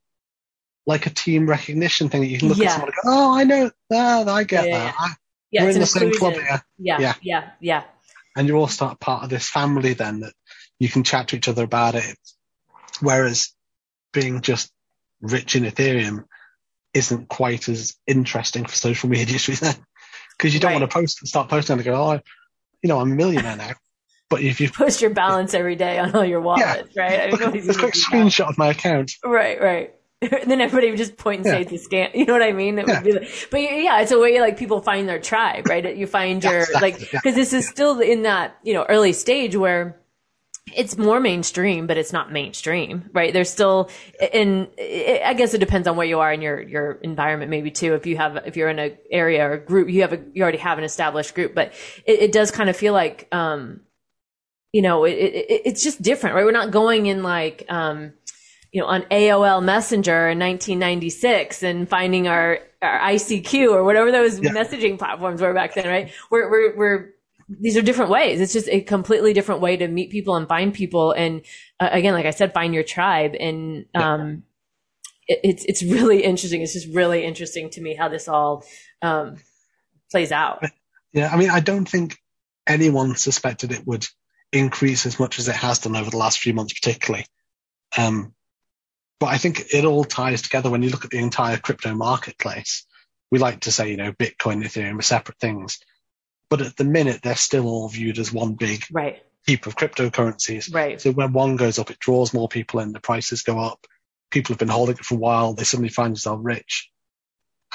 like 0.85 1.07
a 1.07 1.11
team 1.11 1.49
recognition 1.49 2.09
thing 2.09 2.23
that 2.23 2.27
you 2.27 2.39
can 2.41 2.49
look 2.49 2.59
Yeah. 2.59 2.67
at 2.67 2.73
someone 2.73 2.89
and 2.91 2.95
go, 2.97 3.11
"Oh, 3.13 3.39
I 3.39 3.45
know 3.45 3.71
that. 3.91 4.29
I 4.29 4.43
get 4.43 4.67
Yeah, 4.67 4.93
that. 4.99 5.17
Yeah 5.53 5.65
we're 5.65 5.71
in 5.71 5.79
the 5.81 5.87
same 5.87 6.13
club 6.13 6.35
here," 6.35 6.63
yeah 6.79 6.99
Yeah. 7.01 7.15
yeah 7.23 7.51
yeah 7.61 7.85
and 8.37 8.49
you 8.49 8.57
all 8.57 8.67
start 8.69 8.99
part 8.99 9.23
of 9.25 9.31
this 9.31 9.49
family. 9.49 9.93
Then 9.93 10.21
that 10.21 10.33
you 10.81 10.89
can 10.89 11.05
chat 11.05 11.29
to 11.29 11.37
each 11.37 11.49
other 11.49 11.63
about 11.65 11.95
it. 11.95 12.17
Whereas 13.01 13.53
being 14.13 14.41
just 14.41 14.73
rich 15.21 15.55
in 15.55 15.65
Ethereum 15.65 16.25
isn't 16.95 17.29
quite 17.29 17.69
as 17.69 17.95
interesting 18.07 18.65
for 18.65 18.75
social 18.75 19.09
media 19.09 19.39
to 19.39 19.55
then 19.57 19.77
because 20.37 20.53
you 20.55 20.61
don't 20.61 20.73
Right. 20.73 20.81
want 20.81 20.91
to 20.91 20.95
post 20.95 21.27
start 21.27 21.49
posting 21.49 21.77
and 21.77 21.85
go, 21.85 21.95
"Oh, 21.95 22.21
you 22.83 22.89
know, 22.89 22.99
I'm 23.01 23.13
a 23.13 23.15
millionaire 23.15 23.57
now." 23.57 23.73
But 24.31 24.41
if 24.41 24.61
you 24.63 24.71
post 24.71 25.03
your 25.03 25.11
balance 25.11 25.53
every 25.53 25.77
day 25.77 25.99
on 25.99 26.15
all 26.17 26.25
your 26.25 26.41
wallets 26.41 26.97
right 26.97 27.21
I 27.21 27.31
Look 27.31 27.41
know 27.41 27.49
at 27.49 27.55
he's 27.55 27.67
this 27.67 27.77
gonna 27.77 27.91
quick 27.91 27.95
do 27.95 28.01
that. 28.01 28.17
screenshot 28.27 28.49
of 28.49 28.57
my 28.57 28.69
account. 28.69 29.13
Right, 29.23 29.61
right. 29.61 29.95
then 30.47 30.61
everybody 30.61 30.91
would 30.91 30.99
just 30.99 31.17
point 31.17 31.39
and 31.41 31.47
say 31.47 31.61
Yeah. 31.61 31.69
it's 31.69 31.87
a 31.87 31.89
scam. 31.89 32.15
You 32.15 32.25
know 32.27 32.33
what 32.33 32.43
I 32.43 32.53
mean? 32.53 32.79
It 32.79 32.87
Yeah. 32.87 32.95
would 32.95 33.05
be 33.05 33.13
like, 33.13 33.49
but 33.51 33.61
yeah, 33.61 34.01
it's 34.01 34.13
a 34.13 34.19
way 34.19 34.41
like 34.41 34.57
people 34.57 34.81
find 34.81 35.09
their 35.09 35.19
tribe, 35.21 35.67
right? 35.69 35.97
You 35.97 36.07
find 36.07 36.43
your 36.43 36.63
exactly, 36.63 36.91
like 36.91 37.11
because 37.11 37.35
this 37.35 37.53
is 37.53 37.69
still 37.69 38.01
in 38.01 38.23
that 38.23 38.57
you 38.63 38.75
know 38.75 38.85
early 38.89 39.13
stage 39.13 39.57
where 39.57 39.99
it's 40.77 40.97
more 40.97 41.19
mainstream, 41.19 41.87
but 41.89 41.97
it's 41.99 42.13
not 42.13 42.31
mainstream, 42.33 43.11
right? 43.13 43.33
There's 43.33 43.51
still, 43.51 43.91
and 44.33 44.69
I 44.79 45.35
guess 45.37 45.55
it 45.55 45.59
depends 45.59 45.89
on 45.89 45.97
where 45.97 46.07
you 46.07 46.21
are 46.21 46.33
in 46.33 46.41
your 46.41 46.63
your 46.63 46.93
environment, 47.03 47.51
maybe 47.51 47.71
too. 47.73 47.95
If 47.95 48.07
you 48.07 48.17
have, 48.17 48.37
if 48.47 48.57
you're 48.57 48.69
in 48.69 48.79
an 48.79 48.97
area 49.11 49.51
or 49.51 49.59
group, 49.59 49.91
you 49.91 50.03
have 50.03 50.13
a, 50.13 50.23
you 50.33 50.43
already 50.43 50.59
have 50.59 50.79
an 50.79 50.85
established 50.85 51.35
group, 51.35 51.55
but 51.55 51.73
it, 52.07 52.21
it 52.21 52.33
does 52.33 52.51
kind 52.53 52.71
of 52.71 52.77
feel 52.77 52.93
like, 52.93 53.27
um, 53.33 53.81
you 54.73 54.83
know, 54.83 55.05
it, 55.05 55.13
it, 55.15 55.63
it's 55.65 55.83
just 55.83 56.01
different, 56.01 56.37
right? 56.37 56.45
We're 56.45 56.53
not 56.53 56.71
going 56.71 57.07
in 57.07 57.23
like, 57.25 57.65
um, 57.69 58.13
you 58.73 58.81
know, 58.81 58.87
on 58.87 59.03
AOL 59.03 59.63
Messenger 59.63 60.31
in 60.31 60.39
1996 60.39 61.63
and 61.63 61.89
finding 61.89 62.27
our, 62.27 62.59
our 62.81 63.01
ICQ 63.01 63.71
or 63.71 63.85
whatever 63.85 64.11
those 64.11 64.41
Yeah. 64.41 64.51
messaging 64.51 64.99
platforms 64.99 65.43
were 65.43 65.53
back 65.53 65.75
then, 65.75 65.87
right? 65.87 66.11
We're, 66.31 66.51
we're, 66.51 66.77
we're, 66.77 67.11
these 67.49 67.77
are 67.77 67.83
different 67.83 68.11
ways. 68.11 68.41
It's 68.41 68.55
just 68.55 68.69
a 68.71 68.81
completely 68.81 69.35
different 69.35 69.61
way 69.61 69.77
to 69.77 69.89
meet 69.89 70.11
people 70.11 70.37
and 70.37 70.49
find 70.49 70.73
people. 70.73 71.13
And 71.13 71.43
uh, 71.79 71.91
again, 71.93 72.15
like 72.15 72.25
I 72.25 72.31
said, 72.31 72.55
find 72.55 72.73
your 72.73 72.83
tribe. 72.83 73.35
And, 73.39 73.85
um, 73.95 74.45
it, 75.29 75.41
it's, 75.45 75.65
it's 75.67 75.83
really 75.83 76.25
interesting. 76.25 76.63
It's 76.63 76.73
just 76.73 76.89
really 76.95 77.25
interesting 77.25 77.69
to 77.71 77.81
me 77.83 77.95
how 77.95 78.09
this 78.09 78.27
all, 78.27 78.65
um, 79.03 79.37
plays 80.11 80.33
out. 80.33 80.65
Yeah, 81.13 81.29
I 81.31 81.37
mean, 81.37 81.51
I 81.51 81.61
don't 81.61 81.87
think 81.87 82.17
anyone 82.67 83.17
suspected 83.17 83.71
it 83.71 83.87
would 83.87 84.07
increase 84.51 85.05
as 85.05 85.21
much 85.21 85.39
as 85.39 85.47
it 85.49 85.57
has 85.57 85.81
done 85.81 85.95
over 85.95 86.11
the 86.11 86.17
last 86.17 86.39
few 86.39 86.55
months, 86.55 86.73
particularly. 86.73 87.27
Um, 87.99 88.33
but 89.23 89.29
I 89.29 89.39
think 89.39 89.73
it 89.73 89.85
all 89.85 90.03
ties 90.03 90.43
together 90.43 90.69
when 90.69 90.83
you 90.83 90.91
look 90.91 91.05
at 91.05 91.13
the 91.13 91.19
entire 91.19 91.57
crypto 91.57 91.95
marketplace. 91.95 92.85
We 93.31 93.39
like 93.39 93.61
to 93.61 93.71
say, 93.71 93.89
you 93.93 93.97
know, 93.97 94.11
Bitcoin, 94.11 94.65
Ethereum 94.65 94.99
are 94.99 95.03
separate 95.03 95.39
things. 95.39 95.79
But 96.51 96.61
at 96.61 96.77
the 96.77 96.83
minute, 96.83 97.21
they're 97.23 97.37
still 97.37 97.69
all 97.69 97.89
viewed 97.89 98.19
as 98.19 98.33
one 98.33 98.55
big 98.55 98.83
Right. 98.91 99.23
heap 99.47 99.69
of 99.69 99.77
cryptocurrencies. 99.77 100.75
Right. 100.75 101.01
So 101.01 101.13
when 101.13 101.33
one 101.33 101.55
goes 101.55 101.79
up, 101.79 101.93
it 101.93 102.01
draws 102.01 102.35
more 102.35 102.49
people 102.49 102.81
in, 102.81 102.91
the 102.91 102.99
prices 102.99 103.43
go 103.43 103.61
up. 103.61 103.87
People 104.33 104.55
have 104.55 104.59
been 104.59 104.67
holding 104.67 104.97
it 104.97 105.05
for 105.05 105.15
a 105.15 105.19
while. 105.19 105.55
They 105.55 105.63
suddenly 105.63 105.89
find 105.89 106.11
themselves 106.11 106.43
rich. 106.43 106.91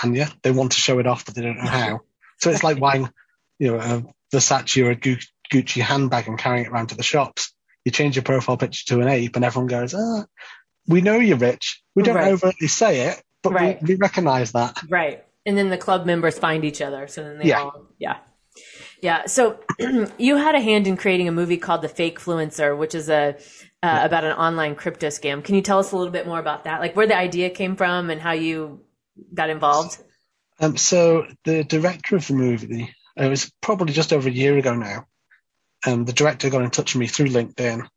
And 0.03 0.17
yeah, 0.17 0.29
they 0.43 0.51
want 0.51 0.73
to 0.73 0.81
show 0.81 0.99
it 0.99 1.07
off, 1.07 1.25
but 1.25 1.35
they 1.35 1.43
don't 1.43 1.55
know 1.63 1.69
how. 1.69 2.01
So 2.39 2.51
it's 2.51 2.63
like 2.63 2.77
buying, 2.77 3.09
you 3.57 3.71
know, 3.71 3.77
a 3.79 4.03
Versace 4.35 4.83
or 4.85 4.91
a 4.91 4.95
Gucci 4.97 5.81
handbag 5.81 6.27
and 6.27 6.37
carrying 6.37 6.65
it 6.65 6.71
around 6.71 6.87
to 6.87 6.95
the 6.95 7.03
shops. 7.03 7.53
You 7.85 7.91
change 7.93 8.17
your 8.17 8.23
profile 8.23 8.57
picture 8.57 8.85
to 8.87 9.01
an 9.01 9.07
ape 9.07 9.37
and 9.37 9.45
everyone 9.45 9.67
goes, 9.67 9.93
ah, 9.93 10.25
we 10.87 11.01
know 11.01 11.17
you're 11.19 11.37
rich. 11.37 11.81
We 11.95 12.03
don't 12.03 12.15
Right. 12.15 12.31
overtly 12.31 12.67
say 12.67 13.09
it, 13.09 13.21
but 13.43 13.53
Right. 13.53 13.81
we, 13.81 13.93
we 13.93 13.95
recognize 13.95 14.51
that. 14.53 14.77
Right. 14.89 15.23
And 15.45 15.57
then 15.57 15.69
the 15.69 15.77
club 15.77 16.05
members 16.05 16.37
find 16.37 16.65
each 16.65 16.81
other. 16.81 17.07
So 17.07 17.23
then 17.23 17.39
they 17.39 17.45
Yeah. 17.45 17.61
all, 17.61 17.87
yeah. 17.97 18.17
Yeah. 19.01 19.25
So 19.27 19.59
you 20.17 20.37
had 20.37 20.55
a 20.55 20.59
hand 20.59 20.87
in 20.87 20.97
creating 20.97 21.27
a 21.27 21.31
movie 21.31 21.57
called 21.57 21.81
The 21.81 21.89
Fake 21.89 22.19
Fluencer, 22.19 22.77
which 22.77 22.95
is 22.95 23.09
a, 23.09 23.35
uh, 23.83 23.99
about 24.03 24.23
an 24.23 24.33
online 24.33 24.75
crypto 24.75 25.07
scam. 25.07 25.43
Can 25.43 25.55
you 25.55 25.61
tell 25.61 25.79
us 25.79 25.91
a 25.91 25.97
little 25.97 26.11
bit 26.11 26.25
more 26.25 26.39
about 26.39 26.63
that? 26.63 26.81
Like 26.81 26.95
where 26.95 27.07
the 27.07 27.15
idea 27.17 27.49
came 27.49 27.75
from 27.75 28.09
and 28.09 28.19
how 28.19 28.31
you 28.31 28.81
got 29.33 29.49
involved? 29.49 29.97
Um, 30.59 30.75
so 30.77 31.27
the 31.43 31.63
director 31.63 32.15
of 32.15 32.25
the 32.27 32.33
movie, 32.33 32.93
it 33.15 33.29
was 33.29 33.51
probably 33.61 33.93
just 33.93 34.11
over 34.11 34.27
a 34.27 34.31
year 34.31 34.57
ago 34.57 34.75
now. 34.75 35.05
Um, 35.85 36.05
the 36.05 36.13
director 36.13 36.49
got 36.49 36.63
in 36.63 36.71
touch 36.71 36.95
with 36.95 36.99
me 36.99 37.07
through 37.07 37.27
LinkedIn. 37.27 37.87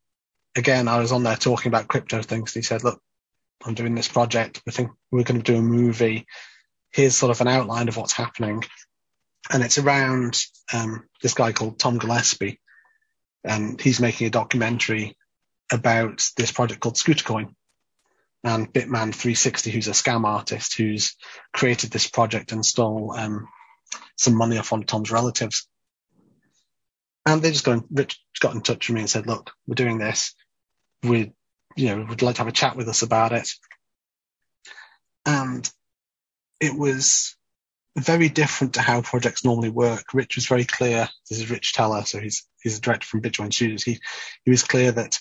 Again, 0.57 0.89
I 0.89 0.99
was 0.99 1.13
on 1.13 1.23
there 1.23 1.37
talking 1.37 1.69
about 1.69 1.89
crypto 1.89 2.23
things. 2.23 2.53
He 2.53 2.63
said, 2.63 2.85
"Look, 2.85 3.01
I'm 3.65 3.75
doing 3.75 3.95
this 3.95 4.09
project. 4.09 4.63
We 4.67 4.73
think 4.73 4.91
we're 5.11 5.25
going 5.25 5.43
to 5.43 5.53
do 5.53 5.59
a 5.59 5.63
movie. 5.63 6.27
Here's 6.93 7.17
sort 7.17 7.31
of 7.31 7.41
an 7.41 7.49
outline 7.49 7.89
of 7.89 7.97
what's 7.97 8.13
happening." 8.13 8.65
And 9.51 9.63
it's 9.63 9.79
around 9.79 10.39
um, 10.73 11.05
this 11.23 11.35
guy 11.35 11.53
called 11.53 11.79
Tom 11.79 11.99
Gillespie, 11.99 12.61
and 13.45 13.81
he's 13.81 14.01
making 14.01 14.27
a 14.27 14.31
documentary 14.31 15.17
about 15.73 16.29
this 16.37 16.53
project 16.53 16.81
called 16.81 16.97
Scootercoin 16.97 17.55
and 18.43 18.73
Bitman 18.73 19.15
360, 19.15 19.71
who's 19.71 19.89
a 19.89 19.93
scam 19.93 20.25
artist 20.25 20.77
who's 20.77 21.17
created 21.53 21.91
this 21.91 22.09
project 22.09 22.53
and 22.53 22.65
stole 22.65 23.15
um, 23.17 23.49
some 24.17 24.35
money 24.35 24.59
off 24.59 24.73
one 24.73 24.81
of 24.81 24.87
Tom's 24.87 25.11
relatives. 25.11 25.69
And 27.27 27.43
they 27.43 27.51
just 27.51 27.65
got 27.65 27.79
in, 27.79 27.85
Rich 27.91 28.21
got 28.41 28.55
in 28.55 28.63
touch 28.63 28.89
with 28.89 28.95
me 28.95 29.03
and 29.03 29.11
said, 29.11 29.27
"Look, 29.27 29.53
we're 29.67 29.75
doing 29.75 29.99
this. 29.99 30.35
We, 31.03 31.33
you 31.77 31.87
know, 31.87 32.07
would 32.09 32.23
like 32.23 32.37
to 32.37 32.41
have 32.41 32.49
a 32.49 32.53
chat 32.53 32.77
with 32.77 32.89
us 32.89 33.03
about 33.03 33.33
it." 33.33 33.49
And 35.27 35.71
it 36.61 36.77
was 36.77 37.37
very 37.97 38.29
different 38.29 38.75
to 38.75 38.83
how 38.83 39.03
projects 39.03 39.45
normally 39.45 39.71
work. 39.71 40.15
Rich 40.15 40.37
was 40.37 40.47
very 40.47 40.65
clear. 40.65 41.09
This 41.29 41.41
is 41.41 41.51
Rich 41.51 41.75
Teller, 41.75 42.05
so 42.05 42.21
he's 42.21 42.47
he's 42.63 42.79
a 42.79 42.81
director 42.81 43.07
from 43.07 43.23
Bitcoin 43.23 43.53
Studios. 43.53 43.83
He 43.83 44.01
he 44.45 44.51
was 44.51 44.63
clear 44.63 44.93
that 44.93 45.19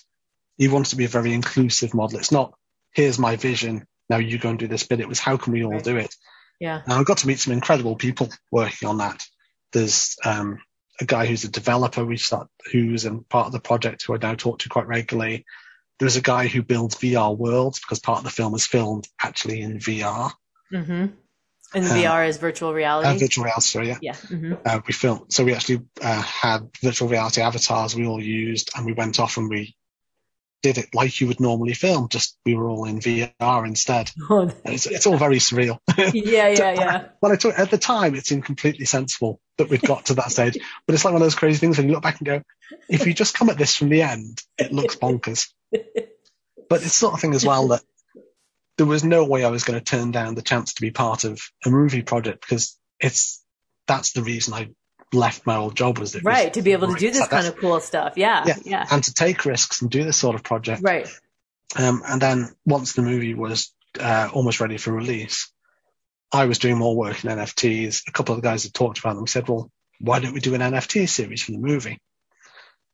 he 0.56 0.68
wants 0.68 0.90
to 0.90 0.96
be 0.96 1.04
a 1.04 1.08
very 1.08 1.32
inclusive 1.32 1.94
model. 1.94 2.18
It's 2.18 2.32
not 2.32 2.54
here's 2.92 3.18
my 3.18 3.36
vision, 3.36 3.86
now 4.08 4.18
you 4.18 4.38
go 4.38 4.50
and 4.50 4.58
do 4.58 4.66
this 4.66 4.82
bit. 4.82 5.00
It 5.00 5.08
was 5.08 5.20
how 5.20 5.36
can 5.36 5.52
we 5.52 5.64
all 5.64 5.78
do 5.78 5.96
it? 5.96 6.14
Yeah. 6.58 6.82
And 6.84 6.92
I 6.92 7.02
got 7.04 7.18
to 7.18 7.26
meet 7.26 7.38
some 7.38 7.52
incredible 7.52 7.96
people 7.96 8.28
working 8.50 8.88
on 8.88 8.98
that. 8.98 9.24
There's 9.72 10.16
um, 10.24 10.58
a 11.00 11.04
guy 11.04 11.26
who's 11.26 11.44
a 11.44 11.50
developer 11.50 12.04
we 12.04 12.16
start, 12.16 12.48
who's 12.72 13.04
in 13.04 13.22
part 13.22 13.46
of 13.46 13.52
the 13.52 13.60
project 13.60 14.02
who 14.02 14.14
I 14.14 14.18
now 14.18 14.34
talk 14.34 14.58
to 14.58 14.68
quite 14.68 14.88
regularly. 14.88 15.46
There's 16.00 16.16
a 16.16 16.22
guy 16.22 16.48
who 16.48 16.62
builds 16.62 16.96
VR 16.96 17.36
worlds 17.36 17.78
because 17.78 18.00
part 18.00 18.18
of 18.18 18.24
the 18.24 18.30
film 18.30 18.54
is 18.54 18.66
filmed 18.66 19.06
actually 19.22 19.60
in 19.60 19.78
VR, 19.78 20.32
Mm-hmm. 20.72 21.06
And 21.72 21.84
Um, 21.84 21.90
VR 21.96 22.26
is 22.28 22.38
virtual 22.38 22.70
uh, 22.70 22.72
reality. 22.72 23.18
virtual 23.20 23.44
reality. 23.44 23.66
sorry, 23.66 23.88
Yeah, 23.88 23.98
yeah. 24.02 24.14
hmm 24.16 24.54
uh, 24.64 24.80
we 24.86 24.92
filmed. 24.92 25.32
So 25.32 25.44
we 25.44 25.54
actually 25.54 25.82
uh, 26.02 26.22
had 26.22 26.68
virtual 26.82 27.08
reality 27.08 27.40
avatars 27.42 27.94
we 27.94 28.06
all 28.06 28.20
used, 28.22 28.70
and 28.74 28.84
we 28.86 28.92
went 28.92 29.20
off 29.20 29.36
and 29.36 29.48
we 29.48 29.76
did 30.62 30.78
it 30.78 30.94
like 30.94 31.20
you 31.20 31.26
would 31.28 31.40
normally 31.40 31.72
film. 31.74 32.08
Just 32.08 32.36
we 32.44 32.54
were 32.54 32.68
all 32.68 32.84
in 32.86 32.98
VR 33.00 33.66
instead. 33.66 34.10
Oh, 34.30 34.50
It's, 34.64 34.86
it's 34.86 35.06
all 35.06 35.16
very 35.16 35.38
surreal. 35.38 35.78
yeah, 35.96 36.48
yeah, 36.48 36.72
yeah. 36.82 37.04
Well, 37.22 37.32
I 37.32 37.36
took, 37.36 37.58
at 37.58 37.70
the 37.70 37.78
time, 37.78 38.14
it 38.14 38.26
seemed 38.26 38.44
completely 38.44 38.84
sensible 38.84 39.40
that 39.58 39.68
we'd 39.70 39.80
got 39.82 40.06
to 40.06 40.14
that 40.14 40.32
stage. 40.32 40.58
But 40.86 40.94
it's 40.94 41.04
like 41.04 41.12
one 41.14 41.22
of 41.22 41.26
those 41.26 41.34
crazy 41.34 41.58
things 41.58 41.78
when 41.78 41.86
you 41.88 41.94
look 41.94 42.02
back 42.02 42.18
and 42.18 42.26
go, 42.26 42.42
if 42.88 43.06
you 43.06 43.14
just 43.14 43.34
come 43.34 43.48
at 43.48 43.58
this 43.58 43.74
from 43.76 43.88
the 43.88 44.02
end, 44.02 44.42
it 44.58 44.72
looks 44.72 44.96
bonkers. 44.96 45.48
But 45.72 46.82
it's 46.82 46.94
sort 46.94 47.14
of 47.14 47.20
thing 47.20 47.34
as 47.34 47.44
well 47.44 47.68
that 47.68 47.82
there 48.78 48.86
was 48.86 49.04
no 49.04 49.24
way 49.24 49.44
I 49.44 49.50
was 49.50 49.64
going 49.64 49.78
to 49.78 49.84
turn 49.84 50.10
down 50.10 50.34
the 50.34 50.42
chance 50.42 50.74
to 50.74 50.80
be 50.82 50.90
part 50.90 51.24
of 51.24 51.40
a 51.66 51.70
movie 51.70 52.02
project 52.02 52.40
because 52.40 52.78
it's 52.98 53.44
that's 53.86 54.12
the 54.12 54.22
reason 54.22 54.54
I 54.54 54.70
left 55.12 55.46
my 55.46 55.56
old 55.56 55.76
job 55.76 55.98
was 55.98 56.14
it 56.14 56.18
was 56.18 56.32
Right, 56.32 56.54
to 56.54 56.62
be 56.62 56.72
able 56.72 56.88
to 56.88 56.98
do 56.98 57.10
this 57.10 57.20
Like 57.20 57.30
kind 57.30 57.46
of 57.46 57.56
cool 57.56 57.80
stuff. 57.80 58.14
Yeah, 58.16 58.44
Yeah. 58.46 58.56
yeah. 58.64 58.86
and 58.90 59.02
to 59.02 59.12
take 59.12 59.44
risks 59.44 59.82
and 59.82 59.90
do 59.90 60.04
this 60.04 60.16
sort 60.16 60.36
of 60.36 60.44
project. 60.44 60.82
Right. 60.82 61.08
Um, 61.76 62.02
and 62.06 62.22
then 62.22 62.48
once 62.64 62.92
the 62.92 63.02
movie 63.02 63.34
was 63.34 63.72
uh, 63.98 64.28
almost 64.32 64.60
ready 64.60 64.76
for 64.76 64.92
release, 64.92 65.50
I 66.32 66.44
was 66.44 66.58
doing 66.58 66.78
more 66.78 66.94
work 66.96 67.24
in 67.24 67.30
NFTs. 67.30 68.02
A 68.06 68.12
couple 68.12 68.34
of 68.36 68.40
the 68.42 68.48
guys 68.48 68.62
had 68.62 68.72
talked 68.74 69.00
about 69.00 69.16
them. 69.16 69.26
Said, 69.26 69.48
"Well, 69.48 69.70
why 70.00 70.20
don't 70.20 70.32
we 70.32 70.40
do 70.40 70.54
an 70.54 70.60
NFT 70.60 71.08
series 71.08 71.42
for 71.42 71.50
the 71.52 71.58
movie?" 71.58 71.98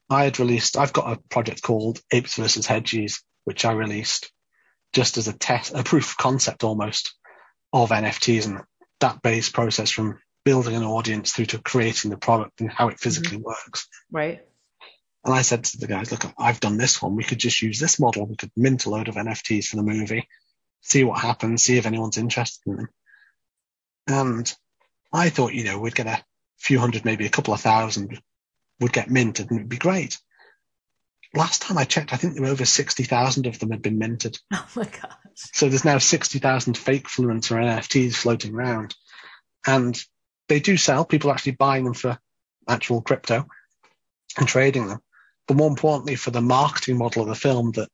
I 0.08 0.24
had 0.24 0.38
released. 0.38 0.76
I've 0.76 0.92
got 0.92 1.12
a 1.12 1.20
project 1.28 1.62
called 1.62 2.00
Apes 2.12 2.36
versus 2.36 2.66
Hedgies, 2.66 3.22
which 3.44 3.64
I 3.64 3.72
released 3.72 4.30
just 4.92 5.18
as 5.18 5.28
a 5.28 5.32
test, 5.32 5.74
a 5.74 5.82
proof 5.82 6.12
of 6.12 6.16
concept 6.16 6.64
almost 6.64 7.14
of 7.72 7.90
NFTs 7.90 8.46
and 8.46 8.60
that 9.00 9.20
base 9.22 9.50
process 9.50 9.90
from 9.90 10.18
building 10.44 10.76
an 10.76 10.84
audience 10.84 11.32
through 11.32 11.46
to 11.46 11.58
creating 11.58 12.10
the 12.10 12.16
product 12.16 12.60
and 12.60 12.70
how 12.70 12.88
it 12.88 13.00
physically 13.00 13.38
mm-hmm. 13.38 13.46
works. 13.46 13.88
Right. 14.10 14.40
And 15.24 15.34
I 15.34 15.42
said 15.42 15.64
to 15.64 15.78
the 15.78 15.88
guys, 15.88 16.12
look, 16.12 16.24
I've 16.38 16.60
done 16.60 16.76
this 16.76 17.02
one. 17.02 17.16
We 17.16 17.24
could 17.24 17.40
just 17.40 17.60
use 17.60 17.80
this 17.80 17.98
model. 17.98 18.26
We 18.26 18.36
could 18.36 18.52
mint 18.56 18.86
a 18.86 18.90
load 18.90 19.08
of 19.08 19.16
NFTs 19.16 19.66
for 19.66 19.76
the 19.76 19.82
movie, 19.82 20.28
see 20.82 21.02
what 21.02 21.20
happens, 21.20 21.64
see 21.64 21.78
if 21.78 21.86
anyone's 21.86 22.16
interested 22.16 22.62
in 22.70 22.76
them. 22.76 22.88
And 24.06 24.54
I 25.12 25.30
thought, 25.30 25.52
you 25.52 25.64
know, 25.64 25.80
we'd 25.80 25.96
get 25.96 26.06
a 26.06 26.22
few 26.58 26.78
hundred, 26.78 27.04
maybe 27.04 27.26
a 27.26 27.30
couple 27.30 27.52
of 27.52 27.60
thousand 27.60 28.20
would 28.80 28.92
get 28.92 29.10
minted 29.10 29.50
and 29.50 29.58
it'd 29.60 29.68
be 29.68 29.76
great. 29.78 30.18
Last 31.34 31.62
time 31.62 31.76
I 31.76 31.84
checked, 31.84 32.12
I 32.12 32.16
think 32.16 32.34
there 32.34 32.42
were 32.42 32.48
over 32.48 32.64
60,000 32.64 33.46
of 33.46 33.58
them 33.58 33.70
had 33.70 33.82
been 33.82 33.98
minted. 33.98 34.38
Oh 34.52 34.66
my 34.76 34.84
gosh. 34.84 35.12
So 35.52 35.68
there's 35.68 35.84
now 35.84 35.98
60,000 35.98 36.78
fake 36.78 37.08
Fluencer 37.08 37.56
NFTs 37.56 38.14
floating 38.14 38.54
around. 38.54 38.94
And 39.66 39.98
they 40.48 40.60
do 40.60 40.76
sell. 40.76 41.04
People 41.04 41.30
are 41.30 41.34
actually 41.34 41.52
buying 41.52 41.84
them 41.84 41.94
for 41.94 42.18
actual 42.68 43.02
crypto 43.02 43.46
and 44.38 44.48
trading 44.48 44.86
them. 44.86 45.00
But 45.46 45.56
more 45.56 45.68
importantly, 45.68 46.16
for 46.16 46.30
the 46.30 46.40
marketing 46.40 46.98
model 46.98 47.22
of 47.22 47.28
the 47.28 47.34
film, 47.34 47.72
that 47.72 47.88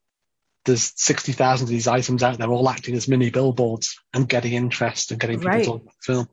there's 0.64 0.92
60,000 0.96 1.64
of 1.64 1.68
these 1.68 1.88
items 1.88 2.22
out 2.22 2.38
there 2.38 2.48
all 2.48 2.68
acting 2.68 2.94
as 2.94 3.08
mini 3.08 3.30
billboards 3.30 3.98
and 4.14 4.28
getting 4.28 4.52
interest 4.52 5.10
and 5.10 5.20
getting 5.20 5.38
people 5.38 5.50
Right. 5.50 5.64
talking 5.64 5.82
about 5.82 5.94
the 6.06 6.12
film. 6.12 6.28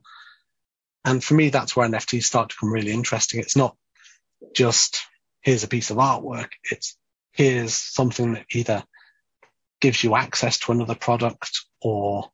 And 1.04 1.24
for 1.24 1.34
me, 1.34 1.48
that's 1.48 1.74
where 1.74 1.88
NFTs 1.88 2.24
start 2.24 2.50
to 2.50 2.56
become 2.56 2.72
really 2.72 2.92
interesting. 2.92 3.40
It's 3.40 3.56
not 3.56 3.76
just 4.54 5.02
here's 5.42 5.64
a 5.64 5.68
piece 5.68 5.90
of 5.90 5.96
artwork. 5.98 6.48
It's 6.70 6.96
here's 7.32 7.74
something 7.74 8.34
that 8.34 8.46
either 8.52 8.84
gives 9.80 10.02
you 10.04 10.14
access 10.16 10.58
to 10.60 10.72
another 10.72 10.94
product 10.94 11.60
or 11.80 12.30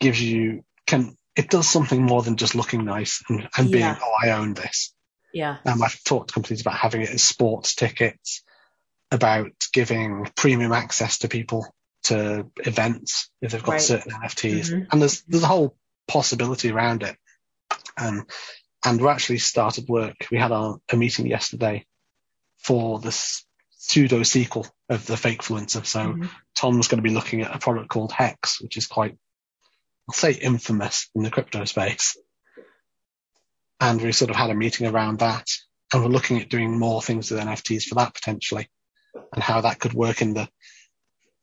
gives 0.00 0.20
you 0.22 0.64
can 0.86 1.16
it 1.34 1.50
does 1.50 1.68
something 1.68 2.02
more 2.02 2.22
than 2.22 2.36
just 2.36 2.54
looking 2.54 2.84
nice 2.84 3.22
and, 3.28 3.48
and 3.56 3.70
being 3.70 3.84
Yeah. 3.84 3.98
oh 4.00 4.12
I 4.22 4.30
own 4.30 4.54
this. 4.54 4.92
Yeah. 5.32 5.56
Um, 5.66 5.82
I've 5.82 6.02
talked 6.04 6.28
to 6.28 6.34
companies 6.34 6.60
about 6.62 6.76
having 6.76 7.02
it 7.02 7.10
as 7.10 7.22
sports 7.22 7.74
tickets, 7.74 8.42
about 9.10 9.50
giving 9.72 10.26
premium 10.36 10.72
access 10.72 11.18
to 11.18 11.28
people 11.28 11.66
to 12.04 12.46
events 12.58 13.28
if 13.42 13.50
they've 13.52 13.62
got 13.62 13.72
Right. 13.72 13.80
certain 13.82 14.12
NFTs, 14.12 14.70
Mhm. 14.70 14.86
and 14.92 15.00
there's 15.02 15.22
there's 15.22 15.42
a 15.42 15.48
whole 15.48 15.76
possibility 16.08 16.70
around 16.70 17.02
it. 17.02 17.16
Um, 17.98 18.26
and 18.86 19.00
we're 19.00 19.10
actually 19.10 19.38
started 19.38 19.88
work. 19.88 20.28
We 20.30 20.38
had 20.38 20.52
our, 20.52 20.78
a 20.90 20.96
meeting 20.96 21.26
yesterday 21.26 21.84
for 22.58 23.00
this 23.00 23.44
pseudo 23.70 24.22
sequel 24.22 24.64
of 24.88 25.04
the 25.06 25.16
fake 25.16 25.42
fluencer. 25.42 25.84
So 25.84 26.14
Mhm. 26.14 26.30
Tom's 26.54 26.86
going 26.86 26.98
to 26.98 27.08
be 27.08 27.14
looking 27.14 27.42
at 27.42 27.54
a 27.54 27.58
product 27.58 27.88
called 27.88 28.12
Hex, 28.12 28.60
which 28.60 28.76
is 28.76 28.86
quite, 28.86 29.18
I'll 30.08 30.14
say 30.14 30.32
infamous 30.32 31.10
in 31.16 31.24
the 31.24 31.32
crypto 31.32 31.64
space. 31.64 32.16
And 33.80 34.00
we 34.00 34.12
sort 34.12 34.30
of 34.30 34.36
had 34.36 34.50
a 34.50 34.54
meeting 34.54 34.86
around 34.86 35.18
that 35.18 35.48
and 35.92 36.02
we're 36.02 36.08
looking 36.08 36.40
at 36.40 36.48
doing 36.48 36.78
more 36.78 37.02
things 37.02 37.30
with 37.30 37.40
NFTs 37.40 37.84
for 37.84 37.96
that 37.96 38.14
potentially 38.14 38.68
and 39.32 39.42
how 39.42 39.62
that 39.62 39.80
could 39.80 39.94
work 39.94 40.22
in 40.22 40.34
the, 40.34 40.48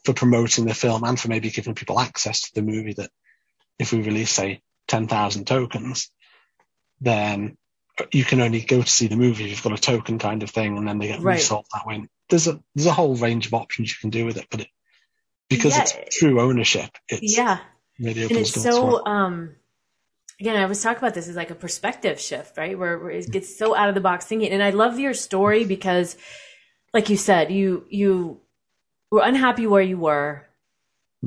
for 0.05 0.13
promoting 0.13 0.65
the 0.65 0.73
film 0.73 1.03
and 1.03 1.19
for 1.19 1.27
maybe 1.27 1.49
giving 1.51 1.75
people 1.75 1.99
access 1.99 2.41
to 2.43 2.55
the 2.55 2.61
movie 2.61 2.93
that 2.93 3.11
if 3.79 3.91
we 3.91 4.01
release, 4.01 4.31
say, 4.31 4.61
10,000 4.87 5.45
tokens, 5.45 6.09
then 7.04 7.58
you 8.12 8.24
can 8.24 8.41
only 8.41 8.62
go 8.62 8.82
to 8.82 8.89
see 8.89 9.08
the 9.08 9.16
movie 9.16 9.43
if 9.45 9.49
you've 9.51 9.64
got 9.64 9.78
a 9.78 9.82
token 9.82 10.18
kind 10.18 10.41
of 10.41 10.49
thing 10.49 10.78
and 10.78 10.88
then 10.88 10.97
they 10.97 11.08
get 11.08 11.22
Right. 11.22 11.38
resold 11.38 11.66
that 11.74 11.86
way. 11.86 12.08
There's 12.30 12.47
a, 12.47 12.60
there's 12.74 12.88
a 12.88 12.93
whole 12.93 13.16
range 13.16 13.45
of 13.47 13.54
options 13.54 13.91
you 13.91 13.97
can 14.01 14.10
do 14.10 14.26
with 14.26 14.38
it, 14.38 14.47
but 14.49 14.62
it, 14.62 14.68
because 15.49 15.76
Yeah. 15.76 15.82
it's 15.84 16.18
true 16.18 16.41
ownership, 16.41 16.89
it's 17.10 17.38
Yeah. 17.38 17.60
really 17.99 18.24
And 18.24 18.32
it's 18.32 18.54
doors 18.54 18.78
for 18.80 18.89
it. 18.89 19.01
so, 19.01 19.06
um, 19.06 19.56
again, 20.39 20.56
I 20.56 20.66
was 20.66 20.82
talking 20.82 20.97
about 20.97 21.14
this 21.14 21.28
as 21.28 21.36
like 21.36 21.51
a 21.51 21.56
perspective 21.56 22.20
shift, 22.20 22.58
right? 22.58 22.78
Where, 22.78 22.97
where 22.97 23.12
it 23.12 23.30
gets 23.32 23.56
so 23.56 23.76
out 23.76 23.89
of 23.89 23.95
the 23.95 24.01
box 24.01 24.26
thinking. 24.26 24.49
And 24.51 24.64
I 24.64 24.72
love 24.72 24.97
your 24.97 25.14
story 25.14 25.66
because, 25.66 26.18
like 26.93 27.10
you 27.10 27.18
said, 27.18 27.51
you, 27.51 27.86
you 27.89 28.41
were 29.12 29.22
unhappy 29.24 29.68
where 29.68 29.82
you 29.82 29.97
were, 29.97 30.47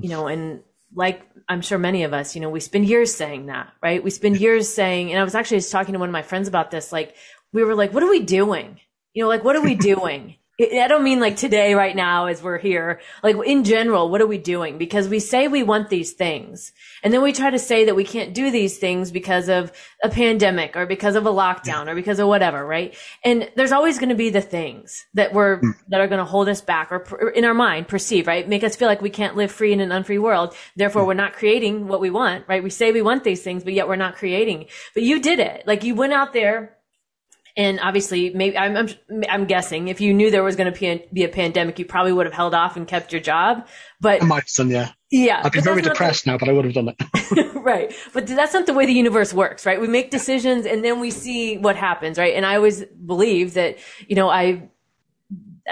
you 0.00 0.08
know, 0.08 0.26
and 0.26 0.62
like 0.94 1.22
I'm 1.48 1.60
sure 1.60 1.78
many 1.78 2.04
of 2.04 2.12
us, 2.12 2.34
you 2.34 2.40
know, 2.40 2.50
we 2.50 2.60
spend 2.60 2.86
years 2.86 3.14
saying 3.14 3.46
that, 3.46 3.72
right? 3.82 4.02
We 4.02 4.10
spend 4.10 4.38
years 4.38 4.72
saying, 4.72 5.10
and 5.10 5.20
I 5.20 5.24
was 5.24 5.34
actually 5.34 5.58
just 5.58 5.70
talking 5.70 5.92
to 5.92 5.98
one 5.98 6.08
of 6.08 6.12
my 6.12 6.22
friends 6.22 6.48
about 6.48 6.70
this, 6.70 6.92
like, 6.92 7.14
we 7.52 7.62
were 7.62 7.74
like, 7.74 7.92
what 7.92 8.02
are 8.02 8.10
we 8.10 8.20
doing? 8.20 8.80
You 9.14 9.22
know, 9.22 9.28
like, 9.28 9.44
what 9.44 9.56
are 9.56 9.62
we 9.62 9.74
doing? 9.92 10.36
I 10.58 10.88
don't 10.88 11.04
mean 11.04 11.20
like 11.20 11.36
today, 11.36 11.74
right 11.74 11.94
now, 11.94 12.26
as 12.26 12.42
we're 12.42 12.56
here. 12.56 13.00
Like 13.22 13.36
in 13.44 13.62
general, 13.62 14.08
what 14.08 14.22
are 14.22 14.26
we 14.26 14.38
doing? 14.38 14.78
Because 14.78 15.06
we 15.06 15.18
say 15.20 15.48
we 15.48 15.62
want 15.62 15.90
these 15.90 16.12
things, 16.12 16.72
and 17.02 17.12
then 17.12 17.20
we 17.20 17.34
try 17.34 17.50
to 17.50 17.58
say 17.58 17.84
that 17.84 17.94
we 17.94 18.04
can't 18.04 18.32
do 18.32 18.50
these 18.50 18.78
things 18.78 19.10
because 19.10 19.50
of 19.50 19.70
a 20.02 20.08
pandemic 20.08 20.74
or 20.74 20.86
because 20.86 21.14
of 21.14 21.26
a 21.26 21.30
lockdown 21.30 21.88
or 21.88 21.94
because 21.94 22.18
of 22.18 22.28
whatever, 22.28 22.64
right? 22.64 22.94
And 23.22 23.50
there's 23.54 23.72
always 23.72 23.98
going 23.98 24.08
to 24.08 24.14
be 24.14 24.30
the 24.30 24.40
things 24.40 25.04
that 25.12 25.34
we're 25.34 25.60
mm. 25.60 25.74
that 25.88 26.00
are 26.00 26.08
going 26.08 26.20
to 26.20 26.24
hold 26.24 26.48
us 26.48 26.62
back 26.62 26.90
or, 26.90 27.00
per- 27.00 27.28
in 27.28 27.44
our 27.44 27.54
mind 27.54 27.86
perceive, 27.86 28.26
right? 28.26 28.48
Make 28.48 28.64
us 28.64 28.76
feel 28.76 28.88
like 28.88 29.02
we 29.02 29.10
can't 29.10 29.36
live 29.36 29.52
free 29.52 29.74
in 29.74 29.80
an 29.80 29.92
unfree 29.92 30.18
world. 30.18 30.54
Therefore, 30.74 31.02
mm. 31.02 31.08
we're 31.08 31.14
not 31.14 31.34
creating 31.34 31.86
what 31.86 32.00
we 32.00 32.08
want, 32.08 32.46
right? 32.48 32.62
We 32.62 32.70
say 32.70 32.92
we 32.92 33.02
want 33.02 33.24
these 33.24 33.42
things, 33.42 33.62
but 33.62 33.74
yet 33.74 33.88
we're 33.88 33.96
not 33.96 34.16
creating. 34.16 34.68
But 34.94 35.02
you 35.02 35.20
did 35.20 35.38
it. 35.38 35.66
Like 35.66 35.84
you 35.84 35.94
went 35.94 36.14
out 36.14 36.32
there 36.32 36.75
and 37.56 37.80
obviously, 37.80 38.30
maybe 38.30 38.58
I'm, 38.58 38.76
I'm 38.76 39.24
I'm 39.30 39.44
guessing 39.46 39.88
if 39.88 39.98
you 40.00 40.12
knew 40.12 40.30
there 40.30 40.42
was 40.42 40.56
going 40.56 40.70
to 40.70 41.00
be 41.12 41.24
a 41.24 41.28
pandemic, 41.28 41.78
you 41.78 41.86
probably 41.86 42.12
would 42.12 42.26
have 42.26 42.34
held 42.34 42.54
off 42.54 42.76
and 42.76 42.86
kept 42.86 43.12
your 43.12 43.20
job. 43.20 43.66
But 43.98 44.22
I 44.22 44.26
might 44.26 44.42
have 44.42 44.52
done, 44.54 44.70
yeah. 44.70 44.90
yeah, 45.10 45.40
I'd 45.42 45.52
be 45.52 45.62
very 45.62 45.76
not 45.76 45.84
the- 45.84 45.90
depressed 45.90 46.26
now, 46.26 46.36
but 46.36 46.50
I 46.50 46.52
would 46.52 46.66
have 46.66 46.74
done 46.74 46.88
it. 46.88 47.54
right. 47.54 47.94
But 48.12 48.26
that's 48.26 48.52
not 48.52 48.66
the 48.66 48.74
way 48.74 48.84
the 48.84 48.92
universe 48.92 49.32
works, 49.32 49.64
right? 49.64 49.80
We 49.80 49.88
make 49.88 50.10
decisions 50.10 50.66
and 50.66 50.84
then 50.84 51.00
we 51.00 51.10
see 51.10 51.56
what 51.56 51.76
happens, 51.76 52.18
right? 52.18 52.34
And 52.34 52.44
I 52.44 52.56
always 52.56 52.84
believe 52.84 53.54
that, 53.54 53.78
you 54.06 54.16
know, 54.16 54.28
I, 54.28 54.68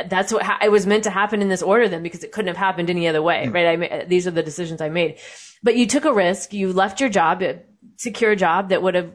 that's 0.08 0.32
what 0.32 0.42
ha- 0.42 0.60
it 0.62 0.72
was 0.72 0.86
meant 0.86 1.04
to 1.04 1.10
happen 1.10 1.42
in 1.42 1.50
this 1.50 1.62
order 1.62 1.86
then 1.86 2.02
because 2.02 2.24
it 2.24 2.32
couldn't 2.32 2.48
have 2.48 2.56
happened 2.56 2.88
any 2.88 3.06
other 3.06 3.22
way, 3.22 3.46
mm. 3.46 3.52
right? 3.52 3.66
I 3.66 3.76
ma- 3.76 4.04
these 4.06 4.26
are 4.26 4.30
the 4.30 4.42
decisions 4.42 4.80
I 4.80 4.88
made. 4.88 5.18
But 5.62 5.76
you 5.76 5.86
took 5.86 6.06
a 6.06 6.14
risk. 6.14 6.54
You 6.54 6.72
left 6.72 6.98
your 6.98 7.10
job, 7.10 7.42
a 7.42 7.60
secure 7.96 8.34
job 8.34 8.70
that 8.70 8.82
would 8.82 8.94
have 8.94 9.12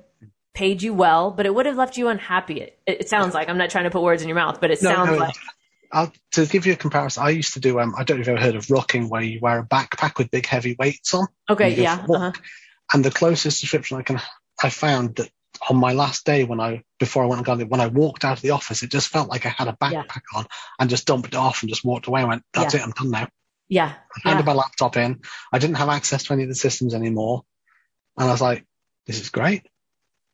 paid 0.59 0.81
you 0.83 0.93
well, 0.93 1.31
but 1.31 1.45
it 1.45 1.53
would 1.55 1.65
have 1.65 1.77
left 1.77 1.97
you 1.97 2.07
unhappy. 2.09 2.59
It, 2.61 2.79
it 2.85 3.09
sounds 3.09 3.33
like 3.33 3.47
I'm 3.49 3.57
not 3.57 3.69
trying 3.69 3.85
to 3.85 3.89
put 3.89 4.01
words 4.03 4.21
in 4.21 4.27
your 4.27 4.35
mouth, 4.35 4.59
but 4.61 4.71
it 4.71 4.81
No, 4.81 4.89
sounds 4.89 5.11
no, 5.11 5.17
like 5.17 5.35
I'll, 5.91 6.11
to 6.33 6.45
give 6.45 6.65
you 6.67 6.73
a 6.73 6.75
comparison, 6.75 7.23
I 7.23 7.29
used 7.29 7.53
to 7.53 7.59
do, 7.59 7.79
um, 7.79 7.95
I 7.97 8.03
don't 8.03 8.17
know 8.17 8.21
if 8.21 8.27
you've 8.27 8.37
ever 8.37 8.45
heard 8.45 8.55
of 8.55 8.65
rucking, 8.67 9.09
where 9.09 9.21
you 9.21 9.39
wear 9.41 9.59
a 9.59 9.65
backpack 9.65 10.17
with 10.17 10.29
big 10.31 10.45
heavy 10.45 10.75
weights 10.77 11.13
on. 11.13 11.27
okay, 11.49 11.69
yeah, 11.75 11.97
for 11.97 12.03
a 12.03 12.07
walk. 12.07 12.19
uh-huh. 12.37 12.41
And 12.93 13.05
the 13.05 13.11
closest 13.11 13.61
description 13.61 13.97
I 13.97 14.03
can, 14.03 14.19
I 14.63 14.69
found 14.69 15.15
that 15.15 15.29
on 15.69 15.77
my 15.77 15.93
last 15.93 16.25
day 16.25 16.43
when 16.43 16.59
I, 16.59 16.83
before 16.99 17.23
I 17.23 17.27
went 17.27 17.39
and 17.39 17.45
got 17.45 17.59
it, 17.61 17.69
when 17.69 17.81
I 17.81 17.87
walked 17.87 18.23
out 18.25 18.37
of 18.37 18.41
the 18.41 18.51
office, 18.51 18.83
it 18.83 18.91
just 18.91 19.07
felt 19.09 19.29
like 19.29 19.45
I 19.45 19.49
had 19.49 19.67
a 19.67 19.77
Yeah. 19.81 20.03
backpack 20.03 20.21
on 20.35 20.45
and 20.79 20.89
just 20.89 21.05
dumped 21.07 21.29
it 21.29 21.35
off 21.35 21.61
and 21.63 21.69
just 21.69 21.83
walked 21.85 22.07
away 22.07 22.21
and 22.21 22.29
went, 22.29 22.43
that's 22.53 22.73
Yeah. 22.73 22.81
it, 22.81 22.83
I'm 22.83 22.91
done 22.91 23.11
now. 23.11 23.27
yeah, 23.67 23.93
I 24.15 24.29
handed 24.29 24.45
yeah. 24.45 24.53
my 24.53 24.57
laptop 24.59 24.97
in. 24.97 25.21
I 25.53 25.59
didn't 25.59 25.77
have 25.77 25.89
access 25.89 26.23
to 26.25 26.33
any 26.33 26.43
of 26.43 26.49
the 26.49 26.55
systems 26.55 26.93
anymore. 26.93 27.43
And 28.17 28.27
I 28.27 28.31
was 28.31 28.41
like, 28.41 28.65
this 29.07 29.19
is 29.21 29.29
great. 29.29 29.63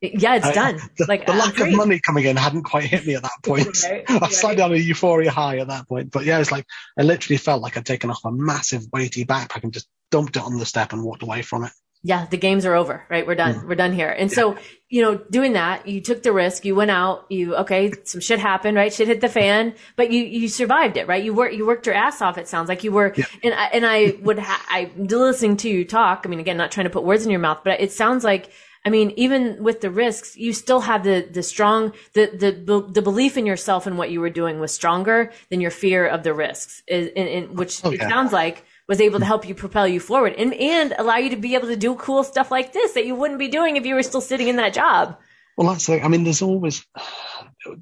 Yeah, 0.01 0.35
it's 0.35 0.45
I- 0.45 0.53
done. 0.53 0.79
The, 0.97 1.05
like 1.07 1.25
the 1.25 1.31
I'm 1.31 1.39
lack 1.39 1.59
of 1.59 1.71
money 1.73 1.99
coming 1.99 2.25
in 2.25 2.35
hadn't 2.37 2.63
quite 2.63 2.83
hit 2.85 3.05
me 3.05 3.15
at 3.15 3.23
that 3.23 3.43
point. 3.43 3.67
Right, 3.83 4.03
I 4.09 4.13
was 4.13 4.21
right. 4.21 4.31
slightly 4.31 4.61
on 4.63 4.73
a 4.73 4.77
euphoria 4.77 5.31
high 5.31 5.57
at 5.59 5.67
that 5.67 5.87
point. 5.87 6.11
But 6.11 6.25
yeah, 6.25 6.39
it's 6.39 6.51
like 6.51 6.65
I 6.97 7.03
literally 7.03 7.37
felt 7.37 7.61
like 7.61 7.77
I'd 7.77 7.85
taken 7.85 8.09
off 8.09 8.23
a 8.25 8.31
massive 8.31 8.83
weighty 8.91 9.25
backpack 9.25 9.63
and 9.63 9.73
just 9.73 9.87
dumped 10.11 10.35
it 10.35 10.43
on 10.43 10.57
the 10.57 10.65
step 10.65 10.93
and 10.93 11.03
walked 11.03 11.23
away 11.23 11.41
from 11.41 11.63
it. 11.63 11.71
yeah, 12.03 12.27
the 12.29 12.37
games 12.37 12.65
are 12.67 12.75
over, 12.75 13.03
right? 13.09 13.25
We're 13.25 13.33
done. 13.33 13.55
Mm. 13.55 13.67
We're 13.67 13.75
done 13.75 13.91
here. 13.91 14.09
And 14.09 14.29
yeah. 14.29 14.35
so, 14.35 14.57
you 14.89 15.01
know, 15.01 15.15
doing 15.31 15.53
that, 15.53 15.87
you 15.87 16.01
took 16.01 16.21
the 16.21 16.31
risk, 16.31 16.63
you 16.63 16.75
went 16.75 16.91
out, 16.91 17.25
you, 17.29 17.55
okay, 17.55 17.91
some 18.03 18.21
shit 18.21 18.37
happened, 18.39 18.77
right? 18.77 18.93
Shit 18.93 19.07
hit 19.07 19.21
the 19.21 19.27
fan, 19.29 19.73
but 19.95 20.11
you, 20.11 20.23
you 20.23 20.47
survived 20.47 20.97
it, 20.97 21.07
right? 21.07 21.23
You 21.23 21.33
worked, 21.33 21.55
you 21.55 21.65
worked 21.65 21.87
your 21.87 21.95
ass 21.95 22.21
off. 22.21 22.37
It 22.37 22.47
sounds 22.47 22.69
like 22.69 22.83
you 22.83 22.91
were, 22.91 23.11
yeah. 23.17 23.25
and 23.43 23.53
I, 23.55 23.65
and 23.73 23.85
I 23.87 24.13
would, 24.21 24.37
ha- 24.37 24.63
I 24.69 24.91
listening 24.95 25.57
to 25.57 25.69
you 25.69 25.83
talk. 25.83 26.21
I 26.25 26.29
mean, 26.29 26.39
again, 26.39 26.57
not 26.57 26.71
trying 26.71 26.83
to 26.83 26.91
put 26.91 27.03
words 27.03 27.25
in 27.25 27.31
your 27.31 27.39
mouth, 27.39 27.61
but 27.63 27.81
it 27.81 27.91
sounds 27.91 28.23
like, 28.23 28.51
I 28.85 28.89
mean, 28.91 29.13
even 29.17 29.63
with 29.63 29.81
the 29.81 29.89
risks, 29.89 30.37
you 30.37 30.53
still 30.53 30.79
had 30.79 31.03
the, 31.03 31.27
the 31.29 31.41
strong, 31.41 31.93
the, 32.13 32.27
the, 32.27 32.87
the 32.87 33.01
belief 33.01 33.35
in 33.35 33.47
yourself 33.47 33.87
and 33.87 33.97
what 33.97 34.11
you 34.11 34.21
were 34.21 34.29
doing 34.29 34.59
was 34.59 34.71
stronger 34.71 35.31
than 35.49 35.59
your 35.59 35.71
fear 35.71 36.07
of 36.07 36.21
the 36.21 36.35
risks, 36.35 36.83
in, 36.87 37.07
in, 37.07 37.55
which 37.55 37.83
oh, 37.83 37.91
it 37.91 38.01
sounds 38.01 38.31
like 38.31 38.63
was 38.87 39.01
able 39.01 39.17
to 39.17 39.25
help 39.25 39.47
you 39.47 39.55
propel 39.55 39.87
you 39.87 39.99
forward 39.99 40.35
and, 40.37 40.53
and 40.53 40.93
allow 40.99 41.17
you 41.17 41.31
to 41.31 41.35
be 41.35 41.55
able 41.55 41.67
to 41.67 41.75
do 41.75 41.95
cool 41.95 42.23
stuff 42.23 42.51
like 42.51 42.73
this 42.73 42.93
that 42.93 43.07
you 43.07 43.15
wouldn't 43.15 43.39
be 43.39 43.47
doing 43.47 43.75
if 43.75 43.87
you 43.87 43.95
were 43.95 44.03
still 44.03 44.21
sitting 44.21 44.47
in 44.47 44.57
that 44.57 44.75
job. 44.75 45.17
Well, 45.57 45.69
that's 45.69 45.89
like, 45.89 46.03
I 46.03 46.07
mean, 46.07 46.23
there's 46.23 46.43
always, 46.43 46.85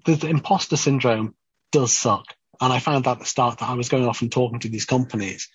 the 0.06 0.28
imposter 0.30 0.78
syndrome 0.78 1.36
does 1.74 1.91
suck. 1.91 2.26
And 2.62 2.72
I 2.72 2.80
found 2.80 3.06
out 3.08 3.18
at 3.18 3.20
the 3.20 3.26
start 3.26 3.60
that 3.60 3.70
I 3.70 3.74
was 3.74 3.89
going 3.89 4.08
off 4.08 4.22
and 4.22 4.32
talking 4.32 4.60
to 4.60 4.70
these 4.70 4.86
companies 4.86 5.49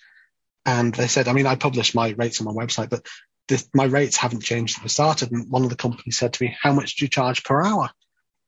and 0.65 0.93
they 0.93 1.07
said, 1.07 1.27
I 1.27 1.33
mean, 1.33 1.47
I 1.47 1.55
published 1.55 1.95
my 1.95 2.09
rates 2.09 2.41
on 2.41 2.45
my 2.45 2.51
website, 2.53 2.89
but 2.89 3.05
this, 3.49 3.67
my 3.73 3.85
rates 3.85 4.15
haven't 4.15 4.43
changed 4.43 4.75
since 4.75 4.85
I 4.85 4.87
started. 4.87 5.31
And 5.31 5.49
one 5.49 5.63
of 5.63 5.69
the 5.69 5.75
companies 5.75 6.17
said 6.17 6.33
to 6.33 6.43
me, 6.43 6.55
how 6.61 6.71
much 6.71 6.95
do 6.95 7.05
you 7.05 7.09
charge 7.09 7.43
per 7.43 7.61
hour? 7.61 7.89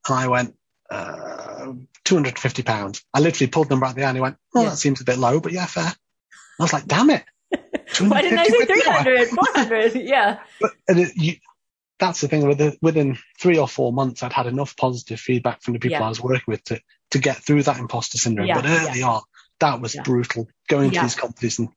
And 0.08 0.18
I 0.18 0.28
went, 0.30 0.56
uh, 0.90 1.74
250 2.06 2.64
pounds. 2.64 3.04
I 3.14 3.20
literally 3.20 3.50
pulled 3.50 3.68
the 3.68 3.74
number 3.74 3.88
out 3.88 3.90
of 3.90 3.96
the 3.96 4.04
air 4.04 4.10
and 4.10 4.18
he 4.18 4.22
went, 4.22 4.38
oh, 4.56 4.64
yeah. 4.64 4.70
that 4.70 4.78
seems 4.78 5.02
a 5.02 5.06
bit 5.06 5.18
low, 5.18 5.40
but 5.40 5.52
yeah, 5.52 5.66
fair. 5.66 5.92
I 6.60 6.64
was 6.64 6.72
like, 6.72 6.86
damn 6.86 7.10
it. 7.10 7.24
Why 8.00 8.22
didn't 8.22 8.40
I 8.40 8.46
say 8.46 8.66
300, 8.66 9.28
400? 9.30 9.96
Yeah. 9.96 10.40
But 10.60 10.72
it, 10.88 11.12
you, 11.16 11.34
that's 12.00 12.22
the 12.22 12.28
thing. 12.28 12.48
Within, 12.48 12.78
within 12.82 13.18
three 13.40 13.58
or 13.58 13.68
four 13.68 13.92
months, 13.92 14.24
I'd 14.24 14.34
had 14.34 14.48
enough 14.48 14.78
positive 14.78 15.20
feedback 15.20 15.62
from 15.62 15.74
the 15.74 15.80
people 15.80 16.00
yeah. 16.00 16.06
I 16.06 16.10
was 16.10 16.22
working 16.22 16.44
with 16.48 16.64
to, 16.66 16.80
to 17.12 17.20
get 17.20 17.38
through 17.38 17.64
that 17.64 17.80
imposter 17.80 18.18
syndrome. 18.18 18.48
Yeah, 18.48 18.56
but 18.56 18.66
early 18.66 19.04
on, 19.04 19.22
that 19.60 19.82
was 19.82 19.96
brutal 20.04 20.48
going 20.68 20.92
to 20.92 21.02
these 21.02 21.16
companies 21.16 21.60
and 21.60 21.70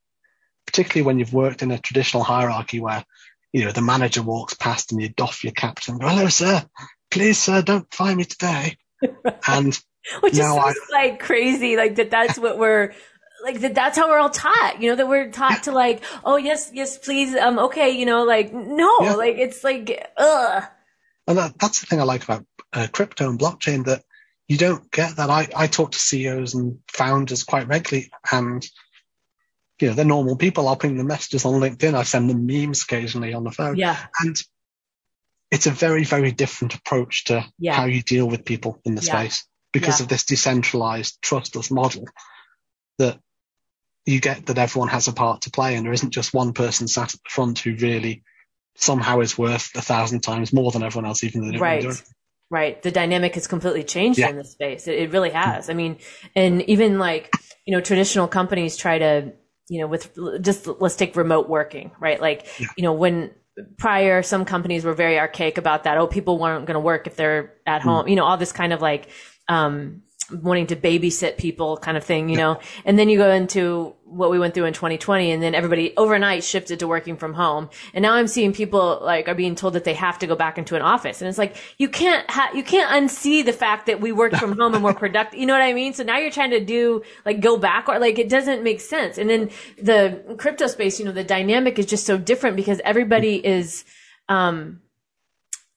particularly 0.67 1.07
when 1.07 1.19
you've 1.19 1.33
worked 1.33 1.63
in 1.63 1.71
a 1.71 1.79
traditional 1.79 2.23
hierarchy 2.23 2.81
where, 2.81 3.05
you 3.53 3.65
know, 3.65 3.73
the 3.73 3.83
manager 3.83 4.23
walks 4.23 4.55
past 4.55 4.93
and 4.93 5.01
you 5.01 5.09
doff 5.09 5.45
your 5.45 5.53
cap 5.53 5.79
and 5.89 6.01
go, 6.01 6.09
hello, 6.09 6.29
sir. 6.29 6.65
Please, 7.11 7.39
sir, 7.39 7.63
don't 7.63 7.93
fire 7.93 8.17
me 8.17 8.25
today. 8.25 8.77
And 9.47 9.79
which 10.21 10.35
is 10.35 10.41
I, 10.41 10.75
like 10.93 11.21
crazy, 11.21 11.77
like 11.77 11.97
that. 11.97 12.11
That's 12.11 12.39
what 12.39 12.59
we're 12.59 12.93
like 13.45 13.61
that 13.61 13.75
that's 13.75 13.99
how 13.99 14.09
we're 14.09 14.19
all 14.19 14.31
taught 14.31 14.81
you 14.81 14.89
know 14.89 14.97
that 14.97 15.07
we're 15.07 15.31
taught 15.31 15.65
to 15.65 15.73
like 15.73 16.03
oh 16.25 16.37
yes 16.37 16.71
yes 16.73 16.97
please 16.99 17.37
um 17.37 17.59
okay 17.59 17.91
you 17.91 18.07
know 18.07 18.25
like 18.25 18.53
no 18.53 18.91
yeah. 19.03 19.15
like 19.15 19.37
it's 19.37 19.63
like 19.63 20.11
ugh 20.17 20.65
and 21.27 21.39
that, 21.39 21.59
that's 21.59 21.81
the 21.81 21.87
thing 21.87 22.01
i 22.01 22.05
like 22.05 22.25
about 22.25 22.45
uh, 22.73 22.87
crypto 22.91 23.29
and 23.29 23.39
blockchain 23.39 23.85
that 23.85 24.03
you 24.49 24.57
don't 24.57 24.91
get 24.91 25.17
that 25.17 25.29
i 25.29 25.47
i 25.55 25.67
talk 25.67 25.93
to 25.93 25.99
ceos 25.99 26.55
and 26.55 26.79
founders 26.89 27.45
quite 27.45 27.69
regularly 27.69 28.11
and 28.33 28.67
you 29.81 29.89
know 29.89 29.95
they're 29.95 30.05
normal 30.05 30.37
people 30.37 30.69
i'll 30.69 30.77
ping 30.77 30.97
them 30.97 31.07
messages 31.07 31.45
on 31.45 31.61
linkedin 31.61 31.95
i 31.95 32.03
send 32.03 32.31
them 32.31 32.47
memes 32.47 32.83
occasionally 32.83 33.35
on 33.35 33.45
the 33.45 33.51
phone 33.51 33.77
yeah 33.77 34.07
and 34.21 34.37
it's 35.51 35.67
a 35.67 35.71
very 35.71 36.05
very 36.05 36.33
different 36.33 36.75
approach 36.75 37.25
to 37.25 37.45
yeah. 37.59 37.75
how 37.75 37.85
you 37.85 38.03
deal 38.03 38.27
with 38.27 38.45
people 38.45 38.81
in 38.85 38.95
the 38.95 39.03
yeah. 39.03 39.21
space 39.21 39.47
because 39.73 40.01
yeah. 40.01 40.05
of 40.05 40.09
this 40.09 40.25
decentralized 40.25 41.21
trustless 41.21 41.71
model 41.71 42.05
that 42.99 43.19
you 44.07 44.21
get 44.21 44.47
that 44.47 44.59
everyone 44.59 44.89
has 44.89 45.09
a 45.09 45.13
part 45.13 45.43
to 45.43 45.51
play 45.51 45.75
and 45.75 45.85
there 45.85 45.93
isn't 45.93 46.11
just 46.11 46.35
one 46.35 46.53
person 46.53 46.87
sat 46.87 47.15
at 47.15 47.23
the 47.23 47.31
front 47.31 47.59
who 47.59 47.75
really 47.75 48.23
somehow 48.77 49.21
is 49.21 49.39
worth 49.39 49.71
a 49.75 49.83
thousand 49.83 50.21
times 50.21 50.53
more 50.53 50.71
than 50.71 50.83
everyone 50.83 51.07
else, 51.07 51.25
even 51.25 51.43
though 51.43 51.53
they 51.53 51.59
right. 51.59 51.83
do. 51.83 51.93
Right. 52.51 52.81
The 52.83 52.91
dynamic 52.91 53.35
has 53.35 53.47
completely 53.47 53.85
changed 53.85 54.19
in 54.19 54.37
the 54.37 54.45
space. 54.45 54.87
It, 54.87 54.99
it 54.99 55.13
really 55.13 55.31
has. 55.31 55.71
I 55.71 55.75
mean, 55.75 55.99
and 56.37 56.63
even 56.63 56.99
like, 56.99 57.31
you 57.65 57.75
know, 57.75 57.81
traditional 57.81 58.29
companies 58.29 58.77
try 58.77 58.99
to, 58.99 59.33
you 59.69 59.81
know, 59.81 59.87
with 59.87 60.17
just 60.43 60.67
let's 60.67 60.97
take 60.97 61.17
remote 61.17 61.49
working, 61.49 61.93
right? 61.99 62.21
Like, 62.21 62.47
yeah. 62.59 62.67
you 62.77 62.83
know, 62.83 62.93
when 62.93 63.31
prior 63.79 64.23
some 64.23 64.45
companies 64.45 64.85
were 64.85 64.95
very 64.95 65.19
archaic 65.19 65.59
about 65.59 65.85
that. 65.85 65.97
Oh, 65.99 66.07
people 66.07 66.39
weren't 66.39 66.67
going 66.67 66.75
to 66.75 66.81
work 66.81 67.07
if 67.07 67.17
they're 67.17 67.55
at 67.67 67.83
mm. 67.83 67.85
home, 67.85 68.09
you 68.09 68.17
know, 68.17 68.25
all 68.25 68.37
this 68.37 68.53
kind 68.53 68.73
of 68.73 68.83
like, 68.83 69.09
um, 69.49 70.03
wanting 70.31 70.67
to 70.69 70.77
babysit 70.77 71.37
people 71.37 71.77
kind 71.77 71.97
of 71.97 72.05
thing, 72.05 72.29
you 72.29 72.37
know, 72.37 72.59
and 72.85 72.99
then 72.99 73.09
you 73.09 73.19
go 73.19 73.31
into 73.31 73.95
what 74.05 74.31
we 74.31 74.39
went 74.39 74.55
through 74.55 74.65
in 74.65 74.73
2020 74.73 75.33
and 75.33 75.43
then 75.43 75.55
everybody 75.55 75.95
overnight 75.97 76.45
shifted 76.45 76.79
to 76.79 76.87
working 76.87 77.17
from 77.17 77.35
home. 77.35 77.69
And 77.93 78.03
now 78.03 78.15
I'm 78.15 78.27
seeing 78.27 78.53
people 78.53 79.01
like 79.03 79.29
are 79.29 79.35
being 79.35 79.55
told 79.55 79.75
that 79.75 79.85
they 79.85 79.95
have 79.95 80.19
to 80.21 80.27
go 80.27 80.37
back 80.37 80.57
into 80.57 80.77
an 80.77 80.83
office. 80.83 81.21
And 81.21 81.29
it's 81.29 81.39
like, 81.39 81.57
you 81.79 81.89
can't 81.89 82.29
ha- 82.31 82.51
you 82.55 82.63
can't 82.63 82.91
unsee 82.91 83.45
the 83.45 83.53
fact 83.53 83.87
that 83.87 84.01
we 84.01 84.13
worked 84.13 84.37
from 84.37 84.57
home 84.59 84.75
and 84.75 84.85
we're 84.85 84.95
productive. 84.95 85.39
You 85.39 85.47
know 85.47 85.53
what 85.53 85.63
I 85.63 85.73
mean? 85.73 85.93
So 85.93 86.05
now 86.05 86.19
you're 86.19 86.31
trying 86.31 86.51
to 86.51 86.65
do 86.65 87.03
like 87.25 87.41
go 87.41 87.59
back 87.59 87.89
or 87.89 87.99
like 87.99 88.19
it 88.19 88.29
doesn't 88.29 88.63
make 88.63 88.81
sense. 88.81 89.19
And 89.19 89.29
then 89.29 89.51
the 89.81 90.37
crypto 90.39 90.69
space, 90.69 90.99
you 90.99 91.05
know, 91.05 91.13
the 91.13 91.25
dynamic 91.25 91.79
is 91.79 91.87
just 91.87 92.07
so 92.07 92.17
different 92.17 92.57
because 92.57 92.81
everybody 92.85 93.45
is, 93.45 93.85
um, 94.29 94.81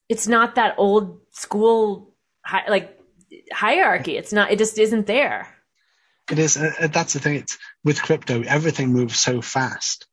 it's 0.09 0.27
not 0.27 0.55
that 0.55 0.75
old 0.77 1.19
school, 1.31 2.13
like 2.69 2.96
hierarchy. 3.51 4.17
It's 4.17 4.34
not. 4.34 4.51
It 4.51 4.59
just 4.59 4.78
isn't 4.78 5.07
there. 5.07 5.47
It 6.32 6.39
is. 6.39 6.57
Uh, 6.57 6.88
that's 6.91 7.13
the 7.13 7.19
thing. 7.19 7.36
It's 7.36 7.57
with 7.84 8.01
crypto. 8.01 8.41
Everything 8.41 8.91
moves 8.91 9.19
so 9.19 9.41
fast 9.41 10.07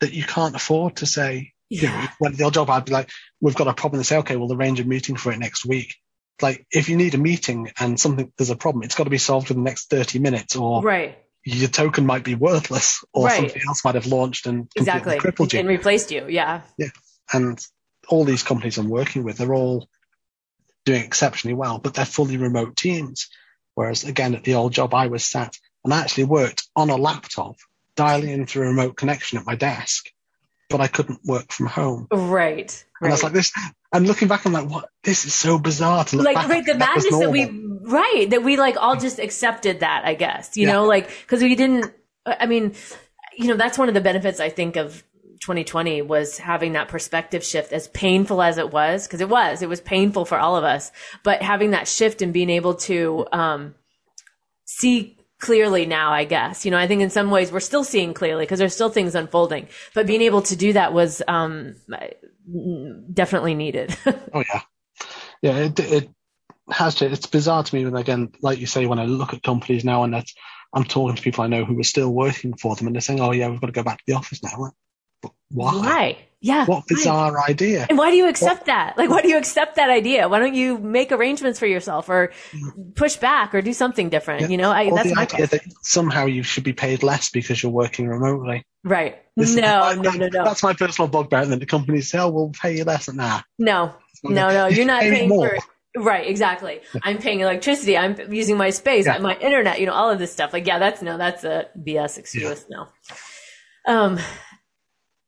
that 0.00 0.12
you 0.12 0.24
can't 0.24 0.56
afford 0.56 0.96
to 0.96 1.06
say. 1.06 1.52
Yeah. 1.68 1.80
You 1.80 1.88
know, 1.88 2.08
when 2.18 2.34
the 2.34 2.44
old 2.44 2.54
job, 2.54 2.70
I'd 2.70 2.84
be 2.84 2.92
like, 2.92 3.10
"We've 3.40 3.54
got 3.54 3.68
a 3.68 3.74
problem." 3.74 4.00
And 4.00 4.06
say, 4.06 4.18
"Okay, 4.18 4.36
we'll 4.36 4.52
arrange 4.52 4.80
a 4.80 4.84
meeting 4.84 5.16
for 5.16 5.32
it 5.32 5.38
next 5.38 5.64
week." 5.64 5.94
Like, 6.40 6.66
if 6.70 6.88
you 6.88 6.96
need 6.96 7.14
a 7.14 7.18
meeting 7.18 7.70
and 7.78 7.98
something 7.98 8.32
there's 8.36 8.50
a 8.50 8.56
problem, 8.56 8.82
it's 8.82 8.94
got 8.94 9.04
to 9.04 9.10
be 9.10 9.18
solved 9.18 9.50
in 9.50 9.58
the 9.58 9.62
next 9.62 9.88
thirty 9.88 10.18
minutes, 10.18 10.56
or 10.56 10.82
right. 10.82 11.18
Your 11.44 11.68
token 11.68 12.06
might 12.06 12.22
be 12.22 12.36
worthless, 12.36 13.04
or 13.12 13.26
right. 13.26 13.36
something 13.36 13.62
else 13.66 13.84
might 13.84 13.96
have 13.96 14.06
launched 14.06 14.46
and 14.46 14.70
exactly 14.76 15.18
crippled 15.18 15.52
you 15.52 15.58
and 15.58 15.68
replaced 15.68 16.12
you. 16.12 16.26
Yeah. 16.28 16.60
Yeah, 16.78 16.90
and 17.32 17.60
all 18.08 18.24
these 18.24 18.42
companies 18.42 18.78
I'm 18.78 18.88
working 18.88 19.24
with, 19.24 19.38
they're 19.38 19.54
all 19.54 19.88
doing 20.84 21.04
exceptionally 21.04 21.54
well, 21.54 21.78
but 21.78 21.94
they're 21.94 22.04
fully 22.04 22.36
remote 22.36 22.76
teams. 22.76 23.28
Whereas 23.74 24.04
again, 24.04 24.34
at 24.34 24.44
the 24.44 24.54
old 24.54 24.72
job, 24.72 24.94
I 24.94 25.06
was 25.06 25.24
sat 25.24 25.56
and 25.84 25.92
I 25.92 26.00
actually 26.00 26.24
worked 26.24 26.68
on 26.76 26.90
a 26.90 26.96
laptop, 26.96 27.56
dialing 27.96 28.30
in 28.30 28.46
through 28.46 28.64
a 28.64 28.68
remote 28.68 28.96
connection 28.96 29.38
at 29.38 29.46
my 29.46 29.54
desk, 29.54 30.10
but 30.68 30.80
I 30.80 30.86
couldn't 30.86 31.20
work 31.24 31.52
from 31.52 31.66
home. 31.66 32.06
Right. 32.12 32.84
And 33.00 33.02
right. 33.02 33.08
I 33.08 33.12
was 33.12 33.22
like 33.22 33.32
this, 33.32 33.52
and 33.92 34.06
looking 34.06 34.28
back, 34.28 34.46
I'm 34.46 34.52
like, 34.52 34.68
what? 34.68 34.88
This 35.02 35.24
is 35.24 35.34
so 35.34 35.58
bizarre 35.58 36.04
to 36.04 36.16
look 36.16 36.24
like, 36.24 36.36
back. 36.36 36.48
Right, 36.48 36.64
the 36.64 36.74
madness 36.74 37.10
that, 37.10 37.18
that 37.18 37.30
we, 37.30 37.46
right, 37.82 38.26
that 38.30 38.42
we 38.42 38.56
like 38.56 38.76
all 38.78 38.96
just 38.96 39.18
accepted 39.18 39.80
that, 39.80 40.04
I 40.04 40.14
guess, 40.14 40.56
you 40.56 40.66
yeah. 40.66 40.72
know, 40.74 40.84
like, 40.84 41.10
cause 41.26 41.42
we 41.42 41.54
didn't, 41.54 41.92
I 42.24 42.46
mean, 42.46 42.74
you 43.36 43.48
know, 43.48 43.56
that's 43.56 43.76
one 43.78 43.88
of 43.88 43.94
the 43.94 44.00
benefits 44.00 44.40
I 44.40 44.48
think 44.48 44.76
of 44.76 45.02
2020 45.42 46.02
was 46.02 46.38
having 46.38 46.74
that 46.74 46.86
perspective 46.86 47.44
shift 47.44 47.72
as 47.72 47.88
painful 47.88 48.40
as 48.40 48.58
it 48.58 48.70
was 48.70 49.06
because 49.06 49.20
it 49.20 49.28
was 49.28 49.60
it 49.60 49.68
was 49.68 49.80
painful 49.80 50.24
for 50.24 50.38
all 50.38 50.56
of 50.56 50.62
us 50.62 50.92
but 51.24 51.42
having 51.42 51.72
that 51.72 51.88
shift 51.88 52.22
and 52.22 52.32
being 52.32 52.48
able 52.48 52.74
to 52.74 53.26
um, 53.32 53.74
see 54.64 55.18
clearly 55.40 55.84
now 55.84 56.12
i 56.12 56.24
guess. 56.24 56.64
You 56.64 56.70
know 56.70 56.78
i 56.78 56.86
think 56.86 57.02
in 57.02 57.10
some 57.10 57.30
ways 57.30 57.50
we're 57.50 57.58
still 57.58 57.82
seeing 57.82 58.14
clearly 58.14 58.44
because 58.44 58.60
there's 58.60 58.74
still 58.74 58.88
things 58.88 59.16
unfolding 59.16 59.66
but 59.94 60.06
being 60.06 60.22
able 60.22 60.42
to 60.42 60.54
do 60.54 60.74
that 60.74 60.92
was 60.92 61.20
um, 61.26 61.74
definitely 63.12 63.54
needed. 63.54 63.96
Oh 64.34 64.44
yeah. 64.48 64.60
Yeah 65.42 65.56
it, 65.56 65.80
it 65.80 66.10
has 66.70 66.94
to 66.96 67.06
it's 67.06 67.26
bizarre 67.26 67.64
to 67.64 67.74
me 67.74 67.84
when 67.84 67.96
again 67.96 68.30
like 68.40 68.60
you 68.60 68.66
say 68.66 68.86
when 68.86 69.00
i 69.00 69.04
look 69.04 69.34
at 69.34 69.42
companies 69.42 69.84
now 69.84 70.04
and 70.04 70.14
that 70.14 70.26
i'm 70.72 70.84
talking 70.84 71.16
to 71.16 71.22
people 71.22 71.42
i 71.42 71.48
know 71.48 71.64
who 71.64 71.78
are 71.78 71.84
still 71.84 72.10
working 72.10 72.56
for 72.56 72.76
them 72.76 72.86
and 72.86 72.94
they're 72.94 73.00
saying 73.00 73.20
oh 73.20 73.32
yeah 73.32 73.48
we've 73.48 73.60
got 73.60 73.66
to 73.66 73.72
go 73.72 73.82
back 73.82 73.98
to 73.98 74.04
the 74.06 74.14
office 74.14 74.42
now 74.42 74.70
why? 75.52 75.72
Why? 75.74 76.18
Yeah. 76.40 76.64
What 76.66 76.88
bizarre 76.88 77.32
why? 77.34 77.44
idea. 77.50 77.86
And 77.88 77.96
why 77.96 78.10
do 78.10 78.16
you 78.16 78.28
accept 78.28 78.62
what? 78.62 78.66
that? 78.66 78.98
Like, 78.98 79.08
why 79.08 79.22
do 79.22 79.28
you 79.28 79.38
accept 79.38 79.76
that 79.76 79.90
idea? 79.90 80.28
Why 80.28 80.40
don't 80.40 80.54
you 80.54 80.76
make 80.76 81.12
arrangements 81.12 81.60
for 81.60 81.66
yourself 81.66 82.08
or 82.08 82.32
push 82.96 83.16
back 83.16 83.54
or 83.54 83.62
do 83.62 83.72
something 83.72 84.08
different? 84.08 84.42
Yeah. 84.42 84.48
You 84.48 84.56
know, 84.56 84.72
I, 84.72 84.86
or 84.86 84.96
that's 84.96 85.14
the 85.14 85.20
idea 85.20 85.46
question. 85.46 85.60
that 85.68 85.74
somehow 85.82 86.26
you 86.26 86.42
should 86.42 86.64
be 86.64 86.72
paid 86.72 87.04
less 87.04 87.30
because 87.30 87.62
you're 87.62 87.70
working 87.70 88.08
remotely. 88.08 88.66
Right. 88.82 89.22
This 89.36 89.54
no, 89.54 89.92
no, 89.94 90.10
no, 90.10 90.28
no. 90.28 90.44
That's 90.44 90.64
my 90.64 90.72
personal 90.72 91.08
bugbear. 91.08 91.42
And 91.42 91.52
then 91.52 91.60
the 91.60 91.66
companies 91.66 92.10
say, 92.10 92.18
oh, 92.18 92.30
we'll 92.30 92.50
pay 92.50 92.76
you 92.76 92.84
less. 92.84 93.08
Nah. 93.12 93.42
No, 93.58 93.94
no, 94.24 94.48
no. 94.48 94.66
You're 94.66 94.84
not 94.84 95.02
paying 95.02 95.28
more. 95.28 95.50
for 95.50 95.58
Right, 95.94 96.26
exactly. 96.26 96.80
I'm 97.02 97.18
paying 97.18 97.40
electricity. 97.40 97.98
I'm 97.98 98.32
using 98.32 98.56
my 98.56 98.70
space, 98.70 99.04
yeah. 99.04 99.18
my 99.18 99.36
internet, 99.36 99.78
you 99.78 99.86
know, 99.86 99.92
all 99.92 100.10
of 100.10 100.18
this 100.18 100.32
stuff. 100.32 100.52
Like, 100.52 100.66
yeah, 100.66 100.78
that's 100.78 101.02
no, 101.02 101.18
that's 101.18 101.44
a 101.44 101.68
BS 101.78 102.18
excuse. 102.18 102.64
Yeah. 102.68 102.76
No. 102.76 103.94
Um, 103.94 104.18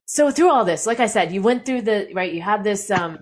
so 0.07 0.31
through 0.31 0.51
all 0.51 0.65
this, 0.65 0.87
like 0.87 1.01
I 1.01 1.07
said, 1.07 1.33
you 1.33 1.43
went 1.43 1.65
through 1.65 1.83
the 1.83 2.11
right. 2.15 2.33
You 2.33 2.43
had 2.43 2.65
this 2.65 2.91
um 2.91 3.19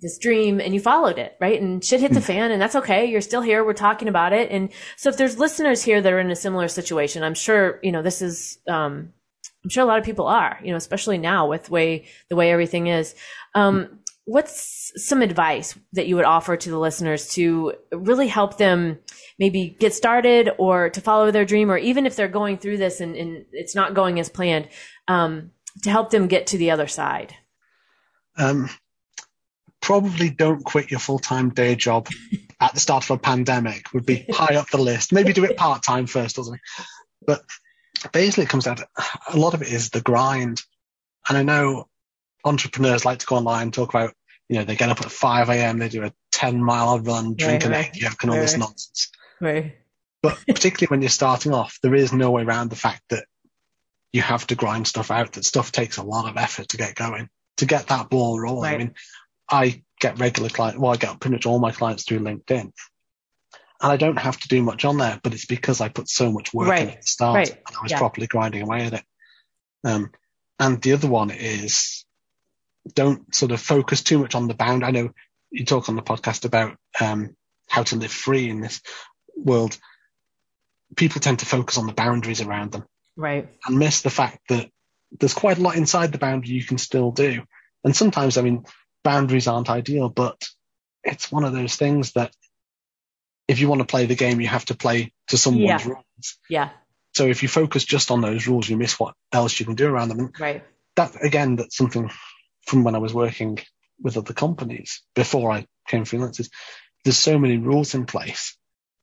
this 0.00 0.18
dream 0.18 0.60
and 0.60 0.72
you 0.74 0.80
followed 0.80 1.18
it, 1.18 1.36
right? 1.40 1.60
And 1.60 1.84
shit 1.84 2.00
hit 2.00 2.12
the 2.12 2.20
hmm. 2.20 2.26
fan, 2.26 2.50
and 2.50 2.60
that's 2.60 2.76
okay. 2.76 3.06
You're 3.06 3.20
still 3.20 3.42
here. 3.42 3.64
We're 3.64 3.72
talking 3.72 4.08
about 4.08 4.32
it. 4.32 4.50
And 4.50 4.70
so 4.96 5.08
if 5.08 5.16
there's 5.16 5.38
listeners 5.38 5.82
here 5.82 6.00
that 6.00 6.12
are 6.12 6.20
in 6.20 6.30
a 6.30 6.36
similar 6.36 6.68
situation, 6.68 7.22
I'm 7.22 7.34
sure 7.34 7.80
you 7.82 7.92
know 7.92 8.02
this 8.02 8.22
is 8.22 8.58
um 8.68 9.12
I'm 9.64 9.70
sure 9.70 9.82
a 9.82 9.86
lot 9.86 9.98
of 9.98 10.04
people 10.04 10.26
are, 10.26 10.58
you 10.62 10.70
know, 10.70 10.76
especially 10.76 11.18
now 11.18 11.48
with 11.48 11.70
way 11.70 12.06
the 12.28 12.36
way 12.36 12.50
everything 12.50 12.86
is. 12.86 13.14
Um, 13.54 14.00
what's 14.24 14.92
some 14.96 15.22
advice 15.22 15.78
that 15.94 16.06
you 16.06 16.14
would 16.14 16.24
offer 16.24 16.54
to 16.54 16.70
the 16.70 16.78
listeners 16.78 17.28
to 17.30 17.72
really 17.92 18.28
help 18.28 18.58
them 18.58 18.98
maybe 19.38 19.74
get 19.80 19.94
started 19.94 20.50
or 20.58 20.90
to 20.90 21.00
follow 21.00 21.30
their 21.30 21.46
dream, 21.46 21.70
or 21.70 21.78
even 21.78 22.04
if 22.04 22.14
they're 22.14 22.28
going 22.28 22.58
through 22.58 22.76
this 22.76 23.00
and, 23.00 23.16
and 23.16 23.46
it's 23.52 23.74
not 23.74 23.94
going 23.94 24.20
as 24.20 24.28
planned, 24.28 24.68
um, 25.08 25.50
to 25.82 25.90
help 25.90 26.10
them 26.10 26.26
get 26.26 26.48
to 26.48 26.58
the 26.58 26.70
other 26.70 26.86
side? 26.86 27.34
Um, 28.36 28.70
probably 29.80 30.30
don't 30.30 30.64
quit 30.64 30.90
your 30.90 31.00
full 31.00 31.18
time 31.18 31.50
day 31.50 31.74
job 31.74 32.08
at 32.60 32.74
the 32.74 32.80
start 32.80 33.04
of 33.04 33.10
a 33.10 33.18
pandemic 33.18 33.92
would 33.92 34.06
be 34.06 34.26
high 34.30 34.56
up 34.56 34.68
the 34.70 34.78
list. 34.78 35.12
Maybe 35.12 35.32
do 35.32 35.44
it 35.44 35.56
part 35.56 35.82
time 35.82 36.06
first, 36.06 36.36
doesn't 36.36 36.54
it? 36.54 36.60
But 37.26 37.42
basically, 38.12 38.44
it 38.44 38.50
comes 38.50 38.64
down 38.64 38.76
to 38.76 38.88
a 39.32 39.36
lot 39.36 39.54
of 39.54 39.62
it 39.62 39.68
is 39.68 39.90
the 39.90 40.00
grind. 40.00 40.62
And 41.28 41.36
I 41.36 41.42
know 41.42 41.88
entrepreneurs 42.44 43.04
like 43.04 43.18
to 43.20 43.26
go 43.26 43.36
online 43.36 43.62
and 43.62 43.74
talk 43.74 43.90
about, 43.90 44.14
you 44.48 44.58
know, 44.58 44.64
they 44.64 44.76
get 44.76 44.88
up 44.88 45.00
at 45.00 45.10
5 45.10 45.50
a.m., 45.50 45.78
they 45.78 45.88
do 45.88 46.04
a 46.04 46.12
10 46.32 46.62
mile 46.62 46.98
run, 47.00 47.34
drink 47.34 47.62
right, 47.62 47.66
an 47.66 47.74
egg 47.74 47.96
yolk 47.96 48.22
and 48.22 48.30
all 48.30 48.36
right, 48.36 48.42
this 48.42 48.56
nonsense. 48.56 49.10
Right. 49.40 49.76
But 50.22 50.38
particularly 50.46 50.88
when 50.88 51.02
you're 51.02 51.10
starting 51.10 51.52
off, 51.52 51.78
there 51.82 51.94
is 51.94 52.12
no 52.12 52.30
way 52.30 52.42
around 52.42 52.70
the 52.70 52.76
fact 52.76 53.02
that 53.10 53.24
you 54.12 54.22
have 54.22 54.46
to 54.48 54.54
grind 54.54 54.86
stuff 54.86 55.10
out, 55.10 55.32
that 55.32 55.44
stuff 55.44 55.72
takes 55.72 55.96
a 55.96 56.02
lot 56.02 56.28
of 56.28 56.36
effort 56.36 56.68
to 56.68 56.76
get 56.76 56.94
going, 56.94 57.28
to 57.58 57.66
get 57.66 57.88
that 57.88 58.08
ball 58.08 58.40
rolling. 58.40 58.62
Right. 58.62 58.74
I 58.74 58.78
mean, 58.78 58.94
I 59.50 59.82
get 60.00 60.18
regular 60.18 60.48
clients, 60.48 60.78
well, 60.78 60.92
I 60.92 60.96
get 60.96 61.20
pretty 61.20 61.36
much 61.36 61.46
all 61.46 61.58
my 61.58 61.72
clients 61.72 62.04
through 62.04 62.20
LinkedIn. 62.20 62.72
And 63.80 63.92
I 63.92 63.96
don't 63.96 64.18
have 64.18 64.38
to 64.40 64.48
do 64.48 64.62
much 64.62 64.84
on 64.84 64.96
there, 64.96 65.20
but 65.22 65.34
it's 65.34 65.46
because 65.46 65.80
I 65.80 65.88
put 65.88 66.08
so 66.08 66.32
much 66.32 66.52
work 66.52 66.68
right. 66.68 66.82
in 66.82 66.88
at 66.90 67.00
the 67.02 67.06
start 67.06 67.36
right. 67.36 67.50
and 67.50 67.76
I 67.76 67.82
was 67.82 67.92
yeah. 67.92 67.98
properly 67.98 68.26
grinding 68.26 68.62
away 68.62 68.86
at 68.86 68.94
it. 68.94 69.04
Um, 69.84 70.10
and 70.58 70.82
the 70.82 70.92
other 70.92 71.08
one 71.08 71.30
is 71.30 72.04
don't 72.94 73.32
sort 73.34 73.52
of 73.52 73.60
focus 73.60 74.02
too 74.02 74.18
much 74.18 74.34
on 74.34 74.48
the 74.48 74.54
bound. 74.54 74.84
I 74.84 74.90
know 74.90 75.10
you 75.50 75.64
talk 75.64 75.88
on 75.88 75.96
the 75.96 76.02
podcast 76.02 76.44
about 76.44 76.76
um, 77.00 77.36
how 77.68 77.82
to 77.84 77.96
live 77.96 78.10
free 78.10 78.48
in 78.48 78.60
this 78.60 78.80
world. 79.36 79.78
People 80.96 81.20
tend 81.20 81.40
to 81.40 81.46
focus 81.46 81.78
on 81.78 81.86
the 81.86 81.92
boundaries 81.92 82.40
around 82.40 82.72
them. 82.72 82.84
Right. 83.18 83.48
And 83.66 83.78
miss 83.78 84.02
the 84.02 84.10
fact 84.10 84.38
that 84.48 84.70
there's 85.10 85.34
quite 85.34 85.58
a 85.58 85.60
lot 85.60 85.76
inside 85.76 86.12
the 86.12 86.18
boundary 86.18 86.54
you 86.54 86.64
can 86.64 86.78
still 86.78 87.10
do. 87.10 87.42
And 87.84 87.94
sometimes, 87.94 88.38
I 88.38 88.42
mean, 88.42 88.64
boundaries 89.02 89.48
aren't 89.48 89.68
ideal, 89.68 90.08
but 90.08 90.48
it's 91.02 91.30
one 91.30 91.44
of 91.44 91.52
those 91.52 91.74
things 91.74 92.12
that 92.12 92.32
if 93.48 93.58
you 93.58 93.68
want 93.68 93.80
to 93.80 93.86
play 93.86 94.06
the 94.06 94.14
game, 94.14 94.40
you 94.40 94.46
have 94.46 94.66
to 94.66 94.76
play 94.76 95.12
to 95.28 95.36
someone's 95.36 95.84
yeah. 95.84 95.88
rules. 95.90 96.38
Yeah. 96.48 96.70
So 97.14 97.26
if 97.26 97.42
you 97.42 97.48
focus 97.48 97.84
just 97.84 98.12
on 98.12 98.20
those 98.20 98.46
rules, 98.46 98.68
you 98.68 98.76
miss 98.76 99.00
what 99.00 99.14
else 99.32 99.58
you 99.58 99.66
can 99.66 99.74
do 99.74 99.88
around 99.88 100.10
them. 100.10 100.20
And 100.20 100.40
right. 100.40 100.64
That 100.94 101.24
again, 101.24 101.56
that's 101.56 101.76
something 101.76 102.10
from 102.66 102.84
when 102.84 102.94
I 102.94 102.98
was 102.98 103.12
working 103.14 103.58
with 104.00 104.16
other 104.16 104.34
companies 104.34 105.02
before 105.14 105.50
I 105.50 105.66
came 105.88 106.04
freelancers. 106.04 106.50
There's 107.04 107.16
so 107.16 107.38
many 107.38 107.56
rules 107.56 107.94
in 107.94 108.06
place 108.06 108.56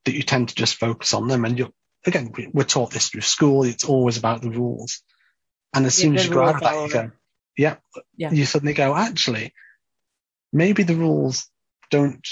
that 0.06 0.14
you 0.14 0.22
tend 0.22 0.50
to 0.50 0.56
just 0.56 0.76
focus 0.76 1.14
on 1.14 1.28
them. 1.28 1.44
And 1.44 1.58
you 1.60 1.74
again, 2.06 2.32
we're 2.54 2.64
taught 2.64 2.92
this 2.92 3.10
through 3.10 3.22
school. 3.22 3.64
It's 3.64 3.86
always 3.86 4.18
about 4.18 4.42
the 4.42 4.50
rules. 4.50 5.02
And 5.74 5.86
as 5.86 5.96
soon 5.96 6.16
as 6.16 6.26
you 6.26 6.34
go 6.34 6.44
out 6.44 6.56
of 6.56 6.62
that, 6.62 6.84
you 6.84 6.94
go, 6.94 7.12
yeah, 7.58 7.76
yeah, 8.16 8.32
you 8.32 8.46
suddenly 8.46 8.74
go, 8.74 8.96
actually, 8.96 9.54
maybe 10.54 10.84
the 10.84 10.96
rules 10.96 11.50
don't 11.92 12.26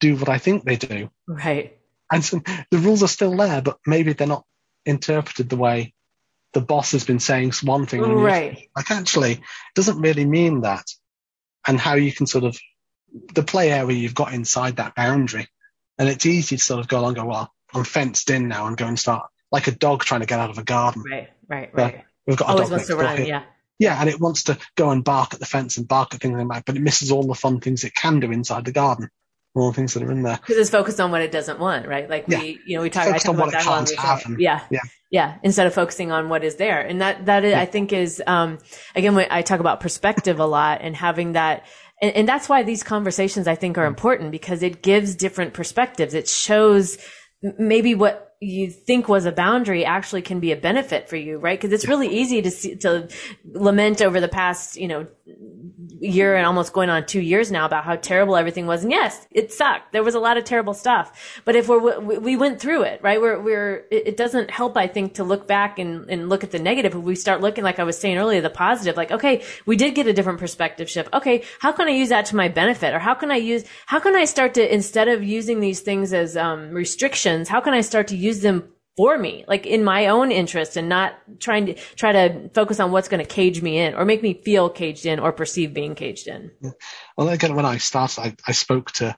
do 0.00 0.16
what 0.16 0.28
I 0.28 0.38
think 0.38 0.64
they 0.64 0.76
do. 0.76 1.10
Right. 1.26 1.78
And 2.10 2.24
so 2.24 2.42
the 2.70 2.78
rules 2.78 3.02
are 3.02 3.08
still 3.08 3.36
there, 3.36 3.62
but 3.62 3.78
maybe 3.86 4.12
they're 4.12 4.26
not 4.26 4.44
interpreted 4.84 5.48
the 5.48 5.56
way 5.56 5.94
the 6.52 6.60
boss 6.60 6.92
has 6.92 7.04
been 7.04 7.20
saying 7.20 7.52
one 7.62 7.86
thing. 7.86 8.02
Right. 8.02 8.68
Like 8.76 8.90
actually, 8.90 9.32
it 9.32 9.40
doesn't 9.74 10.00
really 10.00 10.26
mean 10.26 10.62
that. 10.62 10.84
And 11.66 11.80
how 11.80 11.94
you 11.94 12.12
can 12.12 12.26
sort 12.26 12.44
of, 12.44 12.58
the 13.34 13.42
play 13.42 13.70
area 13.70 13.96
you've 13.96 14.14
got 14.14 14.32
inside 14.34 14.76
that 14.76 14.94
boundary. 14.94 15.46
And 15.98 16.08
it's 16.08 16.26
easy 16.26 16.56
to 16.56 16.62
sort 16.62 16.80
of 16.80 16.88
go 16.88 16.98
along 16.98 17.10
and 17.10 17.16
go, 17.16 17.24
well, 17.26 17.52
I'm 17.74 17.84
fenced 17.84 18.30
in 18.30 18.48
now 18.48 18.66
and 18.66 18.76
go 18.76 18.86
and 18.86 18.98
start 18.98 19.28
like 19.50 19.66
a 19.66 19.72
dog 19.72 20.04
trying 20.04 20.20
to 20.20 20.26
get 20.26 20.40
out 20.40 20.50
of 20.50 20.58
a 20.58 20.64
garden. 20.64 21.02
Right, 21.10 21.30
right, 21.48 21.70
right. 21.74 22.04
We've 22.26 22.36
got 22.36 22.48
Always 22.48 22.68
a 22.68 22.70
dog 22.70 22.72
wants 22.72 22.86
to 22.88 22.96
run, 22.96 23.26
yeah. 23.26 23.42
Yeah, 23.78 24.00
and 24.00 24.08
it 24.08 24.20
wants 24.20 24.44
to 24.44 24.58
go 24.76 24.90
and 24.90 25.02
bark 25.02 25.34
at 25.34 25.40
the 25.40 25.46
fence 25.46 25.76
and 25.76 25.88
bark 25.88 26.14
at 26.14 26.20
things 26.20 26.38
like 26.38 26.48
that, 26.48 26.64
but 26.66 26.76
it 26.76 26.82
misses 26.82 27.10
all 27.10 27.24
the 27.24 27.34
fun 27.34 27.60
things 27.60 27.82
it 27.82 27.94
can 27.94 28.20
do 28.20 28.30
inside 28.30 28.64
the 28.64 28.72
garden. 28.72 29.08
All 29.54 29.70
the 29.70 29.74
things 29.74 29.92
that 29.92 30.02
are 30.02 30.10
in 30.10 30.22
there. 30.22 30.38
Because 30.38 30.56
it's 30.56 30.70
focused 30.70 30.98
on 30.98 31.10
what 31.10 31.20
it 31.20 31.30
doesn't 31.30 31.58
want, 31.58 31.86
right? 31.86 32.08
Like 32.08 32.26
we, 32.26 32.36
yeah. 32.36 32.58
you 32.64 32.76
know, 32.76 32.82
we 32.82 32.88
talk, 32.88 33.04
talk 33.22 33.34
about 33.34 33.52
that 33.52 33.66
on 33.66 33.84
the 33.84 34.36
yeah. 34.38 34.62
yeah. 34.70 34.80
Yeah. 35.10 35.36
Instead 35.42 35.66
of 35.66 35.74
focusing 35.74 36.10
on 36.10 36.30
what 36.30 36.42
is 36.42 36.56
there. 36.56 36.80
And 36.80 37.02
that, 37.02 37.26
that 37.26 37.44
is, 37.44 37.50
yeah. 37.50 37.60
I 37.60 37.66
think 37.66 37.92
is, 37.92 38.22
um, 38.26 38.56
again, 38.94 39.14
I 39.30 39.42
talk 39.42 39.60
about 39.60 39.80
perspective 39.80 40.40
a 40.40 40.46
lot 40.46 40.78
and 40.80 40.96
having 40.96 41.32
that, 41.32 41.66
and, 42.00 42.16
and 42.16 42.26
that's 42.26 42.48
why 42.48 42.62
these 42.62 42.82
conversations 42.82 43.46
I 43.46 43.54
think 43.54 43.76
are 43.76 43.84
important 43.84 44.30
because 44.30 44.62
it 44.62 44.82
gives 44.82 45.14
different 45.16 45.52
perspectives. 45.52 46.14
It 46.14 46.30
shows 46.30 46.96
maybe 47.58 47.94
what 47.94 48.34
you 48.40 48.68
think 48.70 49.08
was 49.08 49.24
a 49.24 49.32
boundary 49.32 49.84
actually 49.84 50.22
can 50.22 50.40
be 50.40 50.50
a 50.50 50.56
benefit 50.56 51.08
for 51.08 51.16
you, 51.16 51.38
right? 51.38 51.60
Because 51.60 51.72
it's 51.72 51.86
really 51.86 52.08
easy 52.08 52.42
to 52.42 52.50
see, 52.50 52.74
to 52.76 53.08
lament 53.44 54.02
over 54.02 54.20
the 54.20 54.28
past, 54.28 54.76
you 54.76 54.88
know, 54.88 55.06
year 56.00 56.34
and 56.34 56.44
almost 56.44 56.72
going 56.72 56.90
on 56.90 57.06
two 57.06 57.20
years 57.20 57.52
now 57.52 57.64
about 57.64 57.84
how 57.84 57.94
terrible 57.94 58.34
everything 58.34 58.66
was. 58.66 58.82
And 58.82 58.90
yes, 58.90 59.26
it 59.30 59.52
sucked. 59.52 59.92
There 59.92 60.02
was 60.02 60.16
a 60.16 60.20
lot 60.20 60.36
of 60.36 60.42
terrible 60.42 60.74
stuff. 60.74 61.40
But 61.44 61.54
if 61.54 61.68
we're, 61.68 62.00
we 62.00 62.34
went 62.36 62.60
through 62.60 62.82
it, 62.82 63.00
right? 63.02 63.20
We're, 63.20 63.40
we're, 63.40 63.84
it 63.90 64.16
doesn't 64.16 64.50
help, 64.50 64.76
I 64.76 64.88
think, 64.88 65.14
to 65.14 65.24
look 65.24 65.46
back 65.46 65.78
and, 65.78 66.10
and 66.10 66.28
look 66.28 66.42
at 66.42 66.50
the 66.50 66.58
negative. 66.58 66.94
If 66.94 67.02
we 67.02 67.14
start 67.14 67.40
looking, 67.40 67.62
like 67.62 67.78
I 67.78 67.84
was 67.84 67.96
saying 67.96 68.18
earlier, 68.18 68.40
the 68.40 68.50
positive, 68.50 68.96
like, 68.96 69.12
okay, 69.12 69.44
we 69.64 69.76
did 69.76 69.94
get 69.94 70.08
a 70.08 70.12
different 70.12 70.40
perspective 70.40 70.90
shift. 70.90 71.14
Okay. 71.14 71.44
How 71.60 71.70
can 71.70 71.86
I 71.86 71.92
use 71.92 72.08
that 72.08 72.26
to 72.26 72.36
my 72.36 72.48
benefit? 72.48 72.92
Or 72.94 72.98
how 72.98 73.14
can 73.14 73.30
I 73.30 73.36
use, 73.36 73.64
how 73.86 74.00
can 74.00 74.16
I 74.16 74.24
start 74.24 74.54
to, 74.54 74.74
instead 74.74 75.06
of 75.06 75.22
using 75.22 75.60
these 75.60 75.80
things 75.80 76.12
as, 76.12 76.36
um, 76.36 76.70
restrictions, 76.70 77.48
how 77.48 77.60
can 77.60 77.74
I 77.74 77.82
start 77.82 78.08
to 78.08 78.16
use 78.16 78.32
use 78.32 78.42
them 78.42 78.72
for 78.96 79.16
me, 79.16 79.44
like 79.48 79.66
in 79.66 79.84
my 79.84 80.08
own 80.08 80.30
interest 80.30 80.76
and 80.76 80.88
not 80.88 81.14
trying 81.40 81.66
to 81.66 81.74
try 81.96 82.12
to 82.12 82.50
focus 82.50 82.78
on 82.78 82.92
what's 82.92 83.08
going 83.08 83.24
to 83.24 83.28
cage 83.28 83.62
me 83.62 83.78
in 83.78 83.94
or 83.94 84.04
make 84.04 84.22
me 84.22 84.34
feel 84.34 84.68
caged 84.68 85.06
in 85.06 85.18
or 85.18 85.32
perceive 85.32 85.72
being 85.72 85.94
caged 85.94 86.28
in. 86.28 86.50
Well, 87.16 87.28
again, 87.28 87.54
when 87.54 87.64
I 87.64 87.78
started, 87.78 88.20
I, 88.20 88.36
I 88.46 88.52
spoke 88.52 88.92
to 88.92 89.16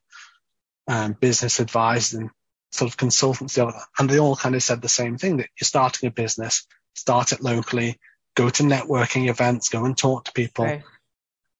um, 0.86 1.14
business 1.14 1.60
advisors 1.60 2.14
and 2.14 2.30
sort 2.70 2.90
of 2.90 2.96
consultants, 2.96 3.58
and 3.58 4.10
they 4.10 4.18
all 4.18 4.36
kind 4.36 4.54
of 4.54 4.62
said 4.62 4.82
the 4.82 4.88
same 4.88 5.16
thing 5.18 5.38
that 5.38 5.48
you're 5.60 5.66
starting 5.66 6.08
a 6.08 6.12
business, 6.12 6.66
start 6.94 7.32
it 7.32 7.40
locally, 7.40 7.98
go 8.34 8.48
to 8.50 8.62
networking 8.62 9.28
events, 9.28 9.68
go 9.68 9.84
and 9.84 9.96
talk 9.96 10.24
to 10.24 10.32
people. 10.32 10.66
Right. 10.66 10.82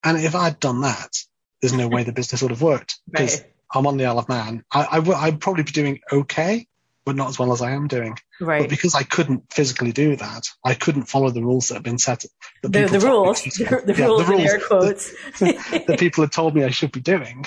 And 0.03 0.17
if 0.17 0.35
I'd 0.35 0.59
done 0.59 0.81
that, 0.81 1.17
there's 1.61 1.73
no 1.73 1.87
way 1.87 2.03
the 2.03 2.11
business 2.11 2.41
would 2.41 2.51
have 2.51 2.61
worked 2.61 2.99
because 3.09 3.41
right. 3.41 3.51
I'm 3.73 3.87
on 3.87 3.97
the 3.97 4.05
Isle 4.05 4.19
of 4.19 4.29
Man. 4.29 4.63
I, 4.71 4.87
I 4.91 4.95
w- 4.97 5.17
I'd 5.17 5.39
probably 5.41 5.63
be 5.63 5.71
doing 5.71 5.99
okay, 6.11 6.67
but 7.05 7.15
not 7.15 7.29
as 7.29 7.37
well 7.37 7.53
as 7.53 7.61
I 7.61 7.71
am 7.71 7.87
doing. 7.87 8.17
Right. 8.41 8.61
But 8.61 8.69
because 8.69 8.95
I 8.95 9.03
couldn't 9.03 9.53
physically 9.53 9.91
do 9.91 10.15
that, 10.15 10.43
I 10.63 10.73
couldn't 10.73 11.03
follow 11.03 11.29
the 11.29 11.43
rules 11.43 11.67
that 11.67 11.75
have 11.75 11.83
been 11.83 11.99
set. 11.99 12.25
The, 12.63 12.69
the, 12.69 12.99
rules, 12.99 13.43
the, 13.43 13.49
the 13.85 13.95
yeah, 13.95 14.05
rules, 14.05 14.25
the 14.25 14.31
rules 14.31 14.49
air 14.49 14.59
quotes. 14.59 15.13
that 15.39 15.97
people 15.99 16.23
had 16.23 16.31
told 16.31 16.55
me 16.55 16.63
I 16.63 16.71
should 16.71 16.91
be 16.91 17.01
doing. 17.01 17.45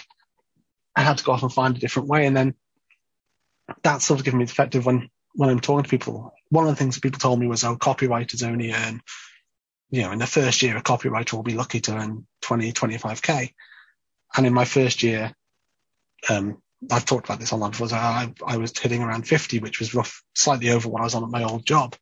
I 0.94 1.02
had 1.02 1.18
to 1.18 1.24
go 1.24 1.32
off 1.32 1.42
and 1.42 1.52
find 1.52 1.76
a 1.76 1.80
different 1.80 2.08
way. 2.08 2.26
And 2.26 2.36
then 2.36 2.54
that 3.82 4.00
sort 4.00 4.20
of 4.20 4.24
given 4.24 4.38
me 4.38 4.44
the 4.44 4.52
effect 4.52 4.76
of 4.76 4.86
when, 4.86 5.10
when 5.34 5.50
I'm 5.50 5.60
talking 5.60 5.82
to 5.82 5.90
people, 5.90 6.32
one 6.50 6.64
of 6.64 6.70
the 6.70 6.76
things 6.76 6.94
that 6.94 7.02
people 7.02 7.18
told 7.18 7.40
me 7.40 7.48
was, 7.48 7.64
oh, 7.64 7.76
copywriters 7.76 8.46
only 8.46 8.72
earn, 8.72 9.02
you 9.90 10.02
know, 10.02 10.12
in 10.12 10.18
the 10.18 10.26
first 10.26 10.62
year, 10.62 10.76
a 10.76 10.82
copywriter 10.82 11.34
will 11.34 11.42
be 11.42 11.54
lucky 11.54 11.80
to 11.80 11.96
earn 11.96 12.26
20, 12.42 12.72
25k. 12.72 13.52
And 14.36 14.46
in 14.46 14.54
my 14.54 14.64
first 14.64 15.02
year, 15.02 15.34
um, 16.28 16.62
I've 16.90 17.04
talked 17.04 17.26
about 17.26 17.40
this 17.40 17.52
online 17.52 17.70
before. 17.70 17.88
So 17.88 17.96
I, 17.96 18.32
I 18.46 18.56
was 18.56 18.76
hitting 18.78 19.02
around 19.02 19.26
50, 19.26 19.58
which 19.58 19.80
was 19.80 19.94
rough, 19.94 20.22
slightly 20.34 20.70
over 20.70 20.88
what 20.88 21.00
I 21.00 21.04
was 21.04 21.14
on 21.14 21.24
at 21.24 21.30
my 21.30 21.42
old 21.42 21.66
job. 21.66 21.96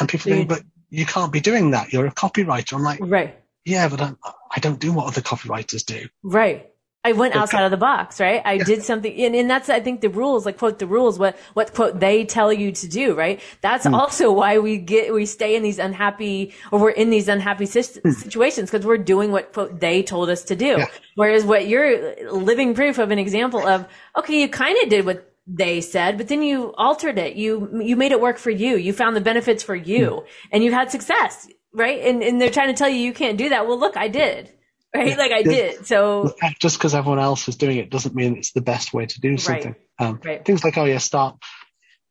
And 0.00 0.08
people 0.08 0.32
think, 0.32 0.48
but 0.48 0.62
you 0.90 1.06
can't 1.06 1.32
be 1.32 1.40
doing 1.40 1.72
that. 1.72 1.92
You're 1.92 2.06
a 2.06 2.12
copywriter. 2.12 2.74
I'm 2.74 2.82
like, 2.82 3.00
right. 3.02 3.38
Yeah, 3.64 3.88
but 3.88 4.00
I'm, 4.00 4.18
I 4.24 4.60
do 4.60 4.70
not 4.70 4.78
do 4.78 4.92
what 4.92 5.06
other 5.06 5.20
copywriters 5.20 5.84
do. 5.84 6.08
Right. 6.22 6.70
I 7.06 7.12
went 7.12 7.36
outside 7.36 7.64
of 7.64 7.70
the 7.70 7.76
box, 7.76 8.18
right? 8.18 8.42
I 8.44 8.54
yeah. 8.54 8.64
did 8.64 8.82
something, 8.82 9.14
and, 9.24 9.36
and 9.36 9.48
that's, 9.48 9.68
I 9.70 9.78
think 9.78 10.00
the 10.00 10.08
rules, 10.08 10.44
like 10.44 10.58
quote 10.58 10.80
the 10.80 10.88
rules, 10.88 11.20
what, 11.20 11.36
what 11.54 11.72
quote 11.72 12.00
they 12.00 12.24
tell 12.24 12.52
you 12.52 12.72
to 12.72 12.88
do, 12.88 13.14
right? 13.14 13.40
That's 13.60 13.86
mm. 13.86 13.92
also 13.92 14.32
why 14.32 14.58
we 14.58 14.76
get, 14.78 15.14
we 15.14 15.24
stay 15.24 15.54
in 15.54 15.62
these 15.62 15.78
unhappy, 15.78 16.52
or 16.72 16.80
we're 16.80 16.90
in 16.90 17.10
these 17.10 17.28
unhappy 17.28 17.66
mm. 17.66 18.12
situations 18.12 18.70
because 18.72 18.84
we're 18.84 18.98
doing 18.98 19.30
what 19.30 19.52
quote 19.52 19.78
they 19.78 20.02
told 20.02 20.30
us 20.30 20.42
to 20.44 20.56
do. 20.56 20.74
Yeah. 20.78 20.86
Whereas 21.14 21.44
what 21.44 21.68
you're 21.68 22.32
living 22.32 22.74
proof 22.74 22.98
of 22.98 23.12
an 23.12 23.20
example 23.20 23.64
of, 23.64 23.86
okay, 24.18 24.40
you 24.40 24.48
kind 24.48 24.76
of 24.82 24.88
did 24.88 25.06
what 25.06 25.32
they 25.46 25.80
said, 25.80 26.18
but 26.18 26.26
then 26.26 26.42
you 26.42 26.74
altered 26.76 27.18
it. 27.18 27.36
You, 27.36 27.80
you 27.80 27.94
made 27.94 28.10
it 28.10 28.20
work 28.20 28.38
for 28.38 28.50
you. 28.50 28.76
You 28.76 28.92
found 28.92 29.14
the 29.14 29.20
benefits 29.20 29.62
for 29.62 29.76
you 29.76 30.06
mm. 30.08 30.26
and 30.50 30.64
you 30.64 30.72
had 30.72 30.90
success, 30.90 31.48
right? 31.72 32.00
And, 32.00 32.20
and 32.24 32.40
they're 32.40 32.50
trying 32.50 32.74
to 32.74 32.74
tell 32.74 32.88
you 32.88 32.98
you 32.98 33.12
can't 33.12 33.38
do 33.38 33.50
that. 33.50 33.68
Well, 33.68 33.78
look, 33.78 33.96
I 33.96 34.08
did 34.08 34.50
right? 34.94 35.16
Like 35.18 35.32
I 35.32 35.42
did. 35.42 35.86
So 35.86 36.34
just 36.60 36.78
because 36.78 36.94
everyone 36.94 37.18
else 37.18 37.48
is 37.48 37.56
doing 37.56 37.78
it 37.78 37.90
doesn't 37.90 38.14
mean 38.14 38.36
it's 38.36 38.52
the 38.52 38.60
best 38.60 38.92
way 38.94 39.06
to 39.06 39.20
do 39.20 39.36
something. 39.38 39.76
Right. 40.00 40.06
Um, 40.08 40.20
right. 40.24 40.44
Things 40.44 40.64
like, 40.64 40.76
oh 40.78 40.84
yeah, 40.84 40.98
start 40.98 41.36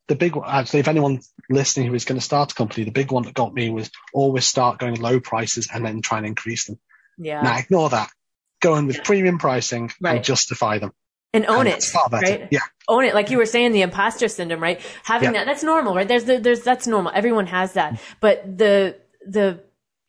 the 0.07 0.15
big 0.15 0.36
one, 0.36 0.47
actually, 0.47 0.82
if 0.82 0.88
anyone 0.88 1.19
listening 1.49 1.88
who 1.88 1.95
is 1.95 2.05
going 2.05 2.19
to 2.19 2.23
start 2.26 2.51
a 2.51 2.55
company, 2.55 2.84
the 2.84 2.91
big 2.91 3.11
one 3.11 3.23
that 3.23 3.34
got 3.34 3.53
me 3.53 3.69
was 3.71 3.89
always 4.13 4.45
start 4.45 4.78
going 4.78 5.01
low 5.01 5.19
prices 5.19 5.67
and 5.73 5.84
then 5.84 6.01
try 6.01 6.19
and 6.19 6.28
increase 6.28 6.65
them. 6.65 6.78
Yeah. 7.17 7.41
Now 7.41 7.57
ignore 7.57 7.89
that. 7.89 8.11
Go 8.61 8.76
in 8.76 8.86
with 8.88 9.03
premium 9.03 9.39
pricing 9.39 9.91
Right. 9.99 10.17
and 10.17 10.23
justify 10.23 10.78
them. 10.78 10.91
and 11.34 11.45
own 11.47 11.61
And 11.61 11.69
it, 11.69 11.71
that's 11.71 11.91
far 11.91 12.07
better. 12.09 12.23
right? 12.32 12.47
Yeah. 12.51 12.59
Own 12.88 13.03
it, 13.03 13.15
like 13.15 13.32
you 13.32 13.38
were 13.38 13.45
saying, 13.47 13.71
the 13.71 13.82
imposter 13.82 14.28
syndrome, 14.28 14.61
right? 14.61 14.80
Having 15.03 15.34
Yeah. 15.34 15.39
that, 15.39 15.45
that's 15.45 15.63
normal, 15.63 15.95
right? 15.95 16.07
There's, 16.07 16.26
the, 16.26 16.38
there's, 16.38 16.61
that's 16.61 16.86
normal. 16.86 17.11
Everyone 17.13 17.47
has 17.47 17.73
that. 17.73 17.99
But 18.19 18.57
the, 18.59 18.97
the 19.28 19.63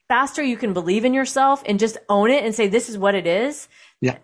faster 0.08 0.42
you 0.42 0.56
can 0.56 0.72
believe 0.72 1.04
in 1.04 1.14
yourself 1.14 1.62
and 1.66 1.78
just 1.78 1.98
own 2.08 2.30
it 2.30 2.44
and 2.44 2.54
say, 2.54 2.68
this 2.68 2.88
is 2.88 2.96
what 2.98 3.14
it 3.14 3.26
is. 3.26 3.68
Yeah. 4.00 4.18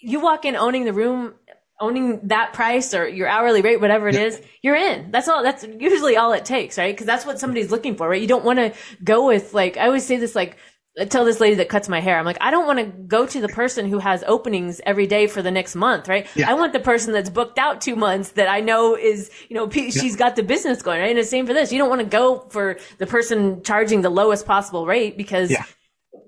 You 0.00 0.20
walk 0.20 0.44
in 0.44 0.56
owning 0.56 0.84
the 0.84 0.92
room, 0.92 1.34
owning 1.80 2.20
that 2.28 2.52
price 2.52 2.94
or 2.94 3.08
your 3.08 3.28
hourly 3.28 3.62
rate, 3.62 3.80
whatever 3.80 4.08
it 4.08 4.14
Yeah. 4.14 4.22
is, 4.22 4.42
you're 4.62 4.76
in. 4.76 5.10
That's 5.10 5.28
all, 5.28 5.42
that's 5.42 5.64
usually 5.78 6.16
all 6.16 6.32
it 6.32 6.44
takes, 6.44 6.78
right? 6.78 6.96
Cause 6.96 7.06
that's 7.06 7.26
what 7.26 7.38
somebody's 7.38 7.70
looking 7.70 7.96
for, 7.96 8.08
right? 8.08 8.20
You 8.20 8.28
don't 8.28 8.44
want 8.44 8.58
to 8.58 8.72
go 9.02 9.26
with 9.26 9.54
like, 9.54 9.76
I 9.76 9.86
always 9.86 10.04
say 10.04 10.16
this 10.16 10.34
like, 10.34 10.56
I 10.98 11.06
tell 11.06 11.24
this 11.24 11.40
lady 11.40 11.56
that 11.56 11.68
cuts 11.68 11.88
my 11.88 12.00
hair, 12.00 12.18
I'm 12.18 12.24
like, 12.24 12.38
I 12.40 12.52
don't 12.52 12.66
want 12.66 12.78
to 12.78 12.84
go 12.84 13.26
to 13.26 13.40
the 13.40 13.48
person 13.48 13.88
who 13.88 13.98
has 13.98 14.22
openings 14.28 14.80
every 14.86 15.08
day 15.08 15.26
for 15.26 15.42
the 15.42 15.50
next 15.50 15.74
month, 15.74 16.06
right? 16.06 16.26
Yeah. 16.36 16.48
I 16.48 16.54
want 16.54 16.72
the 16.72 16.78
person 16.78 17.12
that's 17.12 17.30
booked 17.30 17.58
out 17.58 17.80
two 17.80 17.96
months 17.96 18.30
that 18.32 18.48
I 18.48 18.60
know 18.60 18.96
is, 18.96 19.28
you 19.48 19.56
know, 19.56 19.68
she's 19.68 20.14
got 20.14 20.36
the 20.36 20.44
business 20.44 20.82
going, 20.82 21.00
right? 21.00 21.10
And 21.10 21.18
the 21.18 21.24
same 21.24 21.46
for 21.46 21.52
this. 21.52 21.72
You 21.72 21.78
don't 21.78 21.88
want 21.88 22.00
to 22.02 22.06
go 22.06 22.46
for 22.50 22.78
the 22.98 23.06
person 23.08 23.62
charging 23.64 24.02
the 24.02 24.10
lowest 24.10 24.46
possible 24.46 24.86
rate 24.86 25.16
because 25.16 25.50
Yeah. 25.50 25.64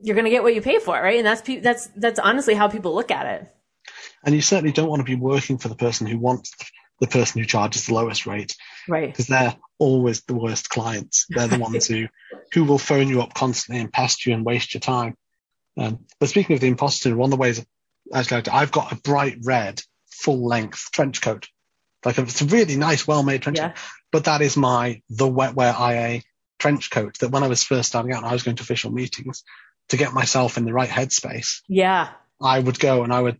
you're 0.02 0.16
going 0.16 0.24
to 0.24 0.30
get 0.30 0.42
what 0.42 0.54
you 0.54 0.62
pay 0.62 0.80
for, 0.80 1.00
right? 1.00 1.18
And 1.18 1.26
that's, 1.26 1.42
pe- 1.42 1.60
that's, 1.60 1.86
that's 1.96 2.18
honestly 2.18 2.54
how 2.54 2.66
people 2.66 2.92
look 2.92 3.12
at 3.12 3.26
it. 3.26 3.48
And 4.24 4.34
you 4.34 4.40
certainly 4.42 4.72
don't 4.72 4.88
want 4.88 4.98
to 4.98 5.04
be 5.04 5.14
working 5.14 5.58
for 5.58 5.68
the 5.68 5.76
person 5.76 6.08
who 6.08 6.18
wants 6.18 6.52
the 7.00 7.06
person 7.06 7.40
who 7.40 7.46
charges 7.46 7.86
the 7.86 7.94
lowest 7.94 8.26
rate 8.26 8.56
Right. 8.88 9.08
because 9.10 9.26
they're 9.26 9.56
always 9.78 10.22
the 10.22 10.34
worst 10.34 10.68
clients. 10.70 11.26
They're 11.28 11.48
the 11.48 11.58
ones 11.58 11.86
who, 11.86 12.06
who 12.52 12.64
will 12.64 12.78
phone 12.78 13.08
you 13.08 13.22
up 13.22 13.34
constantly 13.34 13.80
and 13.82 13.92
pest 13.92 14.24
you 14.26 14.32
and 14.34 14.44
waste 14.44 14.74
your 14.74 14.80
time. 14.80 15.16
Um, 15.78 16.06
but 16.18 16.28
speaking 16.28 16.54
of 16.54 16.60
the 16.60 16.68
imposter 16.68 17.14
one 17.14 17.26
of 17.26 17.30
the 17.32 17.36
ways 17.36 17.64
actually 18.14 18.42
I've 18.50 18.72
got 18.72 18.92
a 18.92 18.96
bright 18.96 19.38
red 19.44 19.82
full 20.10 20.46
length 20.46 20.88
trench 20.92 21.20
coat. 21.20 21.48
Like 22.04 22.18
it's 22.18 22.40
a 22.40 22.46
really 22.46 22.76
nice, 22.76 23.06
well 23.06 23.22
made 23.22 23.42
trench 23.42 23.58
Yeah. 23.58 23.68
coat. 23.70 23.78
But 24.12 24.24
that 24.24 24.40
is 24.40 24.56
my 24.56 25.02
the 25.10 25.26
wetware 25.26 25.74
IA 25.78 26.22
trench 26.58 26.90
coat 26.90 27.18
that 27.18 27.30
when 27.30 27.42
I 27.42 27.48
was 27.48 27.62
first 27.62 27.88
starting 27.90 28.12
out 28.12 28.18
and 28.22 28.26
I 28.26 28.32
was 28.32 28.42
going 28.42 28.56
to 28.56 28.62
official 28.62 28.90
meetings 28.90 29.44
to 29.90 29.96
get 29.98 30.14
myself 30.14 30.56
in 30.56 30.64
the 30.64 30.72
right 30.72 30.88
headspace, 30.88 31.60
Yeah. 31.68 32.08
I 32.40 32.58
would 32.58 32.78
go 32.78 33.02
and 33.02 33.12
I 33.12 33.20
would 33.20 33.38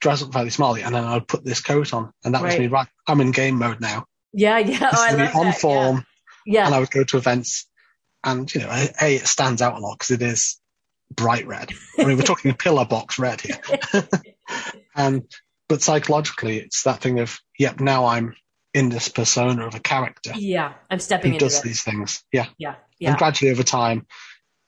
dress 0.00 0.22
up 0.22 0.32
fairly 0.32 0.50
smartly 0.50 0.82
and 0.82 0.94
then 0.94 1.04
I 1.04 1.14
would 1.14 1.26
put 1.28 1.44
this 1.44 1.60
coat 1.60 1.92
on. 1.94 2.12
And 2.24 2.34
that 2.34 2.42
was 2.42 2.56
me, 2.58 2.66
right? 2.68 2.86
I'm 3.08 3.20
in 3.20 3.30
game 3.32 3.56
mode 3.58 3.80
now. 3.80 4.06
Yeah. 4.36 4.58
Yeah. 4.58 4.90
Oh, 4.92 5.06
I 5.06 5.12
love 5.14 5.34
on 5.34 5.46
that. 5.46 5.58
form 5.58 6.06
Yeah. 6.44 6.66
and. 6.66 6.74
I 6.74 6.80
would 6.80 6.90
go 6.90 7.04
to 7.04 7.16
events 7.16 7.66
and, 8.22 8.52
you 8.54 8.60
know, 8.60 8.70
A, 8.70 9.16
it 9.16 9.26
stands 9.26 9.62
out 9.62 9.76
a 9.76 9.78
lot 9.78 9.94
because 9.98 10.10
it 10.10 10.22
is 10.22 10.60
bright 11.10 11.46
red. 11.46 11.70
I 11.98 12.04
mean, 12.04 12.16
we're 12.16 12.22
talking 12.22 12.52
pillar 12.54 12.84
box 12.84 13.18
red 13.18 13.40
here. 13.40 13.58
and, 13.92 14.08
um, 14.96 15.28
but 15.68 15.82
psychologically, 15.82 16.58
it's 16.58 16.82
that 16.82 17.00
thing 17.00 17.20
of, 17.20 17.38
yep, 17.58 17.80
now 17.80 18.06
I'm 18.06 18.34
in 18.74 18.88
this 18.90 19.08
persona 19.08 19.66
of 19.66 19.74
a 19.74 19.80
character 19.80 20.32
Yeah. 20.36 20.74
I'm 20.90 20.98
stepping 20.98 21.30
who 21.30 21.36
into 21.36 21.46
does 21.46 21.54
it. 21.54 21.56
Does 21.56 21.64
these 21.64 21.82
things. 21.82 22.22
Yeah. 22.30 22.46
Yeah. 22.58 22.74
And 23.00 23.16
gradually 23.16 23.50
over 23.50 23.62
time, 23.62 24.06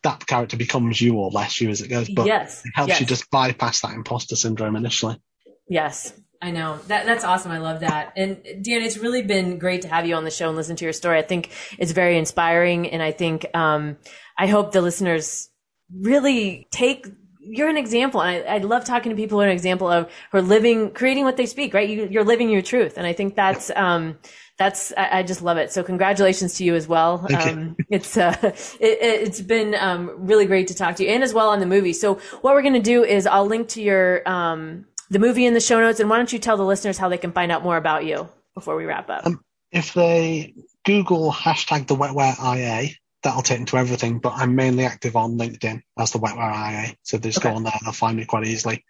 that 0.02 0.26
character 0.26 0.56
becomes 0.56 1.00
you 1.00 1.16
or 1.16 1.30
less 1.30 1.60
you 1.60 1.68
as 1.70 1.82
it 1.82 1.88
goes. 1.88 2.08
But 2.08 2.26
yes. 2.26 2.64
it 2.64 2.72
helps 2.74 2.90
yes. 2.90 3.00
you 3.00 3.06
just 3.06 3.30
bypass 3.30 3.82
that 3.82 3.94
imposter 3.94 4.36
syndrome 4.36 4.76
initially. 4.76 5.20
Yes, 5.68 6.12
I 6.40 6.52
know. 6.52 6.78
That 6.86 7.04
that's 7.04 7.24
awesome. 7.24 7.50
I 7.50 7.58
love 7.58 7.80
that. 7.80 8.12
And 8.16 8.36
Dan, 8.44 8.82
it's 8.82 8.98
really 8.98 9.22
been 9.22 9.58
great 9.58 9.82
to 9.82 9.88
have 9.88 10.06
you 10.06 10.14
on 10.14 10.24
the 10.24 10.30
show 10.30 10.48
and 10.48 10.56
listen 10.56 10.76
to 10.76 10.84
your 10.84 10.92
story. 10.92 11.18
I 11.18 11.22
think 11.22 11.50
it's 11.78 11.92
very 11.92 12.16
inspiring, 12.16 12.88
and 12.88 13.02
I 13.02 13.10
think 13.10 13.46
um, 13.54 13.96
I 14.38 14.46
hope 14.46 14.72
the 14.72 14.80
listeners 14.80 15.48
really 15.92 16.68
take. 16.70 17.06
You're 17.40 17.68
an 17.68 17.78
example, 17.78 18.22
and 18.22 18.46
I, 18.46 18.56
I 18.56 18.58
love 18.58 18.84
talking 18.84 19.10
to 19.10 19.16
people 19.16 19.38
who 19.38 19.42
are 19.42 19.48
an 19.48 19.52
example 19.52 19.88
of 19.88 20.10
who 20.30 20.38
are 20.38 20.42
living, 20.42 20.92
creating 20.92 21.24
what 21.24 21.36
they 21.36 21.46
speak. 21.46 21.74
Right, 21.74 21.88
you, 21.88 22.06
you're 22.08 22.24
living 22.24 22.50
your 22.50 22.62
truth, 22.62 22.98
and 22.98 23.06
I 23.06 23.14
think 23.14 23.34
that's 23.34 23.70
um, 23.74 24.16
that's 24.58 24.92
I, 24.96 25.18
I 25.18 25.22
just 25.24 25.42
love 25.42 25.56
it. 25.56 25.72
So 25.72 25.82
congratulations 25.82 26.54
to 26.58 26.64
you 26.64 26.76
as 26.76 26.86
well. 26.86 27.26
Um, 27.34 27.76
it's 27.90 28.16
uh, 28.16 28.36
it, 28.42 28.54
it's 28.80 29.40
been 29.40 29.74
um, 29.74 30.12
really 30.18 30.46
great 30.46 30.68
to 30.68 30.74
talk 30.74 30.94
to 30.96 31.04
you, 31.04 31.10
and 31.10 31.24
as 31.24 31.34
well 31.34 31.48
on 31.48 31.58
the 31.58 31.66
movie. 31.66 31.94
So 31.94 32.14
what 32.42 32.54
we're 32.54 32.62
going 32.62 32.74
to 32.74 32.80
do 32.80 33.02
is 33.02 33.26
I'll 33.26 33.46
link 33.46 33.70
to 33.70 33.82
your 33.82 34.28
um, 34.28 34.84
the 35.10 35.18
movie 35.18 35.46
in 35.46 35.54
the 35.54 35.60
show 35.60 35.80
notes, 35.80 36.00
and 36.00 36.08
why 36.10 36.16
don't 36.16 36.32
you 36.32 36.38
tell 36.38 36.56
the 36.56 36.64
listeners 36.64 36.98
how 36.98 37.08
they 37.08 37.18
can 37.18 37.32
find 37.32 37.50
out 37.52 37.62
more 37.62 37.76
about 37.76 38.04
you 38.04 38.28
before 38.54 38.76
we 38.76 38.84
wrap 38.84 39.08
up? 39.10 39.26
Um, 39.26 39.42
If 39.70 39.92
they 39.94 40.54
Google 40.84 41.32
hashtag 41.32 41.86
the 41.86 41.94
wetware 41.96 42.34
IA, 42.38 42.90
that'll 43.22 43.42
take 43.42 43.58
them 43.58 43.66
to 43.66 43.76
everything. 43.76 44.18
But 44.20 44.34
I'm 44.36 44.54
mainly 44.54 44.84
active 44.84 45.16
on 45.16 45.36
LinkedIn 45.38 45.82
as 45.98 46.12
the 46.12 46.18
wetware 46.18 46.52
IA. 46.52 46.94
So 47.02 47.16
if 47.16 47.22
they 47.22 47.28
just 47.30 47.38
Okay. 47.38 47.50
go 47.50 47.56
on 47.56 47.62
there, 47.64 47.72
and 47.74 47.86
they'll 47.86 47.92
find 47.92 48.16
me 48.16 48.24
quite 48.24 48.46
easily. 48.46 48.84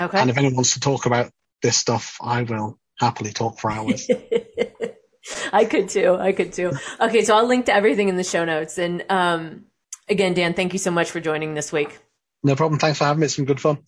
okay. 0.00 0.18
And 0.18 0.30
if 0.30 0.36
anyone 0.36 0.54
wants 0.56 0.74
to 0.74 0.80
talk 0.80 1.06
about 1.06 1.30
this 1.62 1.76
stuff, 1.76 2.16
I 2.22 2.42
will 2.42 2.78
happily 2.98 3.32
talk 3.32 3.58
for 3.58 3.70
hours. 3.70 4.08
I 5.52 5.64
could 5.66 5.88
too. 5.88 6.14
I 6.18 6.32
could 6.32 6.52
too. 6.52 6.72
Okay, 7.00 7.24
so 7.24 7.36
I'll 7.36 7.46
link 7.46 7.66
to 7.66 7.74
everything 7.74 8.08
in 8.08 8.16
the 8.16 8.24
show 8.24 8.44
notes. 8.44 8.78
And 8.78 9.04
um, 9.10 9.64
again, 10.08 10.34
Dan, 10.34 10.54
thank 10.54 10.72
you 10.72 10.78
so 10.78 10.90
much 10.90 11.10
for 11.10 11.20
joining 11.20 11.54
this 11.54 11.72
week. 11.72 11.98
no 12.42 12.56
problem. 12.56 12.78
Thanks 12.78 12.98
for 12.98 13.04
having 13.04 13.20
me. 13.20 13.26
It's 13.26 13.36
been 13.36 13.44
good 13.44 13.60
fun. 13.60 13.78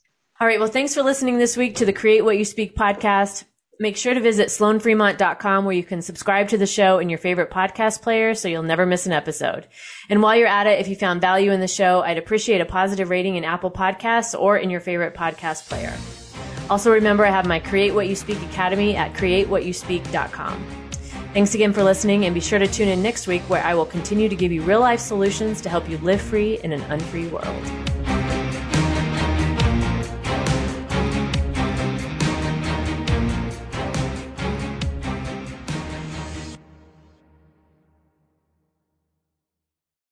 All 0.42 0.48
right. 0.48 0.58
Well, 0.58 0.68
thanks 0.68 0.92
for 0.92 1.04
listening 1.04 1.38
this 1.38 1.56
week 1.56 1.76
to 1.76 1.84
the 1.84 1.92
Create 1.92 2.24
What 2.24 2.36
You 2.36 2.44
Speak 2.44 2.74
podcast. 2.74 3.44
Make 3.78 3.96
sure 3.96 4.12
to 4.12 4.18
visit 4.18 4.48
sloanfremont.com 4.48 5.64
where 5.64 5.76
you 5.76 5.84
can 5.84 6.02
subscribe 6.02 6.48
to 6.48 6.58
the 6.58 6.66
show 6.66 6.98
in 6.98 7.08
your 7.08 7.20
favorite 7.20 7.48
podcast 7.48 8.02
player 8.02 8.34
so 8.34 8.48
you'll 8.48 8.64
never 8.64 8.84
miss 8.84 9.06
an 9.06 9.12
episode. 9.12 9.68
And 10.10 10.20
while 10.20 10.34
you're 10.34 10.48
at 10.48 10.66
it, 10.66 10.80
if 10.80 10.88
you 10.88 10.96
found 10.96 11.20
value 11.20 11.52
in 11.52 11.60
the 11.60 11.68
show, 11.68 12.00
I'd 12.00 12.18
appreciate 12.18 12.60
a 12.60 12.64
positive 12.64 13.08
rating 13.08 13.36
in 13.36 13.44
Apple 13.44 13.70
Podcasts 13.70 14.36
or 14.36 14.58
in 14.58 14.68
your 14.68 14.80
favorite 14.80 15.14
podcast 15.14 15.68
player. 15.68 15.96
Also 16.68 16.90
remember 16.90 17.24
I 17.24 17.30
have 17.30 17.46
my 17.46 17.60
Create 17.60 17.94
What 17.94 18.08
You 18.08 18.16
Speak 18.16 18.42
Academy 18.42 18.96
at 18.96 19.14
createwhatyouspeak.com. 19.14 20.66
Thanks 21.34 21.54
again 21.54 21.72
for 21.72 21.84
listening 21.84 22.24
and 22.24 22.34
be 22.34 22.40
sure 22.40 22.58
to 22.58 22.66
tune 22.66 22.88
in 22.88 23.00
next 23.00 23.28
week 23.28 23.42
where 23.42 23.62
I 23.62 23.74
will 23.74 23.86
continue 23.86 24.28
to 24.28 24.34
give 24.34 24.50
you 24.50 24.62
real 24.62 24.80
life 24.80 24.98
solutions 24.98 25.60
to 25.60 25.68
help 25.68 25.88
you 25.88 25.98
live 25.98 26.20
free 26.20 26.58
in 26.64 26.72
an 26.72 26.82
unfree 26.90 27.28
world. 27.28 28.21